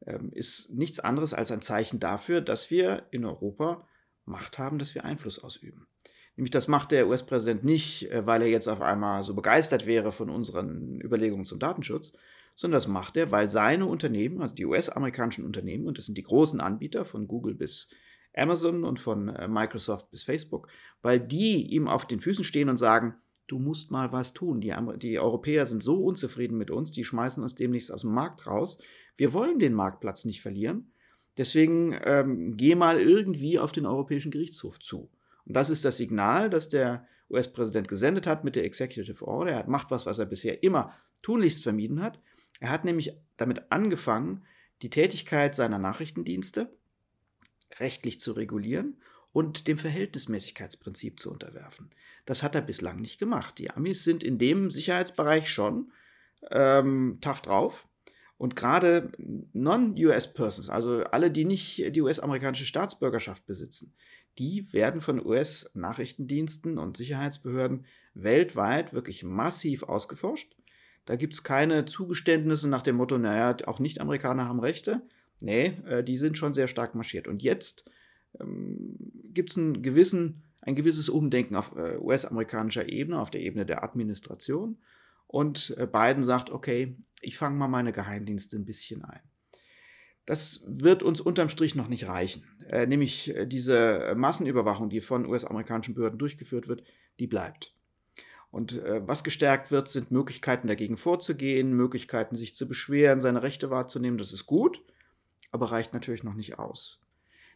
äh, 0.00 0.18
ist 0.32 0.70
nichts 0.70 1.00
anderes 1.00 1.32
als 1.32 1.50
ein 1.50 1.62
Zeichen 1.62 2.00
dafür, 2.00 2.40
dass 2.40 2.70
wir 2.70 3.06
in 3.10 3.24
Europa 3.24 3.88
Macht 4.24 4.58
haben, 4.58 4.78
dass 4.78 4.94
wir 4.94 5.04
Einfluss 5.04 5.38
ausüben. 5.38 5.86
Nämlich 6.36 6.50
das 6.50 6.68
macht 6.68 6.90
der 6.90 7.08
US-Präsident 7.08 7.64
nicht, 7.64 8.10
äh, 8.10 8.26
weil 8.26 8.42
er 8.42 8.48
jetzt 8.48 8.68
auf 8.68 8.82
einmal 8.82 9.22
so 9.22 9.34
begeistert 9.34 9.86
wäre 9.86 10.12
von 10.12 10.28
unseren 10.28 11.00
Überlegungen 11.00 11.46
zum 11.46 11.58
Datenschutz, 11.58 12.12
sondern 12.54 12.76
das 12.76 12.88
macht 12.88 13.16
er, 13.16 13.30
weil 13.30 13.50
seine 13.50 13.86
Unternehmen, 13.86 14.42
also 14.42 14.54
die 14.54 14.66
US-amerikanischen 14.66 15.44
Unternehmen, 15.44 15.86
und 15.86 15.96
das 15.96 16.06
sind 16.06 16.18
die 16.18 16.22
großen 16.22 16.60
Anbieter 16.60 17.04
von 17.04 17.28
Google 17.28 17.54
bis 17.54 17.88
Amazon 18.36 18.84
und 18.84 19.00
von 19.00 19.28
äh, 19.28 19.48
Microsoft 19.48 20.10
bis 20.10 20.24
Facebook, 20.24 20.68
weil 21.02 21.18
die 21.18 21.66
ihm 21.66 21.88
auf 21.88 22.06
den 22.06 22.20
Füßen 22.20 22.44
stehen 22.44 22.68
und 22.68 22.76
sagen, 22.76 23.14
du 23.46 23.58
musst 23.58 23.90
mal 23.90 24.12
was 24.12 24.32
tun. 24.32 24.60
Die, 24.60 24.74
die 24.96 25.18
Europäer 25.18 25.66
sind 25.66 25.82
so 25.82 26.04
unzufrieden 26.04 26.58
mit 26.58 26.70
uns, 26.70 26.90
die 26.90 27.04
schmeißen 27.04 27.42
uns 27.42 27.54
demnächst 27.54 27.92
aus 27.92 28.02
dem 28.02 28.12
Markt 28.12 28.46
raus. 28.46 28.78
Wir 29.16 29.32
wollen 29.32 29.58
den 29.58 29.72
Marktplatz 29.72 30.24
nicht 30.24 30.42
verlieren. 30.42 30.92
Deswegen 31.38 31.98
ähm, 32.04 32.56
geh 32.56 32.74
mal 32.74 33.00
irgendwie 33.00 33.58
auf 33.58 33.72
den 33.72 33.86
Europäischen 33.86 34.30
Gerichtshof 34.30 34.80
zu. 34.80 35.10
Und 35.44 35.54
das 35.56 35.70
ist 35.70 35.84
das 35.84 35.96
Signal, 35.96 36.50
das 36.50 36.68
der 36.68 37.06
US-Präsident 37.30 37.88
gesendet 37.88 38.26
hat 38.26 38.44
mit 38.44 38.56
der 38.56 38.64
Executive 38.64 39.26
Order. 39.26 39.52
Er 39.52 39.58
hat 39.58 39.68
macht 39.68 39.90
was, 39.90 40.06
was 40.06 40.18
er 40.18 40.26
bisher 40.26 40.62
immer 40.62 40.94
tunlichst 41.22 41.62
vermieden 41.62 42.02
hat. 42.02 42.20
Er 42.60 42.70
hat 42.70 42.84
nämlich 42.84 43.12
damit 43.36 43.70
angefangen, 43.70 44.44
die 44.82 44.90
Tätigkeit 44.90 45.54
seiner 45.54 45.78
Nachrichtendienste 45.78 46.70
rechtlich 47.80 48.20
zu 48.20 48.32
regulieren 48.32 48.96
und 49.32 49.68
dem 49.68 49.78
Verhältnismäßigkeitsprinzip 49.78 51.20
zu 51.20 51.30
unterwerfen. 51.30 51.90
Das 52.24 52.42
hat 52.42 52.54
er 52.54 52.62
bislang 52.62 53.00
nicht 53.00 53.18
gemacht. 53.18 53.58
Die 53.58 53.70
Amis 53.70 54.02
sind 54.02 54.22
in 54.22 54.38
dem 54.38 54.70
Sicherheitsbereich 54.70 55.50
schon 55.50 55.92
ähm, 56.50 57.18
tough 57.20 57.42
drauf. 57.42 57.88
Und 58.38 58.54
gerade 58.54 59.12
Non-US-Persons, 59.52 60.68
also 60.68 61.04
alle, 61.04 61.30
die 61.30 61.44
nicht 61.44 61.94
die 61.94 62.02
US-amerikanische 62.02 62.66
Staatsbürgerschaft 62.66 63.46
besitzen, 63.46 63.94
die 64.38 64.70
werden 64.72 65.00
von 65.00 65.24
US-Nachrichtendiensten 65.24 66.76
und 66.76 66.98
Sicherheitsbehörden 66.98 67.86
weltweit 68.14 68.92
wirklich 68.92 69.24
massiv 69.24 69.82
ausgeforscht. 69.84 70.54
Da 71.06 71.16
gibt 71.16 71.34
es 71.34 71.44
keine 71.44 71.86
Zugeständnisse 71.86 72.68
nach 72.68 72.82
dem 72.82 72.96
Motto, 72.96 73.16
naja, 73.16 73.56
auch 73.66 73.78
Nicht-Amerikaner 73.78 74.46
haben 74.46 74.60
Rechte. 74.60 75.02
Nee, 75.40 75.76
äh, 75.86 76.02
die 76.02 76.16
sind 76.16 76.38
schon 76.38 76.52
sehr 76.52 76.68
stark 76.68 76.94
marschiert. 76.94 77.28
Und 77.28 77.42
jetzt 77.42 77.88
ähm, 78.40 78.96
gibt 79.32 79.50
es 79.50 79.56
gewissen, 79.56 80.42
ein 80.60 80.74
gewisses 80.74 81.08
Umdenken 81.08 81.56
auf 81.56 81.74
äh, 81.76 81.96
US-amerikanischer 81.98 82.88
Ebene, 82.88 83.20
auf 83.20 83.30
der 83.30 83.42
Ebene 83.42 83.66
der 83.66 83.84
Administration. 83.84 84.78
Und 85.26 85.74
äh, 85.76 85.86
Biden 85.86 86.24
sagt, 86.24 86.50
okay, 86.50 86.96
ich 87.20 87.36
fange 87.36 87.56
mal 87.56 87.68
meine 87.68 87.92
Geheimdienste 87.92 88.56
ein 88.56 88.64
bisschen 88.64 89.04
ein. 89.04 89.20
Das 90.24 90.64
wird 90.66 91.02
uns 91.02 91.20
unterm 91.20 91.48
Strich 91.48 91.76
noch 91.76 91.88
nicht 91.88 92.08
reichen. 92.08 92.44
Äh, 92.68 92.86
nämlich 92.86 93.32
diese 93.46 94.14
Massenüberwachung, 94.16 94.88
die 94.88 95.00
von 95.00 95.26
US-amerikanischen 95.26 95.94
Behörden 95.94 96.18
durchgeführt 96.18 96.66
wird, 96.66 96.82
die 97.20 97.26
bleibt. 97.26 97.74
Und 98.50 98.80
was 98.82 99.22
gestärkt 99.22 99.70
wird, 99.70 99.88
sind 99.88 100.10
Möglichkeiten 100.10 100.66
dagegen 100.66 100.96
vorzugehen, 100.96 101.74
Möglichkeiten 101.74 102.36
sich 102.36 102.54
zu 102.54 102.66
beschweren, 102.66 103.20
seine 103.20 103.42
Rechte 103.42 103.68
wahrzunehmen. 103.68 104.16
Das 104.16 104.32
ist 104.32 104.46
gut, 104.46 104.82
aber 105.50 105.70
reicht 105.70 105.94
natürlich 105.94 106.24
noch 106.24 106.34
nicht 106.34 106.58
aus. 106.58 107.02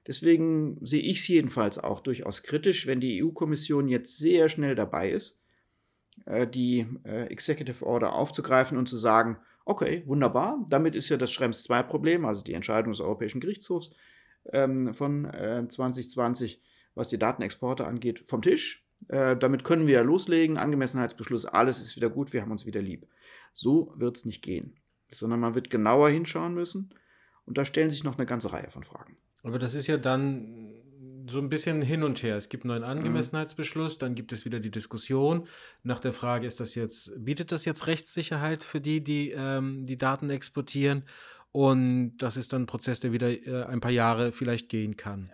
Deswegen 0.06 0.78
sehe 0.84 1.02
ich 1.02 1.20
es 1.20 1.28
jedenfalls 1.28 1.78
auch 1.78 2.00
durchaus 2.00 2.42
kritisch, 2.42 2.86
wenn 2.86 3.00
die 3.00 3.22
EU-Kommission 3.22 3.88
jetzt 3.88 4.18
sehr 4.18 4.48
schnell 4.48 4.74
dabei 4.74 5.10
ist, 5.10 5.40
äh, 6.24 6.46
die 6.46 6.86
äh, 7.04 7.26
Executive 7.26 7.84
Order 7.84 8.14
aufzugreifen 8.14 8.78
und 8.78 8.88
zu 8.88 8.96
sagen, 8.96 9.38
okay, 9.64 10.02
wunderbar, 10.06 10.64
damit 10.68 10.94
ist 10.94 11.10
ja 11.10 11.16
das 11.16 11.30
Schrems 11.30 11.62
2 11.64 11.82
Problem, 11.82 12.24
also 12.24 12.42
die 12.42 12.54
Entscheidung 12.54 12.92
des 12.92 13.00
Europäischen 13.00 13.40
Gerichtshofs 13.40 13.92
ähm, 14.52 14.94
von 14.94 15.26
äh, 15.26 15.66
2020, 15.68 16.62
was 16.94 17.08
die 17.08 17.18
Datenexporte 17.18 17.86
angeht, 17.86 18.24
vom 18.26 18.40
Tisch. 18.40 18.86
Äh, 19.08 19.36
damit 19.36 19.64
können 19.64 19.86
wir 19.86 20.02
loslegen, 20.02 20.56
Angemessenheitsbeschluss, 20.56 21.44
alles 21.44 21.80
ist 21.80 21.96
wieder 21.96 22.10
gut, 22.10 22.32
wir 22.32 22.40
haben 22.40 22.50
uns 22.50 22.66
wieder 22.66 22.80
lieb. 22.80 23.06
So 23.52 23.92
wird 23.96 24.16
es 24.16 24.24
nicht 24.24 24.42
gehen, 24.42 24.76
sondern 25.08 25.40
man 25.40 25.54
wird 25.54 25.68
genauer 25.68 26.08
hinschauen 26.08 26.54
müssen 26.54 26.94
und 27.50 27.58
da 27.58 27.64
stellen 27.64 27.90
sich 27.90 28.04
noch 28.04 28.16
eine 28.16 28.26
ganze 28.26 28.52
Reihe 28.52 28.70
von 28.70 28.84
Fragen. 28.84 29.16
Aber 29.42 29.58
das 29.58 29.74
ist 29.74 29.88
ja 29.88 29.96
dann 29.96 30.72
so 31.28 31.40
ein 31.40 31.48
bisschen 31.48 31.82
hin 31.82 32.04
und 32.04 32.22
her. 32.22 32.36
Es 32.36 32.48
gibt 32.48 32.62
einen 32.62 32.80
neuen 32.80 32.82
mhm. 32.84 32.98
Angemessenheitsbeschluss, 32.98 33.98
dann 33.98 34.14
gibt 34.14 34.32
es 34.32 34.44
wieder 34.44 34.60
die 34.60 34.70
Diskussion 34.70 35.48
nach 35.82 35.98
der 35.98 36.12
Frage, 36.12 36.46
ist 36.46 36.60
das 36.60 36.76
jetzt, 36.76 37.24
bietet 37.24 37.50
das 37.50 37.64
jetzt 37.64 37.88
Rechtssicherheit 37.88 38.62
für 38.62 38.80
die, 38.80 39.02
die 39.02 39.32
ähm, 39.32 39.84
die 39.84 39.96
Daten 39.96 40.30
exportieren? 40.30 41.02
Und 41.50 42.18
das 42.18 42.36
ist 42.36 42.52
dann 42.52 42.62
ein 42.62 42.66
Prozess, 42.66 43.00
der 43.00 43.10
wieder 43.10 43.30
äh, 43.30 43.64
ein 43.64 43.80
paar 43.80 43.90
Jahre 43.90 44.30
vielleicht 44.30 44.68
gehen 44.68 44.96
kann. 44.96 45.32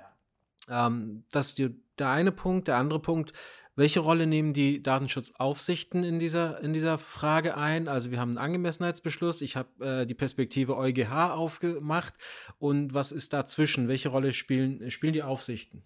Ja. 0.70 0.86
Ähm, 0.86 1.24
das 1.30 1.48
ist 1.58 1.70
der 1.98 2.08
eine 2.08 2.32
Punkt. 2.32 2.66
Der 2.68 2.78
andere 2.78 3.00
Punkt, 3.00 3.34
welche 3.76 4.00
Rolle 4.00 4.26
nehmen 4.26 4.54
die 4.54 4.82
Datenschutzaufsichten 4.82 6.02
in 6.02 6.18
dieser, 6.18 6.60
in 6.62 6.72
dieser 6.72 6.96
Frage 6.96 7.56
ein? 7.56 7.88
Also 7.88 8.10
wir 8.10 8.18
haben 8.18 8.30
einen 8.30 8.38
Angemessenheitsbeschluss, 8.38 9.42
ich 9.42 9.54
habe 9.54 9.84
äh, 9.84 10.06
die 10.06 10.14
Perspektive 10.14 10.76
EuGH 10.76 11.32
aufgemacht 11.32 12.14
und 12.58 12.94
was 12.94 13.12
ist 13.12 13.34
dazwischen? 13.34 13.86
Welche 13.86 14.08
Rolle 14.08 14.32
spielen, 14.32 14.90
spielen 14.90 15.12
die 15.12 15.22
Aufsichten? 15.22 15.82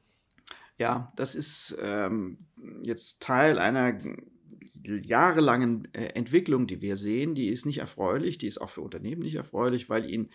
Ja, 0.78 1.12
das 1.16 1.34
ist 1.34 1.76
ähm, 1.82 2.38
jetzt 2.82 3.22
Teil 3.22 3.58
einer 3.58 3.98
jahrelangen 4.84 5.92
äh, 5.92 6.06
Entwicklung, 6.14 6.66
die 6.66 6.80
wir 6.80 6.96
sehen. 6.96 7.34
Die 7.34 7.48
ist 7.48 7.66
nicht 7.66 7.78
erfreulich, 7.78 8.38
die 8.38 8.46
ist 8.46 8.60
auch 8.60 8.70
für 8.70 8.80
Unternehmen 8.80 9.22
nicht 9.22 9.34
erfreulich, 9.34 9.90
weil 9.90 10.08
ihnen 10.08 10.30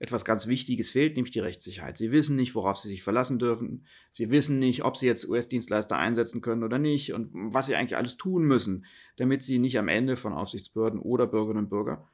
etwas 0.00 0.24
ganz 0.24 0.46
Wichtiges 0.46 0.90
fehlt, 0.90 1.16
nämlich 1.16 1.32
die 1.32 1.40
Rechtssicherheit. 1.40 1.96
Sie 1.96 2.12
wissen 2.12 2.36
nicht, 2.36 2.54
worauf 2.54 2.76
sie 2.76 2.88
sich 2.88 3.02
verlassen 3.02 3.38
dürfen. 3.38 3.84
Sie 4.12 4.30
wissen 4.30 4.58
nicht, 4.58 4.84
ob 4.84 4.96
sie 4.96 5.06
jetzt 5.06 5.28
US-Dienstleister 5.28 5.96
einsetzen 5.96 6.40
können 6.40 6.62
oder 6.62 6.78
nicht 6.78 7.12
und 7.12 7.30
was 7.32 7.66
sie 7.66 7.74
eigentlich 7.74 7.96
alles 7.96 8.16
tun 8.16 8.44
müssen, 8.44 8.84
damit 9.16 9.42
sie 9.42 9.58
nicht 9.58 9.78
am 9.78 9.88
Ende 9.88 10.16
von 10.16 10.32
Aufsichtsbehörden 10.32 11.00
oder 11.00 11.26
Bürgerinnen 11.26 11.64
und 11.64 11.70
Bürgern 11.70 12.04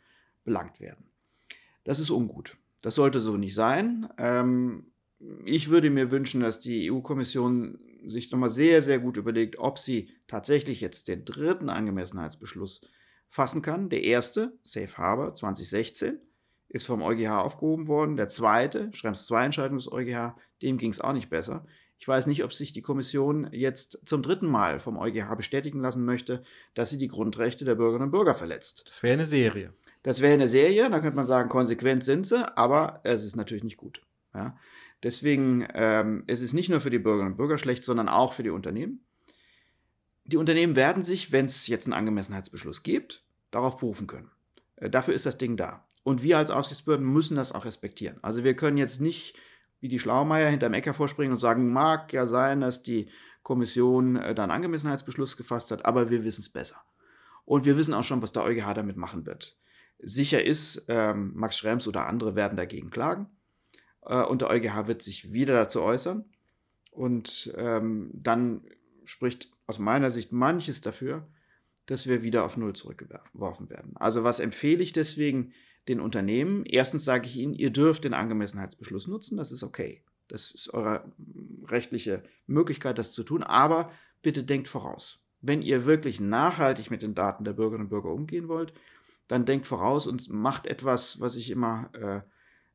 belangt 0.45 0.81
werden. 0.81 1.05
Das 1.85 1.99
ist 1.99 2.11
ungut. 2.11 2.57
Das 2.81 2.95
sollte 2.95 3.21
so 3.21 3.37
nicht 3.37 3.55
sein. 3.55 4.09
Ähm, 4.17 4.87
ich 5.45 5.69
würde 5.69 5.91
mir 5.91 6.11
wünschen, 6.11 6.41
dass 6.41 6.61
die 6.61 6.91
EU-Kommission 6.91 7.79
sich 8.07 8.31
nochmal 8.31 8.51
sehr, 8.51 8.83
sehr 8.83 8.99
gut 8.99 9.17
überlegt, 9.17 9.59
ob 9.59 9.79
sie 9.79 10.11
tatsächlich 10.27 10.81
jetzt 10.81 11.09
den 11.09 11.25
dritten 11.25 11.69
Angemessenheitsbeschluss 11.69 12.83
fassen 13.29 13.63
kann. 13.63 13.89
Der 13.89 14.03
erste, 14.03 14.59
Safe 14.63 14.97
Harbor 14.97 15.35
2016, 15.35 16.19
ist 16.75 16.87
vom 16.87 17.03
EuGH 17.03 17.31
aufgehoben 17.31 17.87
worden. 17.87 18.17
Der 18.17 18.27
zweite, 18.27 18.93
Schrems 18.93 19.27
2 19.27 19.45
Entscheidung 19.45 19.79
des 19.79 19.91
EuGH, 19.91 20.35
dem 20.61 20.77
ging 20.77 20.91
es 20.91 21.01
auch 21.01 21.13
nicht 21.13 21.31
besser. 21.31 21.65
Ich 21.99 22.09
weiß 22.09 22.27
nicht, 22.27 22.43
ob 22.43 22.53
sich 22.53 22.73
die 22.73 22.83
Kommission 22.83 23.49
jetzt 23.53 24.09
zum 24.09 24.23
dritten 24.23 24.49
Mal 24.49 24.81
vom 24.81 24.99
EuGH 24.99 25.37
bestätigen 25.37 25.79
lassen 25.79 26.05
möchte, 26.05 26.43
dass 26.75 26.91
sie 26.91 26.99
die 26.99 27.07
Grundrechte 27.07 27.65
der 27.65 27.77
Bürgerinnen 27.77 28.07
und 28.07 28.11
Bürger 28.11 28.35
verletzt. 28.35 28.83
Das 28.89 29.05
wäre 29.05 29.15
eine 29.15 29.25
Serie. 29.25 29.73
Das 30.03 30.21
wäre 30.21 30.35
eine 30.35 30.49
Serie, 30.49 30.91
da 30.91 30.99
könnte 30.99 31.15
man 31.15 31.25
sagen, 31.25 31.49
konsequent 31.49 32.03
sind 32.03 32.27
sie, 32.27 32.45
aber 32.59 33.01
es 33.05 33.25
ist 33.25 33.37
natürlich 33.37 33.63
nicht 33.63 33.77
gut. 33.77 34.03
Ja? 34.35 34.59
Deswegen 35.05 35.65
ähm, 35.75 36.25
es 36.27 36.41
ist 36.41 36.47
es 36.47 36.55
nicht 36.55 36.71
nur 36.71 36.81
für 36.81 36.91
die 36.91 36.99
Bürgerinnen 36.99 37.33
und 37.33 37.37
Bürger 37.37 37.57
schlecht, 37.57 37.85
sondern 37.85 38.09
auch 38.09 38.33
für 38.33 38.43
die 38.43 38.51
Unternehmen. 38.51 39.05
Die 40.25 40.39
Unternehmen 40.39 40.75
werden 40.75 41.05
sich, 41.05 41.31
wenn 41.31 41.47
es 41.47 41.69
jetzt 41.69 41.87
einen 41.87 41.93
Angemessenheitsbeschluss 41.93 42.83
gibt, 42.83 43.23
darauf 43.53 43.77
berufen 43.77 44.09
können. 44.09 44.33
Äh, 44.75 44.91
dafür 44.91 45.15
ist 45.15 45.25
das 45.25 45.39
Ding 45.39 45.57
da. 45.57 45.87
Und 46.05 46.23
wir 46.23 46.39
als 46.39 46.51
Aufsichtsbehörden 46.51 47.07
müssen 47.07 47.37
das 47.37 47.53
auch 47.53 47.65
respektieren. 47.65 48.19
Also 48.23 48.45
wir 48.45 48.55
können 48.55 48.77
jetzt 48.77 49.01
nicht 49.01 49.37
wie 49.81 49.89
die 49.89 49.99
Schlaumeier 49.99 50.49
hinterm 50.49 50.75
Ecker 50.75 50.95
vorspringen 50.95 51.33
und 51.33 51.39
sagen, 51.39 51.73
mag 51.73 52.13
ja 52.13 52.27
sein, 52.27 52.61
dass 52.61 52.83
die 52.83 53.11
Kommission 53.43 54.17
äh, 54.17 54.35
dann 54.35 54.51
Angemessenheitsbeschluss 54.51 55.37
gefasst 55.37 55.71
hat, 55.71 55.85
aber 55.85 56.11
wir 56.11 56.25
wissen 56.25 56.41
es 56.41 56.49
besser. 56.49 56.83
Und 57.45 57.67
wir 57.67 57.77
wissen 57.77 57.93
auch 57.93 58.05
schon, 58.05 58.23
was 58.23 58.33
der 58.33 58.45
EuGH 58.45 58.73
damit 58.75 58.97
machen 58.97 59.27
wird. 59.27 59.59
Sicher 59.99 60.43
ist, 60.43 60.87
ähm, 60.89 61.33
Max 61.35 61.59
Schrems 61.59 61.87
oder 61.87 62.07
andere 62.07 62.35
werden 62.35 62.57
dagegen 62.57 62.91
klagen. 62.91 63.29
Äh, 64.03 64.23
und 64.23 64.41
der 64.41 64.51
EuGH 64.51 64.87
wird 64.87 65.03
sich 65.03 65.33
wieder 65.33 65.55
dazu 65.55 65.83
äußern. 65.83 66.25
Und 66.91 67.53
ähm, 67.57 68.11
dann 68.15 68.63
spricht 69.05 69.51
aus 69.67 69.79
meiner 69.79 70.11
Sicht 70.11 70.33
manches 70.33 70.81
dafür, 70.81 71.27
dass 71.87 72.07
wir 72.07 72.23
wieder 72.23 72.45
auf 72.45 72.57
Null 72.57 72.75
zurückgeworfen 72.75 73.71
werden. 73.71 73.97
Also 73.97 74.25
was 74.25 74.41
empfehle 74.41 74.83
ich 74.83 74.93
deswegen? 74.93 75.53
den 75.89 76.01
Unternehmen. 76.01 76.65
Erstens 76.65 77.05
sage 77.05 77.27
ich 77.27 77.37
Ihnen, 77.37 77.55
ihr 77.55 77.71
dürft 77.71 78.05
den 78.05 78.15
Angemessenheitsbeschluss 78.15 79.07
nutzen, 79.07 79.37
das 79.37 79.53
ist 79.53 79.63
okay. 79.63 80.03
Das 80.29 80.51
ist 80.51 80.73
eure 80.73 81.13
rechtliche 81.67 82.23
Möglichkeit, 82.47 82.99
das 82.99 83.13
zu 83.13 83.25
tun, 83.25 83.43
aber 83.43 83.89
bitte 84.23 84.43
denkt 84.43 84.69
voraus. 84.69 85.27
Wenn 85.43 85.61
ihr 85.61 85.85
wirklich 85.85 86.21
nachhaltig 86.21 86.91
mit 86.91 87.03
den 87.03 87.15
Daten 87.15 87.45
der 87.45 87.53
Bürgerinnen 87.53 87.85
und 87.85 87.91
Bürger 87.91 88.11
umgehen 88.11 88.49
wollt, 88.49 88.73
dann 89.29 89.45
denkt 89.45 89.67
voraus 89.67 90.07
und 90.07 90.31
macht 90.31 90.67
etwas, 90.67 91.21
was 91.21 91.37
ich 91.37 91.51
immer 91.51 91.91
äh, 91.93 92.21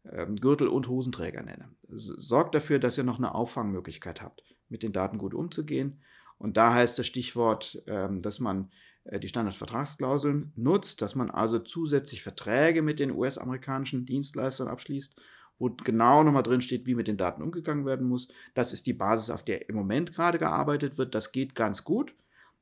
äh, 0.07 0.27
Gürtel- 0.35 0.67
und 0.67 0.87
Hosenträger 0.87 1.41
nenne. 1.41 1.69
Sorgt 1.87 2.53
dafür, 2.53 2.77
dass 2.77 2.97
ihr 2.99 3.03
noch 3.03 3.17
eine 3.17 3.33
Auffangmöglichkeit 3.33 4.21
habt, 4.21 4.43
mit 4.67 4.83
den 4.83 4.93
Daten 4.93 5.17
gut 5.17 5.33
umzugehen. 5.33 6.01
Und 6.37 6.57
da 6.57 6.73
heißt 6.73 6.99
das 6.99 7.07
Stichwort, 7.07 7.81
äh, 7.87 8.07
dass 8.19 8.39
man 8.39 8.71
die 9.05 9.27
Standardvertragsklauseln 9.27 10.51
nutzt, 10.55 11.01
dass 11.01 11.15
man 11.15 11.29
also 11.29 11.59
zusätzlich 11.59 12.21
Verträge 12.21 12.81
mit 12.81 12.99
den 12.99 13.11
US-amerikanischen 13.11 14.05
Dienstleistern 14.05 14.67
abschließt, 14.67 15.15
wo 15.57 15.69
genau 15.69 16.23
nochmal 16.23 16.43
drin 16.43 16.61
steht, 16.61 16.85
wie 16.85 16.95
mit 16.95 17.07
den 17.07 17.17
Daten 17.17 17.41
umgegangen 17.41 17.85
werden 17.85 18.07
muss. 18.07 18.29
Das 18.53 18.71
ist 18.71 18.87
die 18.87 18.93
Basis, 18.93 19.29
auf 19.29 19.43
der 19.43 19.69
im 19.69 19.75
Moment 19.75 20.13
gerade 20.13 20.37
gearbeitet 20.37 20.97
wird. 20.97 21.15
Das 21.15 21.31
geht 21.31 21.55
ganz 21.55 21.83
gut. 21.83 22.15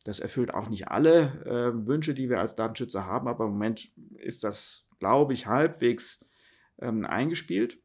Das 0.03 0.19
erfüllt 0.19 0.53
auch 0.53 0.69
nicht 0.69 0.87
alle 0.87 1.43
äh, 1.45 1.87
Wünsche, 1.87 2.13
die 2.13 2.29
wir 2.29 2.39
als 2.39 2.55
Datenschützer 2.55 3.05
haben, 3.05 3.27
aber 3.27 3.45
im 3.45 3.51
Moment 3.51 3.91
ist 4.15 4.43
das, 4.43 4.87
glaube 4.99 5.33
ich, 5.33 5.47
halbwegs 5.47 6.25
ähm, 6.79 7.05
eingespielt. 7.05 7.77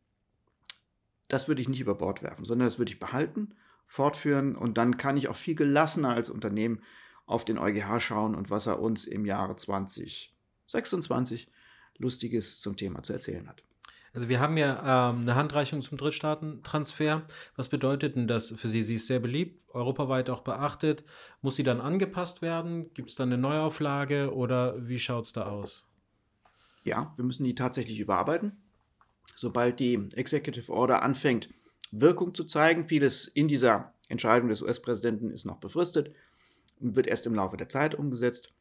Das 1.28 1.48
würde 1.48 1.62
ich 1.62 1.68
nicht 1.68 1.80
über 1.80 1.94
Bord 1.94 2.22
werfen, 2.22 2.44
sondern 2.44 2.68
das 2.68 2.78
würde 2.78 2.92
ich 2.92 3.00
behalten, 3.00 3.54
fortführen 3.86 4.54
und 4.54 4.78
dann 4.78 4.98
kann 4.98 5.16
ich 5.16 5.28
auch 5.28 5.36
viel 5.36 5.54
gelassener 5.54 6.10
als 6.10 6.30
Unternehmen 6.30 6.82
auf 7.26 7.44
den 7.44 7.58
EuGH 7.58 8.00
schauen 8.00 8.34
und 8.34 8.50
was 8.50 8.66
er 8.66 8.80
uns 8.80 9.04
im 9.04 9.24
Jahre 9.26 9.56
2026 9.56 11.50
Lustiges 11.98 12.60
zum 12.60 12.76
Thema 12.76 13.02
zu 13.02 13.12
erzählen 13.12 13.48
hat. 13.48 13.62
Also 14.14 14.28
wir 14.28 14.40
haben 14.40 14.58
ja 14.58 15.10
ähm, 15.10 15.22
eine 15.22 15.36
Handreichung 15.36 15.80
zum 15.80 15.96
Drittstaatentransfer. 15.96 17.22
Was 17.56 17.68
bedeutet 17.68 18.16
denn 18.16 18.28
das 18.28 18.52
für 18.56 18.68
Sie? 18.68 18.82
Sie 18.82 18.96
ist 18.96 19.06
sehr 19.06 19.20
beliebt, 19.20 19.62
europaweit 19.74 20.28
auch 20.28 20.42
beachtet. 20.42 21.04
Muss 21.40 21.56
sie 21.56 21.62
dann 21.62 21.80
angepasst 21.80 22.42
werden? 22.42 22.92
Gibt 22.92 23.08
es 23.08 23.14
dann 23.14 23.32
eine 23.32 23.40
Neuauflage 23.40 24.34
oder 24.34 24.86
wie 24.86 24.98
schaut 24.98 25.24
es 25.24 25.32
da 25.32 25.46
aus? 25.46 25.86
Ja, 26.84 27.14
wir 27.16 27.24
müssen 27.24 27.44
die 27.44 27.54
tatsächlich 27.54 28.00
überarbeiten. 28.00 28.60
Sobald 29.34 29.80
die 29.80 29.94
Executive 30.14 30.70
Order 30.70 31.02
anfängt, 31.02 31.48
Wirkung 31.90 32.34
zu 32.34 32.44
zeigen, 32.44 32.84
vieles 32.84 33.26
in 33.26 33.48
dieser 33.48 33.94
Entscheidung 34.08 34.50
des 34.50 34.60
US-Präsidenten 34.60 35.30
ist 35.30 35.46
noch 35.46 35.58
befristet, 35.58 36.14
wird 36.82 37.06
erst 37.06 37.26
im 37.26 37.34
Laufe 37.34 37.56
der 37.56 37.68
Zeit 37.68 37.94
umgesetzt. 37.94 38.52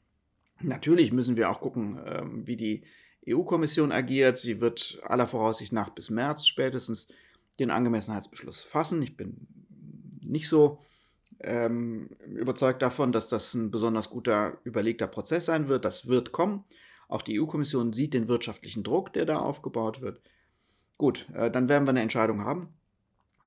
Natürlich 0.61 1.11
müssen 1.11 1.35
wir 1.35 1.49
auch 1.49 1.59
gucken, 1.59 1.99
ähm, 2.05 2.47
wie 2.47 2.55
die 2.55 2.83
EU-Kommission 3.27 3.91
agiert. 3.91 4.37
Sie 4.37 4.61
wird 4.61 4.99
aller 5.03 5.27
Voraussicht 5.27 5.73
nach 5.73 5.89
bis 5.89 6.09
März 6.09 6.47
spätestens 6.47 7.13
den 7.59 7.71
Angemessenheitsbeschluss 7.71 8.61
fassen. 8.61 9.01
Ich 9.01 9.17
bin 9.17 9.47
nicht 10.21 10.47
so 10.47 10.79
ähm, 11.39 12.09
überzeugt 12.27 12.81
davon, 12.81 13.11
dass 13.11 13.27
das 13.27 13.53
ein 13.53 13.71
besonders 13.71 14.09
guter, 14.09 14.57
überlegter 14.63 15.07
Prozess 15.07 15.45
sein 15.45 15.67
wird. 15.67 15.85
Das 15.85 16.07
wird 16.07 16.31
kommen. 16.31 16.63
Auch 17.07 17.21
die 17.21 17.39
EU-Kommission 17.39 17.93
sieht 17.93 18.13
den 18.13 18.27
wirtschaftlichen 18.27 18.83
Druck, 18.83 19.13
der 19.13 19.25
da 19.25 19.39
aufgebaut 19.39 20.01
wird. 20.01 20.21
Gut, 20.97 21.27
äh, 21.33 21.51
dann 21.51 21.67
werden 21.67 21.85
wir 21.85 21.89
eine 21.89 22.01
Entscheidung 22.01 22.45
haben. 22.45 22.69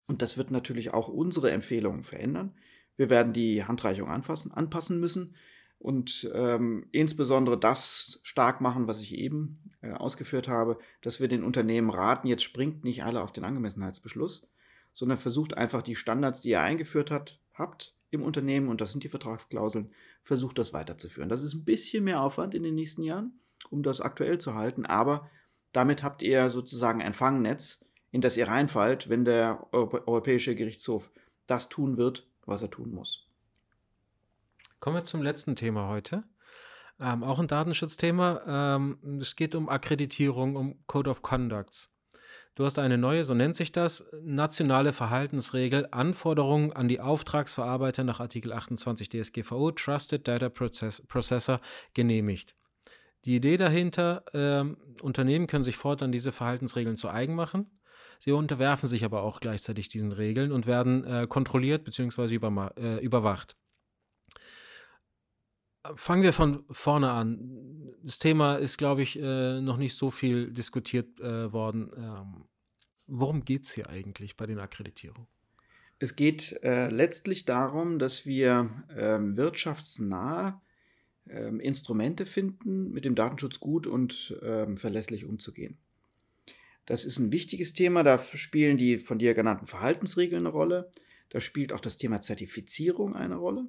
Und 0.06 0.22
das 0.22 0.36
wird 0.36 0.50
natürlich 0.50 0.92
auch 0.92 1.08
unsere 1.08 1.50
Empfehlungen 1.50 2.04
verändern. 2.04 2.52
Wir 2.96 3.10
werden 3.10 3.32
die 3.32 3.64
Handreichung 3.64 4.08
anfassen, 4.08 4.52
anpassen 4.52 5.00
müssen 5.00 5.34
und 5.78 6.30
ähm, 6.32 6.86
insbesondere 6.92 7.58
das 7.58 8.20
stark 8.22 8.60
machen, 8.60 8.86
was 8.86 9.00
ich 9.00 9.14
eben 9.14 9.58
äh, 9.82 9.92
ausgeführt 9.92 10.48
habe, 10.48 10.78
dass 11.02 11.20
wir 11.20 11.28
den 11.28 11.44
Unternehmen 11.44 11.90
raten, 11.90 12.28
jetzt 12.28 12.42
springt 12.42 12.84
nicht 12.84 13.04
alle 13.04 13.22
auf 13.22 13.32
den 13.32 13.44
Angemessenheitsbeschluss, 13.44 14.48
sondern 14.92 15.18
versucht 15.18 15.56
einfach 15.56 15.82
die 15.82 15.96
Standards, 15.96 16.40
die 16.40 16.50
ihr 16.50 16.60
eingeführt 16.60 17.10
hat, 17.10 17.38
habt 17.52 17.94
im 18.10 18.22
Unternehmen, 18.22 18.68
und 18.68 18.80
das 18.80 18.92
sind 18.92 19.04
die 19.04 19.08
Vertragsklauseln, 19.08 19.90
versucht 20.22 20.58
das 20.58 20.72
weiterzuführen. 20.72 21.28
Das 21.28 21.42
ist 21.42 21.52
ein 21.52 21.64
bisschen 21.64 22.04
mehr 22.04 22.22
Aufwand 22.22 22.54
in 22.54 22.62
den 22.62 22.76
nächsten 22.76 23.02
Jahren, 23.02 23.38
um 23.70 23.82
das 23.82 24.00
aktuell 24.00 24.38
zu 24.38 24.54
halten, 24.54 24.86
aber 24.86 25.28
damit 25.72 26.02
habt 26.02 26.22
ihr 26.22 26.48
sozusagen 26.48 27.02
ein 27.02 27.12
Fangnetz, 27.12 27.90
in 28.10 28.20
das 28.20 28.36
ihr 28.36 28.46
reinfallt, 28.48 29.08
wenn 29.08 29.24
der 29.24 29.66
Europäische 29.72 30.54
Gerichtshof 30.54 31.10
das 31.46 31.68
tun 31.68 31.96
wird, 31.96 32.26
was 32.46 32.62
er 32.62 32.70
tun 32.70 32.92
muss. 32.92 33.26
Kommen 34.80 34.96
wir 34.96 35.04
zum 35.04 35.22
letzten 35.22 35.56
Thema 35.56 35.88
heute. 35.88 36.24
Ähm, 37.00 37.24
auch 37.24 37.38
ein 37.38 37.48
Datenschutzthema. 37.48 38.76
Ähm, 38.76 39.18
es 39.20 39.36
geht 39.36 39.54
um 39.54 39.68
Akkreditierung, 39.68 40.56
um 40.56 40.86
Code 40.86 41.10
of 41.10 41.22
Conducts. 41.22 41.90
Du 42.54 42.64
hast 42.64 42.78
eine 42.78 42.98
neue, 42.98 43.24
so 43.24 43.34
nennt 43.34 43.56
sich 43.56 43.72
das, 43.72 44.04
nationale 44.22 44.92
Verhaltensregel, 44.92 45.88
Anforderungen 45.90 46.72
an 46.72 46.86
die 46.86 47.00
Auftragsverarbeiter 47.00 48.04
nach 48.04 48.20
Artikel 48.20 48.52
28 48.52 49.08
DSGVO, 49.08 49.72
Trusted 49.72 50.28
Data 50.28 50.48
Process 50.48 51.02
Processor, 51.08 51.60
genehmigt. 51.94 52.54
Die 53.24 53.34
Idee 53.34 53.56
dahinter, 53.56 54.24
ähm, 54.34 54.76
Unternehmen 55.02 55.48
können 55.48 55.64
sich 55.64 55.76
fortan 55.76 56.12
diese 56.12 56.30
Verhaltensregeln 56.30 56.94
zu 56.94 57.08
eigen 57.08 57.34
machen. 57.34 57.80
Sie 58.18 58.32
unterwerfen 58.32 58.88
sich 58.88 59.04
aber 59.04 59.22
auch 59.22 59.40
gleichzeitig 59.40 59.88
diesen 59.88 60.12
Regeln 60.12 60.52
und 60.52 60.66
werden 60.66 61.04
äh, 61.04 61.26
kontrolliert 61.28 61.84
bzw. 61.84 62.34
Äh, 62.34 63.04
überwacht. 63.04 63.56
Fangen 65.94 66.22
wir 66.22 66.32
von 66.32 66.64
vorne 66.70 67.10
an. 67.10 67.94
Das 68.02 68.18
Thema 68.18 68.56
ist, 68.56 68.78
glaube 68.78 69.02
ich, 69.02 69.18
äh, 69.18 69.60
noch 69.60 69.76
nicht 69.76 69.96
so 69.96 70.10
viel 70.10 70.50
diskutiert 70.50 71.20
äh, 71.20 71.52
worden. 71.52 71.90
Ähm, 71.96 72.44
worum 73.06 73.44
geht 73.44 73.66
es 73.66 73.74
hier 73.74 73.90
eigentlich 73.90 74.36
bei 74.36 74.46
den 74.46 74.58
Akkreditierungen? 74.58 75.28
Es 75.98 76.16
geht 76.16 76.58
äh, 76.62 76.88
letztlich 76.88 77.44
darum, 77.44 77.98
dass 77.98 78.24
wir 78.24 78.70
ähm, 78.96 79.36
wirtschaftsnah 79.36 80.60
ähm, 81.28 81.60
Instrumente 81.60 82.26
finden, 82.26 82.90
mit 82.90 83.04
dem 83.04 83.14
Datenschutz 83.14 83.60
gut 83.60 83.86
und 83.86 84.36
ähm, 84.42 84.76
verlässlich 84.76 85.24
umzugehen. 85.24 85.78
Das 86.86 87.04
ist 87.04 87.18
ein 87.18 87.32
wichtiges 87.32 87.72
Thema. 87.72 88.02
Da 88.02 88.18
spielen 88.18 88.76
die 88.76 88.98
von 88.98 89.18
dir 89.18 89.34
genannten 89.34 89.66
Verhaltensregeln 89.66 90.42
eine 90.42 90.54
Rolle. 90.54 90.90
Da 91.30 91.40
spielt 91.40 91.72
auch 91.72 91.80
das 91.80 91.96
Thema 91.96 92.20
Zertifizierung 92.20 93.14
eine 93.14 93.36
Rolle. 93.36 93.66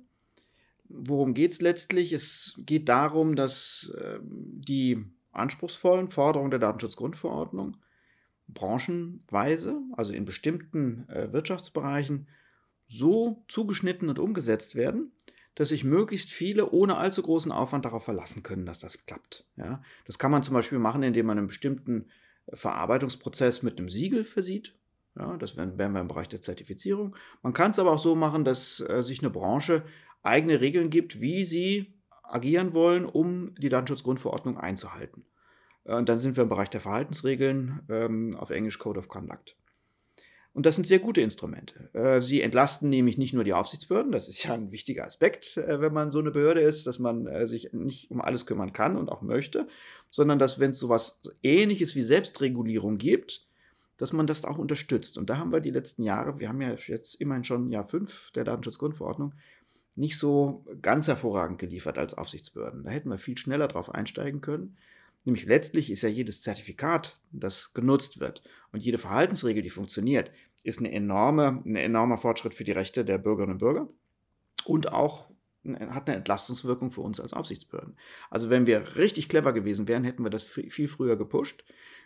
Worum 0.87 1.33
geht 1.33 1.51
es 1.51 1.61
letztlich? 1.61 2.13
Es 2.13 2.59
geht 2.65 2.89
darum, 2.89 3.35
dass 3.35 3.93
äh, 3.99 4.19
die 4.21 5.03
anspruchsvollen 5.31 6.09
Forderungen 6.09 6.51
der 6.51 6.59
Datenschutzgrundverordnung 6.59 7.77
branchenweise, 8.47 9.81
also 9.93 10.13
in 10.13 10.25
bestimmten 10.25 11.09
äh, 11.09 11.33
Wirtschaftsbereichen, 11.33 12.27
so 12.85 13.43
zugeschnitten 13.47 14.09
und 14.09 14.19
umgesetzt 14.19 14.75
werden, 14.75 15.11
dass 15.55 15.69
sich 15.69 15.83
möglichst 15.83 16.31
viele 16.31 16.69
ohne 16.69 16.97
allzu 16.97 17.23
großen 17.23 17.51
Aufwand 17.51 17.85
darauf 17.85 18.03
verlassen 18.03 18.43
können, 18.43 18.65
dass 18.65 18.79
das 18.79 19.05
klappt. 19.05 19.45
Ja? 19.55 19.81
Das 20.05 20.19
kann 20.19 20.31
man 20.31 20.43
zum 20.43 20.53
Beispiel 20.53 20.79
machen, 20.79 21.01
indem 21.01 21.25
man 21.25 21.37
einen 21.37 21.47
bestimmten 21.47 22.05
Verarbeitungsprozess 22.53 23.63
mit 23.63 23.77
einem 23.77 23.89
Siegel 23.89 24.23
versieht. 24.23 24.75
Ja, 25.17 25.37
das 25.37 25.55
wären, 25.55 25.77
wir 25.77 25.85
im 25.85 26.07
Bereich 26.07 26.27
der 26.27 26.41
Zertifizierung. 26.41 27.15
Man 27.41 27.53
kann 27.53 27.71
es 27.71 27.79
aber 27.79 27.93
auch 27.93 27.99
so 27.99 28.15
machen, 28.15 28.43
dass 28.43 28.81
äh, 28.81 29.01
sich 29.01 29.19
eine 29.19 29.29
Branche 29.29 29.83
eigene 30.23 30.59
Regeln 30.59 30.89
gibt, 30.89 31.21
wie 31.21 31.43
sie 31.45 31.93
agieren 32.23 32.73
wollen, 32.73 33.05
um 33.05 33.55
die 33.55 33.69
Datenschutzgrundverordnung 33.69 34.57
einzuhalten. 34.57 35.25
Äh, 35.85 35.95
und 35.95 36.09
dann 36.09 36.19
sind 36.19 36.35
wir 36.35 36.43
im 36.43 36.49
Bereich 36.49 36.69
der 36.69 36.81
Verhaltensregeln, 36.81 37.81
ähm, 37.89 38.35
auf 38.35 38.49
Englisch 38.49 38.79
Code 38.79 38.99
of 38.99 39.07
Conduct. 39.07 39.55
Und 40.55 40.65
das 40.65 40.75
sind 40.75 40.87
sehr 40.87 40.99
gute 40.99 41.19
Instrumente. 41.19 41.93
Äh, 41.93 42.21
sie 42.21 42.41
entlasten 42.41 42.89
nämlich 42.89 43.17
nicht 43.17 43.33
nur 43.33 43.43
die 43.43 43.51
Aufsichtsbehörden, 43.51 44.13
das 44.13 44.29
ist 44.29 44.41
ja 44.45 44.53
ein 44.53 44.71
wichtiger 44.71 45.05
Aspekt, 45.05 45.57
äh, 45.57 45.81
wenn 45.81 45.91
man 45.91 46.13
so 46.13 46.19
eine 46.19 46.31
Behörde 46.31 46.61
ist, 46.61 46.87
dass 46.87 46.97
man 46.97 47.27
äh, 47.27 47.45
sich 47.45 47.73
nicht 47.73 48.09
um 48.09 48.21
alles 48.21 48.45
kümmern 48.45 48.71
kann 48.71 48.95
und 48.95 49.09
auch 49.09 49.21
möchte, 49.21 49.67
sondern 50.09 50.39
dass, 50.39 50.57
wenn 50.57 50.71
es 50.71 50.79
so 50.79 50.87
etwas 50.87 51.23
Ähnliches 51.43 51.93
wie 51.95 52.03
Selbstregulierung 52.03 52.97
gibt, 52.97 53.45
dass 53.97 54.13
man 54.13 54.27
das 54.27 54.45
auch 54.45 54.57
unterstützt. 54.57 55.17
Und 55.17 55.29
da 55.29 55.39
haben 55.39 55.51
wir 55.51 55.59
die 55.59 55.71
letzten 55.71 56.03
Jahre, 56.03 56.39
wir 56.39 56.47
haben 56.47 56.61
ja 56.61 56.73
jetzt 56.87 57.15
immerhin 57.15 57.43
schon 57.43 57.69
Jahr 57.69 57.83
5 57.83 58.31
der 58.31 58.45
Datenschutzgrundverordnung, 58.45 59.33
nicht 59.97 60.17
so 60.17 60.65
ganz 60.81 61.09
hervorragend 61.09 61.59
geliefert 61.59 61.97
als 61.97 62.13
Aufsichtsbehörden. 62.13 62.85
Da 62.85 62.91
hätten 62.91 63.09
wir 63.09 63.17
viel 63.17 63.37
schneller 63.37 63.67
drauf 63.67 63.93
einsteigen 63.93 64.39
können. 64.39 64.77
Nämlich 65.25 65.47
letztlich 65.47 65.91
ist 65.91 66.03
ja 66.03 66.09
jedes 66.09 66.41
Zertifikat, 66.43 67.19
das 67.31 67.73
genutzt 67.73 68.21
wird 68.21 68.41
und 68.75 68.81
jede 68.81 68.97
Verhaltensregel, 68.97 69.63
die 69.63 69.69
funktioniert, 69.69 70.31
ist 70.63 70.79
eine 70.79 70.91
enorme, 70.91 71.63
ein 71.65 71.77
enormer 71.77 72.17
Fortschritt 72.17 72.53
für 72.53 72.65
die 72.65 72.73
Rechte 72.73 73.05
der 73.05 73.17
Bürgerinnen 73.17 73.53
und 73.53 73.59
Bürger 73.59 73.87
und 74.65 74.91
auch 74.91 75.31
hat 75.89 76.09
eine 76.09 76.17
Entlastungswirkung 76.17 76.91
für 76.91 77.01
uns 77.01 77.21
als 77.21 77.31
Aufsichtsbehörden. 77.31 77.95
Also 78.29 78.49
wenn 78.49 78.67
wir 78.67 78.97
richtig 78.97 79.29
clever 79.29 79.53
gewesen 79.53 79.87
wären, 79.87 80.03
hätten 80.03 80.23
wir 80.23 80.29
das 80.29 80.43
viel 80.43 80.87
früher 80.89 81.15
gepusht. 81.15 81.63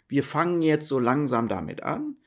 Wir 0.07 0.24
fangen 0.24 0.61
jetzt 0.61 0.88
so 0.88 0.99
langsam 0.99 1.47
damit 1.47 1.82
an. 1.82 2.17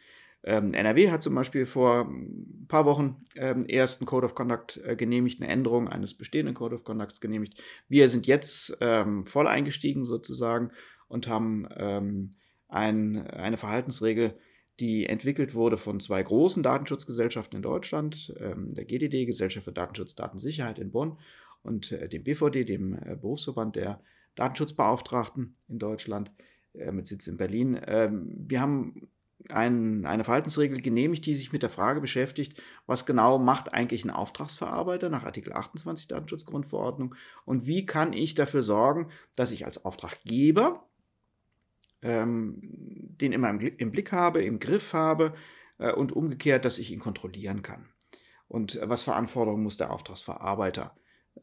Ähm, 0.43 0.75
NRW 0.75 1.13
hat 1.13 1.23
zum 1.23 1.37
Beispiel 1.37 1.65
vor 1.65 2.09
ein 2.09 2.67
paar 2.67 2.85
Wochen 2.85 3.25
ähm, 3.37 3.65
erst 3.69 4.01
einen 4.01 4.07
Code 4.07 4.27
of 4.27 4.35
Conduct 4.35 4.79
äh, 4.85 4.97
genehmigt, 4.97 5.41
eine 5.41 5.51
Änderung 5.51 5.89
eines 5.89 6.15
bestehenden 6.15 6.57
Code 6.57 6.75
of 6.75 6.83
Conducts 6.83 7.21
genehmigt. 7.21 7.63
Wir 7.89 8.09
sind 8.09 8.27
jetzt 8.27 8.77
ähm, 8.81 9.25
voll 9.25 9.47
eingestiegen 9.47 10.05
sozusagen 10.05 10.73
und 11.07 11.29
haben 11.29 11.69
ein, 12.73 13.27
eine 13.29 13.57
Verhaltensregel, 13.57 14.35
die 14.81 15.07
entwickelt 15.07 15.55
wurde 15.55 15.77
von 15.77 16.01
zwei 16.01 16.23
großen 16.23 16.63
Datenschutzgesellschaften 16.63 17.57
in 17.57 17.63
Deutschland, 17.63 18.35
ähm, 18.41 18.75
der 18.75 18.87
GDD, 18.87 19.27
Gesellschaft 19.27 19.65
für 19.65 19.73
Datenschutz, 19.73 20.15
Datensicherheit 20.15 20.79
in 20.79 20.91
Bonn 20.91 21.19
und 21.63 21.93
äh, 21.93 22.09
dem 22.09 22.25
BVD, 22.25 22.65
dem 22.65 22.95
äh, 22.95 23.17
Berufsverband 23.17 23.77
der 23.77 24.01
Datenschutzbeauftragten 24.35 25.55
in 25.69 25.79
Deutschland 25.79 26.33
äh, 26.73 26.91
mit 26.91 27.07
Sitz 27.07 27.27
in 27.27 27.37
Berlin. 27.37 27.79
Ähm, 27.87 28.33
wir 28.49 28.63
haben 28.63 29.09
ein, 29.51 30.07
eine 30.07 30.25
Verhaltensregel 30.25 30.81
genehmigt, 30.81 31.27
die 31.27 31.35
sich 31.35 31.53
mit 31.53 31.63
der 31.63 31.71
Frage 31.71 32.01
beschäftigt, 32.01 32.61
was 32.87 33.05
genau 33.05 33.39
macht 33.39 33.75
eigentlich 33.75 34.05
ein 34.05 34.11
Auftragsverarbeiter 34.11 35.11
nach 35.11 35.25
Artikel 35.25 35.53
28 35.53 36.09
Datenschutzgrundverordnung 36.09 37.15
und 37.45 37.67
wie 37.67 37.85
kann 37.85 38.15
ich 38.15 38.35
dafür 38.35 38.63
sorgen, 38.63 39.11
dass 39.37 39.53
ich 39.53 39.67
als 39.67 39.85
Auftraggeber 39.85 40.89
ähm, 42.03 42.59
den 42.63 43.33
immer 43.33 43.51
im, 43.51 43.61
im, 43.61 43.93
Blick 43.93 44.13
habe, 44.13 44.43
im 44.43 44.59
Griff 44.59 44.93
habe 44.93 45.35
äh, 45.79 45.93
und 45.93 46.13
umgekehrt, 46.13 46.65
dass 46.65 46.79
ich 46.79 46.93
ihn 46.93 46.99
kontrollieren 46.99 47.63
kann. 47.63 47.89
Und 48.49 48.77
äh, 48.77 48.89
was 48.89 49.03
für 49.03 49.15
Anforderungen 49.15 49.63
muss 49.63 49.77
der 49.77 49.91
Auftragsverarbeiter 49.91 50.95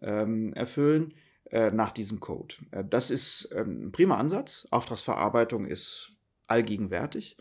ähm, 0.02 0.54
erfüllen 0.54 1.14
äh, 1.50 1.72
nach 1.72 1.92
diesem 1.92 2.20
Code? 2.20 2.56
Äh, 2.72 2.84
das 2.88 3.10
ist 3.10 3.50
ähm, 3.56 3.88
ein 3.88 3.92
prima 3.92 4.18
Ansatz. 4.18 4.68
Auftragsverarbeitung 4.72 5.66
ist 5.66 6.12
allgegenwärtig. 6.48 7.38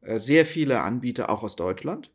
Äh, 0.00 0.18
sehr 0.18 0.44
viele 0.46 0.80
Anbieter 0.80 1.30
auch 1.30 1.42
aus 1.42 1.56
Deutschland, 1.56 2.12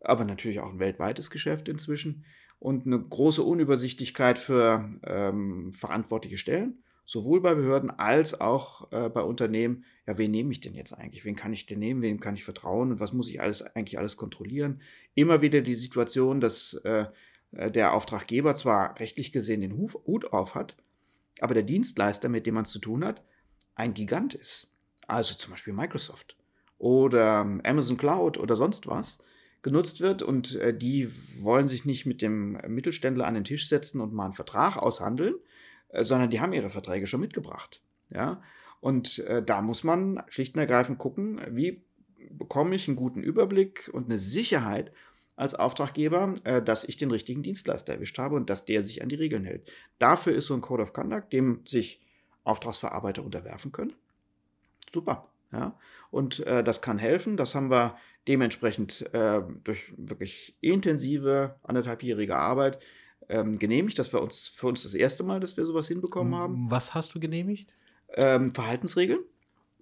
aber 0.00 0.24
natürlich 0.24 0.60
auch 0.60 0.70
ein 0.70 0.78
weltweites 0.78 1.30
Geschäft 1.30 1.68
inzwischen 1.68 2.24
und 2.58 2.86
eine 2.86 2.98
große 2.98 3.42
Unübersichtlichkeit 3.42 4.38
für 4.38 4.98
ähm, 5.04 5.72
verantwortliche 5.72 6.38
Stellen, 6.38 6.82
sowohl 7.06 7.40
bei 7.40 7.54
Behörden 7.54 7.90
als 7.90 8.38
auch 8.38 8.92
äh, 8.92 9.08
bei 9.08 9.22
Unternehmen. 9.22 9.84
Ja, 10.06 10.18
wen 10.18 10.32
nehme 10.32 10.50
ich 10.50 10.60
denn 10.60 10.74
jetzt 10.74 10.92
eigentlich? 10.92 11.24
Wen 11.24 11.36
kann 11.36 11.52
ich 11.52 11.64
denn 11.64 11.78
nehmen? 11.78 12.02
Wem 12.02 12.20
kann 12.20 12.34
ich 12.34 12.44
vertrauen? 12.44 12.90
Und 12.90 13.00
was 13.00 13.12
muss 13.12 13.30
ich 13.30 13.40
alles 13.40 13.62
eigentlich 13.62 13.98
alles 13.98 14.16
kontrollieren? 14.16 14.82
Immer 15.14 15.40
wieder 15.40 15.62
die 15.62 15.76
Situation, 15.76 16.40
dass 16.40 16.74
äh, 16.84 17.06
äh 17.52 17.70
der 17.70 17.94
Auftraggeber 17.94 18.56
zwar 18.56 18.98
rechtlich 18.98 19.32
gesehen 19.32 19.60
den 19.60 19.76
Hut 19.78 20.32
auf 20.32 20.54
hat, 20.54 20.76
aber 21.40 21.54
der 21.54 21.62
Dienstleister, 21.62 22.28
mit 22.28 22.44
dem 22.44 22.54
man 22.54 22.64
zu 22.64 22.80
tun 22.80 23.04
hat, 23.04 23.22
ein 23.76 23.94
Gigant 23.94 24.34
ist. 24.34 24.72
Also 25.06 25.34
zum 25.36 25.52
Beispiel 25.52 25.72
Microsoft 25.72 26.36
oder 26.78 27.42
ähm, 27.42 27.60
Amazon 27.64 27.96
Cloud 27.96 28.36
oder 28.36 28.56
sonst 28.56 28.88
was 28.88 29.22
genutzt 29.62 30.00
wird 30.00 30.22
und 30.22 30.56
äh, 30.56 30.76
die 30.76 31.10
wollen 31.42 31.68
sich 31.68 31.84
nicht 31.84 32.04
mit 32.04 32.20
dem 32.20 32.60
Mittelständler 32.66 33.26
an 33.26 33.34
den 33.34 33.44
Tisch 33.44 33.68
setzen 33.68 34.00
und 34.00 34.12
mal 34.12 34.24
einen 34.24 34.34
Vertrag 34.34 34.76
aushandeln, 34.76 35.36
sondern 35.92 36.30
die 36.30 36.40
haben 36.40 36.52
ihre 36.52 36.70
Verträge 36.70 37.06
schon 37.06 37.20
mitgebracht. 37.20 37.82
Ja? 38.10 38.42
Und 38.80 39.18
äh, 39.20 39.42
da 39.42 39.62
muss 39.62 39.84
man 39.84 40.22
schlicht 40.28 40.54
und 40.54 40.60
ergreifend 40.60 40.98
gucken, 40.98 41.40
wie 41.50 41.82
bekomme 42.30 42.74
ich 42.74 42.88
einen 42.88 42.96
guten 42.96 43.22
Überblick 43.22 43.90
und 43.92 44.06
eine 44.06 44.18
Sicherheit 44.18 44.92
als 45.36 45.54
Auftraggeber, 45.54 46.34
äh, 46.44 46.62
dass 46.62 46.84
ich 46.84 46.96
den 46.96 47.10
richtigen 47.10 47.42
Dienstleister 47.42 47.94
erwischt 47.94 48.18
habe 48.18 48.36
und 48.36 48.50
dass 48.50 48.64
der 48.64 48.82
sich 48.82 49.02
an 49.02 49.08
die 49.08 49.16
Regeln 49.16 49.44
hält. 49.44 49.70
Dafür 49.98 50.34
ist 50.34 50.46
so 50.46 50.54
ein 50.54 50.60
Code 50.62 50.82
of 50.82 50.92
Conduct, 50.92 51.32
dem 51.32 51.60
sich 51.66 52.00
Auftragsverarbeiter 52.44 53.22
unterwerfen 53.22 53.72
können. 53.72 53.92
Super. 54.92 55.28
Ja? 55.52 55.78
Und 56.10 56.40
äh, 56.46 56.64
das 56.64 56.80
kann 56.80 56.98
helfen. 56.98 57.36
Das 57.36 57.54
haben 57.54 57.70
wir 57.70 57.96
dementsprechend 58.28 59.02
äh, 59.12 59.42
durch 59.64 59.92
wirklich 59.96 60.56
intensive 60.60 61.56
anderthalbjährige 61.62 62.36
Arbeit 62.36 62.80
ähm, 63.28 63.58
genehmigt. 63.58 63.98
Das 63.98 64.12
war 64.12 64.22
uns 64.22 64.48
für 64.48 64.66
uns 64.66 64.82
das 64.82 64.94
erste 64.94 65.22
Mal, 65.22 65.40
dass 65.40 65.56
wir 65.56 65.64
sowas 65.64 65.88
hinbekommen 65.88 66.34
haben. 66.34 66.70
Was 66.70 66.94
hast 66.94 67.14
du 67.14 67.20
genehmigt? 67.20 67.74
Ähm, 68.14 68.54
Verhaltensregeln 68.54 69.20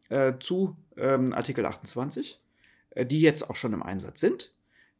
äh, 0.09 0.35
zu 0.41 0.77
ähm, 0.97 1.33
Artikel 1.33 1.67
28, 1.67 2.41
äh, 2.91 3.07
die 3.07 3.21
jetzt 3.21 3.49
auch 3.49 3.57
schon 3.57 3.73
im 3.73 3.83
Einsatz 3.83 4.21
sind, 4.21 4.53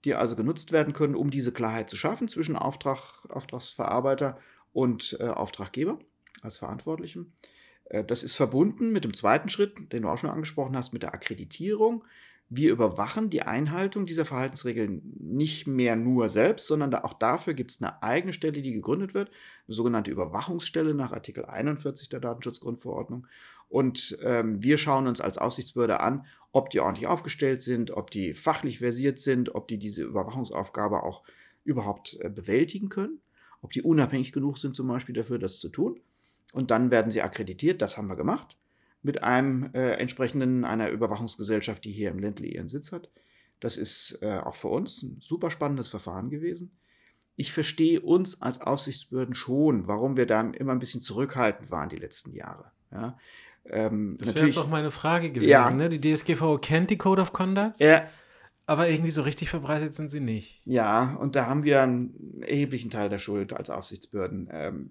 die 0.05 0.15
also 0.15 0.37
genutzt 0.37 0.73
werden 0.73 0.93
können, 0.93 1.15
um 1.15 1.31
diese 1.31 1.53
Klarheit 1.53 1.89
zu 1.89 1.97
schaffen 1.97 2.29
zwischen 2.29 2.57
Auftrag, 2.57 3.25
Auftragsverarbeiter 3.31 4.39
und 4.73 5.17
äh, 5.21 5.25
Auftraggeber 5.25 5.99
als 6.43 6.59
Verantwortlichem. 6.59 7.33
Äh, 7.85 8.05
das 8.05 8.23
ist 8.23 8.35
verbunden 8.35 8.93
mit 8.93 9.05
dem 9.05 9.15
zweiten 9.15 9.49
Schritt, 9.49 9.93
den 9.93 10.03
du 10.03 10.09
auch 10.09 10.19
schon 10.19 10.31
angesprochen 10.31 10.77
hast, 10.77 10.93
mit 10.93 11.03
der 11.03 11.15
Akkreditierung. 11.15 12.05
Wir 12.57 12.71
überwachen 12.71 13.31
die 13.31 13.43
Einhaltung 13.43 14.07
dieser 14.07 14.25
Verhaltensregeln 14.25 15.03
nicht 15.19 15.67
mehr 15.67 15.97
nur 15.97 16.29
selbst, 16.29 16.69
sondern 16.69 16.95
auch 16.95 17.15
dafür 17.15 17.53
gibt 17.53 17.73
es 17.73 17.83
eine 17.83 18.01
eigene 18.01 18.33
Stelle, 18.33 18.63
die 18.63 18.73
gegründet 18.73 19.13
wird, 19.13 19.31
eine 19.67 19.75
sogenannte 19.75 20.13
Überwachungsstelle 20.13 20.95
nach 20.95 21.11
Artikel 21.11 21.45
41 21.45 22.09
der 22.11 22.21
Datenschutzgrundverordnung. 22.21 23.27
Und 23.69 24.17
ähm, 24.23 24.63
wir 24.63 24.79
schauen 24.79 25.09
uns 25.09 25.21
als 25.21 25.37
Aufsichtsbehörde 25.37 25.99
an, 25.99 26.27
ob 26.53 26.71
die 26.71 26.79
ordentlich 26.79 27.09
aufgestellt 27.09 27.61
sind, 27.61 27.91
ob 27.91 28.13
die 28.13 28.35
fachlich 28.35 28.79
versiert 28.79 29.19
sind, 29.19 29.57
ob 29.57 29.67
die 29.67 29.79
diese 29.79 30.05
Überwachungsaufgabe 30.05 31.03
auch 31.03 31.25
überhaupt 31.65 32.17
äh, 32.21 32.29
bewältigen 32.29 32.89
können, 32.89 33.21
ob 33.63 33.73
die 33.73 33.83
unabhängig 33.83 34.31
genug 34.31 34.59
sind 34.59 34.77
zum 34.77 34.87
Beispiel 34.87 35.17
dafür, 35.17 35.41
das 35.41 35.59
zu 35.59 35.71
tun. 35.71 35.99
Und 36.53 36.71
dann 36.71 36.93
werden 36.93 37.11
sie 37.11 37.23
akkreditiert, 37.23 37.83
das 37.83 37.97
haben 37.97 38.07
wir 38.07 38.15
gemacht, 38.15 38.57
mit 39.05 39.23
einem 39.23 39.71
äh, 39.75 39.93
entsprechenden, 39.93 40.65
einer 40.65 40.89
Überwachungsgesellschaft, 40.89 41.85
die 41.85 41.93
hier 41.93 42.11
im 42.11 42.19
Ländle 42.19 42.47
ihren 42.47 42.69
Sitz 42.69 42.91
hat. 42.91 43.11
Das 43.61 43.77
ist 43.77 44.19
äh, 44.23 44.39
auch 44.39 44.55
für 44.55 44.69
uns 44.69 45.03
ein 45.03 45.19
super 45.21 45.51
spannendes 45.51 45.89
Verfahren 45.89 46.31
gewesen. 46.31 46.73
Ich 47.37 47.53
verstehe 47.53 48.01
uns 48.01 48.41
als 48.41 48.61
Aufsichtsbehörden 48.61 49.35
schon, 49.35 49.87
warum 49.87 50.17
wir 50.17 50.27
da 50.27 50.41
immer 50.41 50.73
ein 50.73 50.79
bisschen 50.79 51.03
zurückhaltend 51.03 51.71
waren 51.71 51.89
die 51.89 51.97
letzten 51.97 52.33
Jahre. 52.33 52.73
Ja, 52.93 53.19
ähm, 53.67 54.17
das 54.19 54.35
wäre 54.35 54.47
jetzt 54.47 54.59
auch 54.59 54.69
meine 54.69 54.91
Frage 54.91 55.31
gewesen. 55.31 55.51
Ja. 55.51 55.71
Ne? 55.71 55.91
Die 55.91 56.01
DSGVO 56.01 56.59
kennt 56.59 56.91
die 56.91 56.97
Code 56.97 57.21
of 57.21 57.33
Conduct, 57.33 57.81
ja. 57.81 58.07
aber 58.67 58.89
irgendwie 58.89 59.11
so 59.11 59.23
richtig 59.23 59.51
verbreitet 59.51 59.95
sind 59.95 60.11
sie 60.11 60.21
nicht. 60.21 60.63
Ja, 60.65 61.17
und 61.17 61.37
da 61.37 61.47
haben 61.47 61.65
wir 61.65 61.83
einen 61.83 62.43
erheblichen 62.43 62.91
Teil 62.91 63.09
der 63.11 63.19
Schuld 63.19 63.53
als 63.53 63.69
Aufsichtsbehörden. 63.69 64.49
Ähm, 64.51 64.91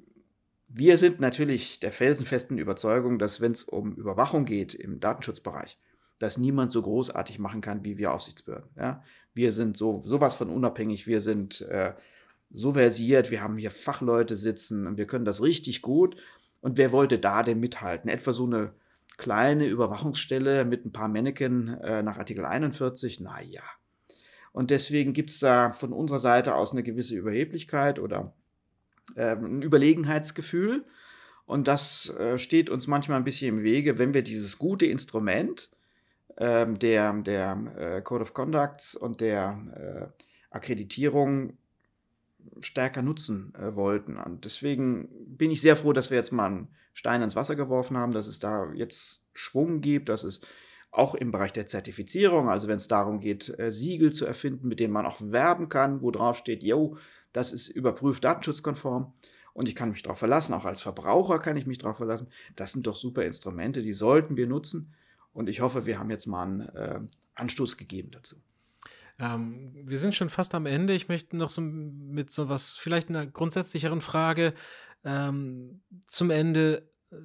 wir 0.76 0.97
sind 0.97 1.19
natürlich 1.19 1.80
der 1.80 1.91
felsenfesten 1.91 2.57
Überzeugung, 2.57 3.19
dass 3.19 3.41
wenn 3.41 3.51
es 3.51 3.63
um 3.63 3.93
Überwachung 3.93 4.45
geht 4.45 4.74
im 4.74 4.99
Datenschutzbereich, 4.99 5.78
dass 6.17 6.39
niemand 6.39 6.71
so 6.71 6.82
großartig 6.82 7.38
machen 7.38 7.61
kann 7.61 7.84
wie 7.84 7.99
wir 7.99 8.11
Aufsichtsbehörden. 8.11 8.71
Ja? 8.76 9.03
Wir 9.36 9.51
sind 9.51 9.78
so 9.78 10.01
sowas 10.03 10.34
von 10.34 10.49
unabhängig, 10.49 11.05
wir 11.05 11.21
sind 11.21 11.61
äh, 11.61 11.93
so 12.49 12.74
versiert, 12.74 13.30
wir 13.30 13.43
haben 13.43 13.57
hier 13.57 13.69
Fachleute 13.69 14.36
sitzen 14.36 14.88
und 14.88 14.97
wir 14.97 15.05
können 15.05 15.26
das 15.26 15.43
richtig 15.43 15.84
gut. 15.84 16.15
Und 16.59 16.78
wer 16.78 16.91
wollte 16.91 17.19
da 17.19 17.43
denn 17.43 17.59
mithalten? 17.59 18.09
Etwa 18.09 18.34
so 18.34 18.45
eine 18.45 18.74
kleine 19.17 19.67
Überwachungsstelle 19.67 20.65
mit 20.65 20.86
ein 20.86 20.91
paar 20.91 21.07
Mannequin 21.07 21.67
äh, 21.84 22.01
nach 22.01 22.17
Artikel 22.17 22.45
41? 22.45 23.19
Naja. 23.19 23.61
Und 24.51 24.71
deswegen 24.71 25.13
gibt 25.13 25.30
es 25.30 25.39
da 25.39 25.71
von 25.71 25.93
unserer 25.93 26.19
Seite 26.19 26.55
aus 26.55 26.71
eine 26.71 26.82
gewisse 26.82 27.15
Überheblichkeit 27.15 27.99
oder 27.99 28.34
ähm, 29.16 29.60
ein 29.60 29.62
Überlegenheitsgefühl. 29.62 30.86
Und 31.45 31.68
das 31.68 32.10
äh, 32.18 32.38
steht 32.38 32.70
uns 32.70 32.88
manchmal 32.88 33.18
ein 33.18 33.26
bisschen 33.26 33.58
im 33.58 33.64
Wege, 33.64 33.99
wenn 33.99 34.14
wir 34.14 34.24
dieses 34.24 34.58
gute 34.58 34.86
Instrument 34.86 35.70
ähm, 36.38 36.80
der, 36.80 37.14
der 37.14 37.74
äh, 37.78 38.01
Code 38.01 38.22
of 38.22 38.34
Conducts 38.34 38.95
und 38.95 39.22
der 39.22 40.12
äh, 40.14 40.56
Akkreditierung 40.56 41.58
stärker 42.60 43.01
nutzen 43.01 43.54
äh, 43.56 43.76
wollten. 43.76 44.18
Und 44.18 44.45
deswegen 44.45 45.10
bin 45.38 45.51
ich 45.51 45.62
sehr 45.62 45.76
froh, 45.76 45.93
dass 45.93 46.10
wir 46.10 46.18
jetzt 46.18 46.32
mal 46.32 46.47
einen 46.47 46.68
Stein 46.93 47.22
ins 47.22 47.36
Wasser 47.36 47.56
geworfen 47.56 47.97
haben, 47.97 48.12
dass 48.12 48.28
es 48.28 48.39
da 48.39 48.72
jetzt 48.74 49.26
Schwung 49.34 49.82
gibt, 49.82 50.10
dass 50.10 50.24
es 50.24 50.41
auch 50.91 51.16
im 51.16 51.32
Bereich 51.32 51.51
der 51.54 51.66
Zertifizierung, 51.66 52.49
also 52.49 52.68
wenn 52.68 52.78
es 52.78 52.88
darum 52.88 53.20
geht, 53.20 53.58
äh, 53.58 53.72
Siegel 53.72 54.14
zu 54.14 54.26
erfinden, 54.26 54.68
mit 54.68 54.80
denen 54.80 54.93
man 54.93 55.08
auch 55.08 55.20
werben 55.20 55.68
kann, 55.68 56.01
wo 56.01 56.12
drauf 56.12 56.38
steht, 56.38 56.62
yo, 56.62 56.97
das 57.34 57.51
ist 57.51 57.67
überprüft 57.67 58.23
datenschutzkonform 58.23 59.13
und 59.53 59.67
ich 59.67 59.75
kann 59.75 59.89
mich 59.89 60.03
darauf 60.03 60.19
verlassen, 60.19 60.53
auch 60.53 60.65
als 60.65 60.81
Verbraucher 60.81 61.39
kann 61.39 61.57
ich 61.57 61.65
mich 61.65 61.77
darauf 61.77 61.97
verlassen. 61.97 62.29
Das 62.55 62.71
sind 62.71 62.88
doch 62.88 62.95
super 62.95 63.23
Instrumente, 63.25 63.81
die 63.81 63.93
sollten 63.93 64.38
wir 64.38 64.47
nutzen 64.47 64.93
und 65.34 65.49
ich 65.49 65.61
hoffe, 65.61 65.86
wir 65.86 65.99
haben 65.99 66.09
jetzt 66.09 66.27
mal 66.27 66.43
einen 66.43 66.61
äh, 66.61 66.99
Anstoß 67.36 67.77
gegeben 67.77 68.11
dazu. 68.11 68.38
Ähm, 69.19 69.73
wir 69.86 69.97
sind 69.97 70.15
schon 70.15 70.29
fast 70.29 70.55
am 70.55 70.65
Ende. 70.65 70.93
Ich 70.93 71.07
möchte 71.07 71.38
noch 71.38 71.49
so 71.49 71.61
mit 71.61 72.31
so 72.31 72.49
was, 72.49 72.73
vielleicht 72.73 73.09
einer 73.09 73.27
grundsätzlicheren 73.27 74.01
Frage 74.01 74.53
ähm, 75.03 75.81
zum 76.07 76.29
Ende 76.29 76.89
äh, 77.11 77.15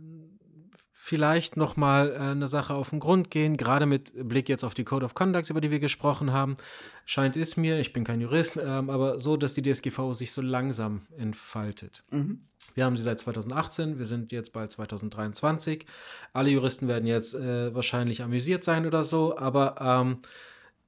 vielleicht 1.09 1.57
nochmal 1.57 2.11
äh, 2.11 2.19
eine 2.19 2.49
Sache 2.49 2.75
auf 2.75 2.91
den 2.91 3.01
Grund 3.01 3.31
gehen, 3.31 3.57
gerade 3.57 3.87
mit 3.87 4.29
Blick 4.29 4.51
jetzt 4.51 4.63
auf 4.63 4.75
die 4.75 4.85
Code 4.85 5.07
of 5.07 5.15
Conduct, 5.15 5.49
über 5.49 5.63
die 5.63 5.71
wir 5.71 5.81
gesprochen 5.81 6.33
haben, 6.35 6.55
scheint 7.07 7.35
es 7.39 7.57
mir, 7.57 7.81
ich 7.81 7.95
bin 7.95 8.05
kein 8.05 8.21
Jurist, 8.21 8.59
ähm, 8.63 8.91
aber 8.91 9.19
so, 9.19 9.39
dass 9.39 9.55
die 9.55 9.63
DSGVO 9.63 10.13
sich 10.13 10.33
so 10.33 10.43
langsam 10.43 11.07
entfaltet. 11.17 12.05
Mhm. 12.11 12.43
Wir 12.75 12.85
haben 12.85 12.95
sie 12.99 13.03
seit 13.03 13.21
2018, 13.21 13.99
wir 13.99 14.05
sind 14.05 14.33
jetzt 14.33 14.53
bald 14.53 14.71
2023. 14.71 15.87
Alle 16.35 16.51
Juristen 16.51 16.89
werden 16.89 17.07
jetzt 17.07 17.35
äh, 17.35 17.75
wahrscheinlich 17.75 18.23
amüsiert 18.23 18.63
sein 18.63 18.85
oder 18.85 19.03
so, 19.03 19.39
aber 19.39 19.77
ähm, 19.81 20.19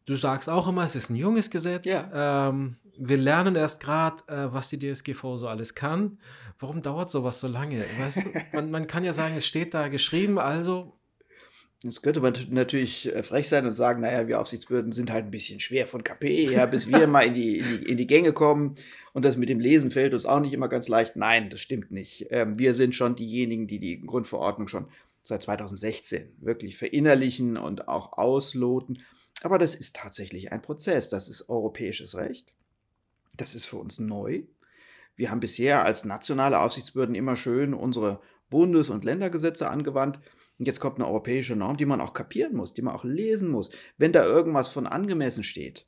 du 0.05 0.17
sagst 0.17 0.51
auch 0.51 0.69
immer, 0.69 0.85
es 0.85 0.97
ist 0.97 1.09
ein 1.09 1.17
junges 1.17 1.51
Gesetz. 1.51 1.87
Ja. 1.87 2.51
Ähm, 2.51 2.77
wir 3.01 3.17
lernen 3.17 3.57
erst 3.57 3.83
gerade, 3.83 4.23
äh, 4.29 4.53
was 4.53 4.69
die 4.69 4.79
DSGVO 4.79 5.37
so 5.37 5.49
alles 5.49 5.75
kann. 5.75 6.19
Warum 6.59 6.83
dauert 6.83 7.11
sowas 7.11 7.41
so 7.41 7.49
lange? 7.49 7.83
Weißt 7.99 8.25
man, 8.53 8.71
man 8.71 8.87
kann 8.87 9.05
ja 9.05 9.13
sagen, 9.13 9.37
es 9.37 9.47
steht 9.47 9.75
da 9.75 9.89
geschrieben, 9.89 10.39
also 10.39 10.97
Jetzt 11.83 12.03
könnte 12.03 12.21
man 12.21 12.35
natürlich 12.51 13.11
äh, 13.11 13.23
frech 13.23 13.49
sein 13.49 13.65
und 13.65 13.73
sagen, 13.73 14.03
naja, 14.03 14.29
wir 14.29 14.39
Aufsichtsbehörden 14.39 14.93
sind 14.93 15.11
halt 15.11 15.25
ein 15.25 15.31
bisschen 15.31 15.61
schwer 15.61 15.87
von 15.87 16.05
KP, 16.05 16.43
ja, 16.43 16.67
bis 16.67 16.89
wir 16.89 17.07
mal 17.07 17.23
in 17.23 17.33
die, 17.33 17.59
in, 17.59 17.65
die, 17.65 17.91
in 17.91 17.97
die 17.97 18.07
Gänge 18.07 18.35
kommen. 18.35 18.75
Und 19.15 19.25
das 19.25 19.39
mit 19.39 19.49
dem 19.49 19.61
Lesen 19.61 19.91
fällt 19.91 20.13
uns 20.13 20.27
auch 20.27 20.41
nicht 20.41 20.53
immer 20.53 20.69
ganz 20.69 20.89
leicht. 20.89 21.17
Nein, 21.17 21.49
das 21.49 21.63
stimmt 21.63 21.91
nicht. 21.91 22.27
Ähm, 22.29 22.59
wir 22.59 22.75
sind 22.75 22.95
schon 22.95 23.17
diejenigen, 23.17 23.67
die 23.67 23.79
die 23.79 23.99
Grundverordnung 24.03 24.69
schon 24.69 24.89
seit 25.23 25.41
2016 25.41 26.37
wirklich 26.41 26.77
verinnerlichen 26.77 27.57
und 27.57 27.89
auch 27.89 28.13
ausloten. 28.19 29.03
Aber 29.43 29.57
das 29.57 29.75
ist 29.75 29.97
tatsächlich 29.97 30.53
ein 30.53 30.61
Prozess. 30.61 31.09
Das 31.09 31.31
ist 31.31 31.49
europäisches 31.49 32.15
Recht. 32.15 32.53
Das 33.41 33.55
ist 33.55 33.65
für 33.65 33.79
uns 33.79 33.99
neu. 33.99 34.43
Wir 35.17 35.31
haben 35.31 35.41
bisher 35.41 35.83
als 35.83 36.05
nationale 36.05 36.61
Aufsichtsbehörden 36.61 37.15
immer 37.15 37.37
schön 37.37 37.73
unsere 37.73 38.21
Bundes- 38.51 38.91
und 38.91 39.03
Ländergesetze 39.03 39.71
angewandt. 39.71 40.21
Und 40.59 40.67
jetzt 40.67 40.79
kommt 40.79 40.97
eine 40.97 41.09
europäische 41.09 41.57
Norm, 41.57 41.79
die 41.79 41.87
man 41.87 42.03
auch 42.03 42.13
kapieren 42.13 42.55
muss, 42.55 42.75
die 42.75 42.83
man 42.83 42.95
auch 42.95 43.05
lesen 43.05 43.49
muss. 43.49 43.71
Wenn 43.97 44.13
da 44.13 44.27
irgendwas 44.27 44.69
von 44.69 44.87
angemessen 44.87 45.43
steht, 45.43 45.87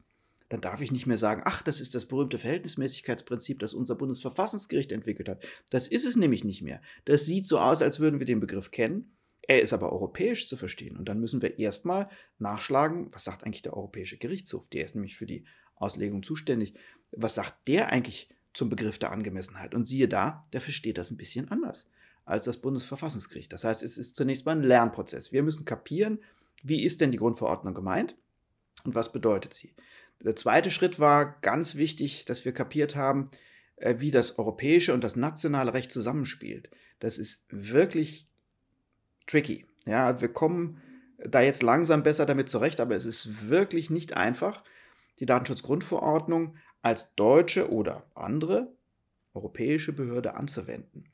dann 0.49 0.63
darf 0.63 0.81
ich 0.81 0.93
nicht 0.93 1.07
mehr 1.07 1.19
sagen, 1.19 1.43
ach, 1.45 1.61
das 1.61 1.83
ist 1.83 1.95
das 1.95 2.07
berühmte 2.07 2.39
Verhältnismäßigkeitsprinzip, 2.39 3.59
das 3.59 3.75
unser 3.75 3.97
Bundesverfassungsgericht 3.97 4.91
entwickelt 4.91 5.29
hat. 5.29 5.45
Das 5.69 5.89
ist 5.89 6.07
es 6.07 6.17
nämlich 6.17 6.45
nicht 6.45 6.63
mehr. 6.63 6.81
Das 7.05 7.27
sieht 7.27 7.47
so 7.47 7.59
aus, 7.59 7.83
als 7.83 8.01
würden 8.01 8.19
wir 8.19 8.27
den 8.27 8.41
Begriff 8.41 8.71
kennen. 8.71 9.19
Er 9.43 9.61
ist 9.61 9.75
aber 9.75 9.93
europäisch 9.93 10.49
zu 10.49 10.57
verstehen. 10.57 10.97
Und 10.97 11.11
dann 11.11 11.21
müssen 11.21 11.43
wir 11.43 11.59
erstmal 11.59 12.09
nachschlagen, 12.39 13.09
was 13.13 13.25
sagt 13.25 13.45
eigentlich 13.45 13.63
der 13.63 13.77
Europäische 13.77 14.17
Gerichtshof? 14.17 14.69
Der 14.69 14.87
ist 14.87 14.95
nämlich 14.95 15.17
für 15.17 15.27
die 15.27 15.45
Auslegung 15.83 16.23
zuständig 16.23 16.75
was 17.13 17.35
sagt 17.35 17.69
der 17.69 17.91
eigentlich 17.91 18.29
zum 18.53 18.69
Begriff 18.69 18.99
der 18.99 19.13
Angemessenheit? 19.13 19.75
Und 19.75 19.87
siehe 19.87 20.09
da, 20.09 20.45
der 20.53 20.61
versteht 20.61 20.99
das 20.99 21.11
ein 21.11 21.17
bisschen 21.17 21.51
anders 21.51 21.91
als 22.25 22.45
das 22.45 22.59
Bundesverfassungsgericht. 22.59 23.53
Das 23.53 23.65
heißt, 23.65 23.83
es 23.83 23.99
ist 23.99 24.17
zunächst 24.17 24.47
mal 24.47 24.53
ein 24.53 24.63
Lernprozess. 24.63 25.33
Wir 25.33 25.43
müssen 25.43 25.65
kapieren, 25.65 26.21
wie 26.63 26.85
ist 26.85 27.01
denn 27.01 27.11
die 27.11 27.19
Grundverordnung 27.19 27.75
gemeint 27.75 28.15
und 28.85 28.95
was 28.95 29.13
bedeutet 29.13 29.55
sie. 29.55 29.75
Der 30.21 30.37
zweite 30.37 30.71
Schritt 30.71 31.01
war 31.01 31.41
ganz 31.41 31.75
wichtig, 31.75 32.25
dass 32.25 32.45
wir 32.45 32.53
kapiert 32.53 32.95
haben, 32.95 33.29
äh, 33.77 33.97
wie 33.99 34.13
das 34.13 34.39
europäische 34.39 34.95
und 34.95 35.03
das 35.03 35.17
nationale 35.17 35.75
Recht 35.75 35.91
zusammenspielt. 35.91 36.71
Das 37.01 37.19
ist 37.19 37.45
wirklich 37.51 38.29
tricky. 39.27 39.67
Ja, 39.85 40.21
wir 40.21 40.29
kommen 40.29 40.81
da 41.19 41.41
jetzt 41.41 41.63
langsam 41.63 42.05
besser 42.05 42.27
damit 42.27 42.49
zurecht, 42.49 42.79
aber 42.79 42.95
es 42.95 43.05
ist 43.05 43.49
wirklich 43.49 43.91
nicht 43.91 44.17
einfach. 44.17 44.63
Die 45.19 45.27
Datenschutzgrundverordnung 45.27 46.57
als 46.83 47.15
deutsche 47.15 47.71
oder 47.71 48.05
andere 48.15 48.73
europäische 49.35 49.93
Behörde 49.93 50.35
anzuwenden. 50.35 51.05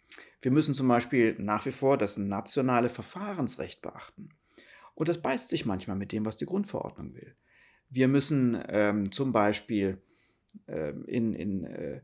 Wir 0.40 0.50
müssen 0.50 0.74
zum 0.74 0.88
Beispiel 0.88 1.36
nach 1.38 1.66
wie 1.66 1.70
vor 1.70 1.96
das 1.98 2.16
nationale 2.16 2.88
Verfahrensrecht 2.88 3.82
beachten. 3.82 4.30
Und 4.94 5.08
das 5.08 5.22
beißt 5.22 5.48
sich 5.48 5.66
manchmal 5.66 5.96
mit 5.96 6.10
dem, 6.10 6.24
was 6.24 6.36
die 6.36 6.46
Grundverordnung 6.46 7.14
will. 7.14 7.36
Wir 7.90 8.08
müssen 8.08 8.60
ähm, 8.68 9.12
zum 9.12 9.32
Beispiel 9.32 10.02
ähm, 10.66 11.04
in, 11.06 11.34
in 11.34 11.64
äh, 11.64 11.96
äh 11.96 12.00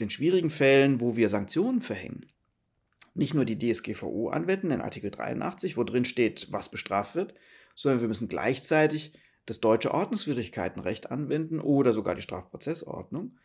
den 0.00 0.08
schwierigen 0.08 0.50
Fällen, 0.50 1.00
wo 1.00 1.16
wir 1.16 1.28
Sanktionen 1.28 1.82
verhängen, 1.82 2.26
nicht 3.14 3.34
nur 3.34 3.44
die 3.44 3.58
DSGVO 3.58 4.30
anwenden, 4.30 4.70
in 4.70 4.80
Artikel 4.80 5.10
83, 5.10 5.76
wo 5.76 5.84
drin 5.84 6.06
steht, 6.06 6.48
was 6.50 6.70
bestraft 6.70 7.14
wird, 7.14 7.34
sondern 7.74 8.00
wir 8.00 8.08
müssen 8.08 8.28
gleichzeitig 8.28 9.12
das 9.46 9.60
deutsche 9.60 9.92
Ordnungswidrigkeitenrecht 9.92 11.10
anwenden 11.10 11.60
oder 11.60 11.92
sogar 11.92 12.14
die 12.14 12.22
Strafprozessordnung. 12.22 13.38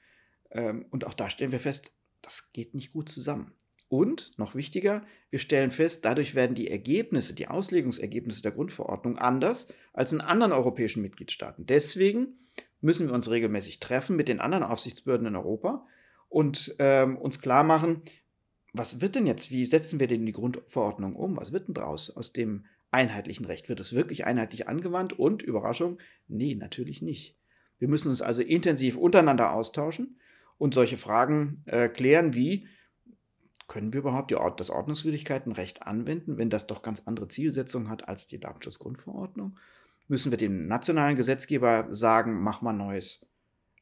Ähm, 0.52 0.86
und 0.90 1.06
auch 1.06 1.14
da 1.14 1.30
stellen 1.30 1.52
wir 1.52 1.60
fest, 1.60 1.92
das 2.22 2.52
geht 2.54 2.74
nicht 2.74 2.94
gut 2.94 3.10
zusammen. 3.10 3.54
Und, 3.90 4.32
noch 4.38 4.54
wichtiger, 4.54 5.06
wir 5.30 5.40
stellen 5.40 5.72
fest, 5.72 6.04
dadurch 6.04 6.36
werden 6.36 6.56
die 6.56 6.70
Ergebnisse, 6.70 7.34
die 7.34 7.48
Auslegungsergebnisse 7.48 8.42
der 8.42 8.52
Grundverordnung 8.52 9.18
anders 9.18 9.72
als 9.94 10.12
in 10.12 10.20
anderen 10.20 10.52
europäischen 10.52 11.02
Mitgliedstaaten. 11.02 11.66
Deswegen 11.66 12.50
müssen 12.82 13.08
wir 13.08 13.14
uns 13.14 13.30
regelmäßig 13.30 13.80
treffen 13.80 14.18
mit 14.18 14.28
den 14.28 14.42
anderen 14.42 14.66
Aufsichtsbehörden 14.66 15.28
in 15.28 15.36
Europa 15.38 15.86
und 16.28 16.76
ähm, 16.80 17.18
uns 17.18 17.40
klar 17.40 17.64
machen, 17.64 18.02
was 18.74 19.00
wird 19.00 19.16
denn 19.16 19.26
jetzt, 19.26 19.52
wie 19.52 19.66
setzen 19.66 20.00
wir 20.00 20.08
denn 20.08 20.26
die 20.26 20.34
Grundverordnung 20.34 21.16
um? 21.16 21.38
Was 21.38 21.52
wird 21.52 21.68
denn 21.68 21.74
draus 21.74 22.10
aus 22.10 22.34
dem 22.34 22.66
einheitlichen 22.92 23.46
Recht? 23.46 23.70
Wird 23.70 23.80
es 23.80 23.94
wirklich 23.94 24.26
einheitlich 24.26 24.68
angewandt? 24.68 25.18
Und, 25.18 25.42
Überraschung, 25.42 26.00
nee, 26.28 26.56
natürlich 26.56 27.02
nicht. 27.02 27.36
Wir 27.80 27.88
müssen 27.88 28.10
uns 28.10 28.22
also 28.22 28.42
intensiv 28.42 28.98
untereinander 28.98 29.54
austauschen 29.54 30.20
und 30.58 30.74
solche 30.74 30.98
Fragen 30.98 31.64
äh, 31.66 31.90
klären 31.90 32.34
wie, 32.34 32.68
können 33.68 33.92
wir 33.92 34.00
überhaupt 34.00 34.32
die, 34.32 34.38
das 34.58 34.70
Ordnungswidrigkeitenrecht 34.70 35.84
anwenden, 35.84 36.38
wenn 36.38 36.50
das 36.50 36.68
doch 36.68 36.82
ganz 36.82 37.04
andere 37.06 37.28
Zielsetzungen 37.28 37.90
hat 37.90 38.08
als 38.08 38.28
die 38.28 38.40
Datenschutzgrundverordnung? 38.40 39.60
Müssen 40.08 40.32
wir 40.32 40.38
dem 40.38 40.68
nationalen 40.68 41.18
Gesetzgeber 41.18 41.88
sagen, 41.90 42.42
mach 42.42 42.62
mal 42.62 42.74
neues 42.74 43.26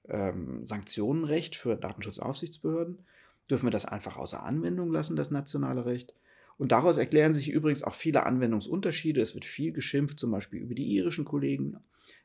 ähm, 0.09 0.65
Sanktionenrecht 0.65 1.55
für 1.55 1.75
Datenschutzaufsichtsbehörden? 1.75 3.05
Dürfen 3.49 3.67
wir 3.67 3.71
das 3.71 3.85
einfach 3.85 4.17
außer 4.17 4.41
Anwendung 4.41 4.91
lassen, 4.91 5.15
das 5.15 5.29
nationale 5.29 5.85
Recht? 5.85 6.15
Und 6.57 6.71
daraus 6.71 6.97
erklären 6.97 7.33
sich 7.33 7.49
übrigens 7.49 7.83
auch 7.83 7.93
viele 7.93 8.25
Anwendungsunterschiede. 8.25 9.21
Es 9.21 9.33
wird 9.33 9.45
viel 9.45 9.73
geschimpft, 9.73 10.19
zum 10.19 10.31
Beispiel 10.31 10.61
über 10.61 10.73
die 10.73 10.87
irischen 10.87 11.25
Kollegen, 11.25 11.77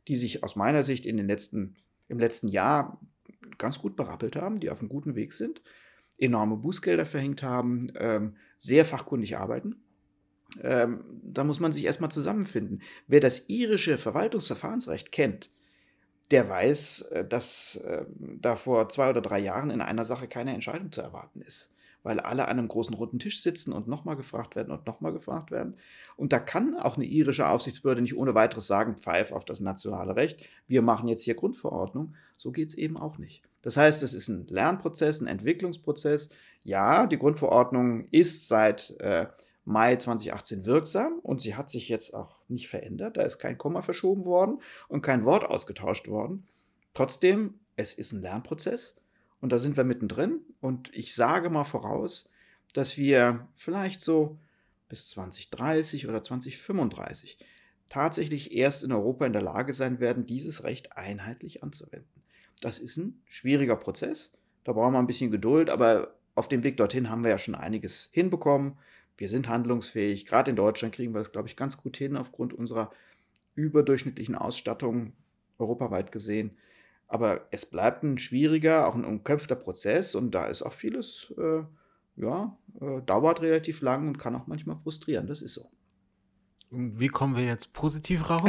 die 0.08 0.16
sich 0.16 0.44
aus 0.44 0.56
meiner 0.56 0.82
Sicht 0.82 1.04
in 1.04 1.16
den 1.16 1.26
letzten, 1.26 1.76
im 2.08 2.18
letzten 2.18 2.48
Jahr 2.48 3.00
ganz 3.58 3.78
gut 3.78 3.96
berappelt 3.96 4.36
haben, 4.36 4.60
die 4.60 4.70
auf 4.70 4.80
einem 4.80 4.88
guten 4.88 5.16
Weg 5.16 5.32
sind 5.32 5.62
enorme 6.20 6.56
Bußgelder 6.56 7.06
verhängt 7.06 7.42
haben, 7.42 7.90
ähm, 7.96 8.36
sehr 8.56 8.84
fachkundig 8.84 9.38
arbeiten. 9.38 9.82
Ähm, 10.62 11.04
da 11.22 11.44
muss 11.44 11.60
man 11.60 11.72
sich 11.72 11.84
erstmal 11.84 12.10
zusammenfinden. 12.10 12.82
Wer 13.06 13.20
das 13.20 13.48
irische 13.48 13.98
Verwaltungsverfahrensrecht 13.98 15.12
kennt, 15.12 15.50
der 16.30 16.48
weiß, 16.48 17.02
äh, 17.12 17.26
dass 17.26 17.76
äh, 17.76 18.04
da 18.18 18.56
vor 18.56 18.88
zwei 18.88 19.10
oder 19.10 19.22
drei 19.22 19.38
Jahren 19.38 19.70
in 19.70 19.80
einer 19.80 20.04
Sache 20.04 20.28
keine 20.28 20.54
Entscheidung 20.54 20.92
zu 20.92 21.00
erwarten 21.00 21.40
ist 21.40 21.74
weil 22.02 22.20
alle 22.20 22.48
an 22.48 22.58
einem 22.58 22.68
großen 22.68 22.94
runden 22.94 23.18
Tisch 23.18 23.42
sitzen 23.42 23.72
und 23.72 23.88
nochmal 23.88 24.16
gefragt 24.16 24.56
werden 24.56 24.70
und 24.70 24.86
nochmal 24.86 25.12
gefragt 25.12 25.50
werden. 25.50 25.76
Und 26.16 26.32
da 26.32 26.38
kann 26.38 26.76
auch 26.76 26.96
eine 26.96 27.06
irische 27.06 27.48
Aufsichtsbehörde 27.48 28.02
nicht 28.02 28.16
ohne 28.16 28.34
weiteres 28.34 28.66
sagen, 28.66 28.96
pfeif 28.96 29.32
auf 29.32 29.44
das 29.44 29.60
nationale 29.60 30.16
Recht, 30.16 30.44
wir 30.66 30.82
machen 30.82 31.08
jetzt 31.08 31.22
hier 31.22 31.34
Grundverordnung. 31.34 32.14
So 32.36 32.52
geht 32.52 32.70
es 32.70 32.74
eben 32.74 32.96
auch 32.96 33.18
nicht. 33.18 33.42
Das 33.62 33.76
heißt, 33.76 34.02
es 34.02 34.14
ist 34.14 34.28
ein 34.28 34.46
Lernprozess, 34.46 35.20
ein 35.20 35.26
Entwicklungsprozess. 35.26 36.30
Ja, 36.62 37.06
die 37.06 37.18
Grundverordnung 37.18 38.08
ist 38.10 38.48
seit 38.48 38.98
äh, 39.00 39.26
Mai 39.64 39.96
2018 39.96 40.64
wirksam 40.64 41.18
und 41.22 41.42
sie 41.42 41.54
hat 41.54 41.70
sich 41.70 41.88
jetzt 41.88 42.14
auch 42.14 42.40
nicht 42.48 42.68
verändert. 42.68 43.16
Da 43.16 43.22
ist 43.22 43.38
kein 43.38 43.58
Komma 43.58 43.82
verschoben 43.82 44.24
worden 44.24 44.60
und 44.88 45.02
kein 45.02 45.24
Wort 45.24 45.44
ausgetauscht 45.44 46.08
worden. 46.08 46.46
Trotzdem, 46.94 47.60
es 47.76 47.94
ist 47.94 48.12
ein 48.12 48.22
Lernprozess 48.22 48.99
und 49.40 49.52
da 49.52 49.58
sind 49.58 49.76
wir 49.76 49.84
mittendrin. 49.84 50.40
Und 50.60 50.94
ich 50.94 51.14
sage 51.14 51.50
mal 51.50 51.64
voraus, 51.64 52.28
dass 52.72 52.96
wir 52.96 53.48
vielleicht 53.56 54.02
so 54.02 54.38
bis 54.88 55.08
2030 55.10 56.08
oder 56.08 56.22
2035 56.22 57.38
tatsächlich 57.88 58.52
erst 58.52 58.84
in 58.84 58.92
Europa 58.92 59.26
in 59.26 59.32
der 59.32 59.42
Lage 59.42 59.72
sein 59.72 60.00
werden, 60.00 60.26
dieses 60.26 60.64
Recht 60.64 60.96
einheitlich 60.96 61.62
anzuwenden. 61.62 62.22
Das 62.60 62.78
ist 62.78 62.96
ein 62.98 63.20
schwieriger 63.26 63.76
Prozess. 63.76 64.32
Da 64.64 64.72
brauchen 64.72 64.92
wir 64.92 64.98
ein 64.98 65.06
bisschen 65.06 65.30
Geduld, 65.30 65.70
aber 65.70 66.14
auf 66.34 66.48
dem 66.48 66.62
Weg 66.62 66.76
dorthin 66.76 67.10
haben 67.10 67.24
wir 67.24 67.30
ja 67.30 67.38
schon 67.38 67.54
einiges 67.54 68.10
hinbekommen. 68.12 68.78
Wir 69.16 69.28
sind 69.28 69.48
handlungsfähig. 69.48 70.26
Gerade 70.26 70.50
in 70.50 70.56
Deutschland 70.56 70.94
kriegen 70.94 71.12
wir 71.12 71.18
das, 71.18 71.32
glaube 71.32 71.48
ich, 71.48 71.56
ganz 71.56 71.76
gut 71.76 71.96
hin 71.96 72.16
aufgrund 72.16 72.52
unserer 72.52 72.90
überdurchschnittlichen 73.54 74.34
Ausstattung 74.34 75.12
europaweit 75.58 76.12
gesehen. 76.12 76.56
Aber 77.10 77.48
es 77.50 77.66
bleibt 77.66 78.04
ein 78.04 78.18
schwieriger, 78.18 78.86
auch 78.86 78.94
ein 78.94 79.04
umkämpfter 79.04 79.56
Prozess 79.56 80.14
und 80.14 80.32
da 80.32 80.46
ist 80.46 80.62
auch 80.62 80.72
vieles, 80.72 81.34
äh, 81.36 81.62
ja, 82.14 82.56
äh, 82.80 83.02
dauert 83.02 83.42
relativ 83.42 83.80
lang 83.82 84.06
und 84.06 84.16
kann 84.16 84.36
auch 84.36 84.46
manchmal 84.46 84.76
frustrieren. 84.76 85.26
Das 85.26 85.42
ist 85.42 85.54
so. 85.54 85.68
Wie 86.70 87.08
kommen 87.08 87.36
wir 87.36 87.44
jetzt 87.44 87.72
positiv 87.72 88.30
raus? 88.30 88.48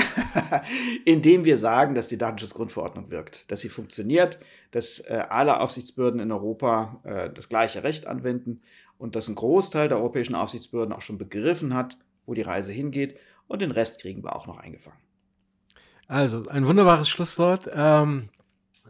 Indem 1.06 1.44
wir 1.44 1.58
sagen, 1.58 1.96
dass 1.96 2.08
die 2.08 2.20
Datenschutzgrundverordnung 2.20 3.10
wirkt, 3.10 3.50
dass 3.50 3.62
sie 3.62 3.70
funktioniert, 3.70 4.38
dass 4.70 5.00
äh, 5.00 5.24
alle 5.28 5.60
Aufsichtsbehörden 5.60 6.20
in 6.20 6.32
Europa 6.32 7.00
äh, 7.04 7.32
das 7.32 7.50
gleiche 7.50 7.84
Recht 7.84 8.06
anwenden 8.06 8.62
und 9.00 9.16
dass 9.16 9.28
ein 9.28 9.34
Großteil 9.34 9.90
der 9.90 9.98
europäischen 9.98 10.36
Aufsichtsbehörden 10.36 10.94
auch 10.94 11.02
schon 11.02 11.18
begriffen 11.18 11.74
hat, 11.74 11.98
wo 12.28 12.36
die 12.36 12.44
Reise 12.44 12.72
hingeht 12.72 13.18
und 13.48 13.64
den 13.64 13.72
Rest 13.72 14.00
kriegen 14.02 14.24
wir 14.24 14.36
auch 14.36 14.46
noch 14.46 14.60
eingefangen. 14.60 15.00
Also, 16.08 16.48
ein 16.48 16.68
wunderbares 16.68 17.10
Schlusswort. 17.10 17.68
Ähm, 17.74 18.30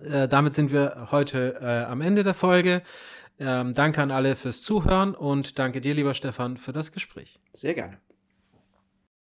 äh, 0.04 0.28
damit 0.28 0.54
sind 0.54 0.72
wir 0.72 1.10
heute 1.12 1.60
äh, 1.62 1.90
am 1.90 2.02
Ende 2.02 2.24
der 2.24 2.34
Folge. 2.34 2.82
Ähm, 3.40 3.74
danke 3.74 4.02
an 4.02 4.12
alle 4.12 4.36
fürs 4.36 4.62
Zuhören 4.62 5.16
und 5.16 5.58
danke 5.58 5.82
dir, 5.82 5.94
lieber 5.94 6.14
Stefan, 6.14 6.58
für 6.58 6.74
das 6.74 6.92
Gespräch. 6.92 7.40
Sehr 7.54 7.74
gerne. 7.74 7.98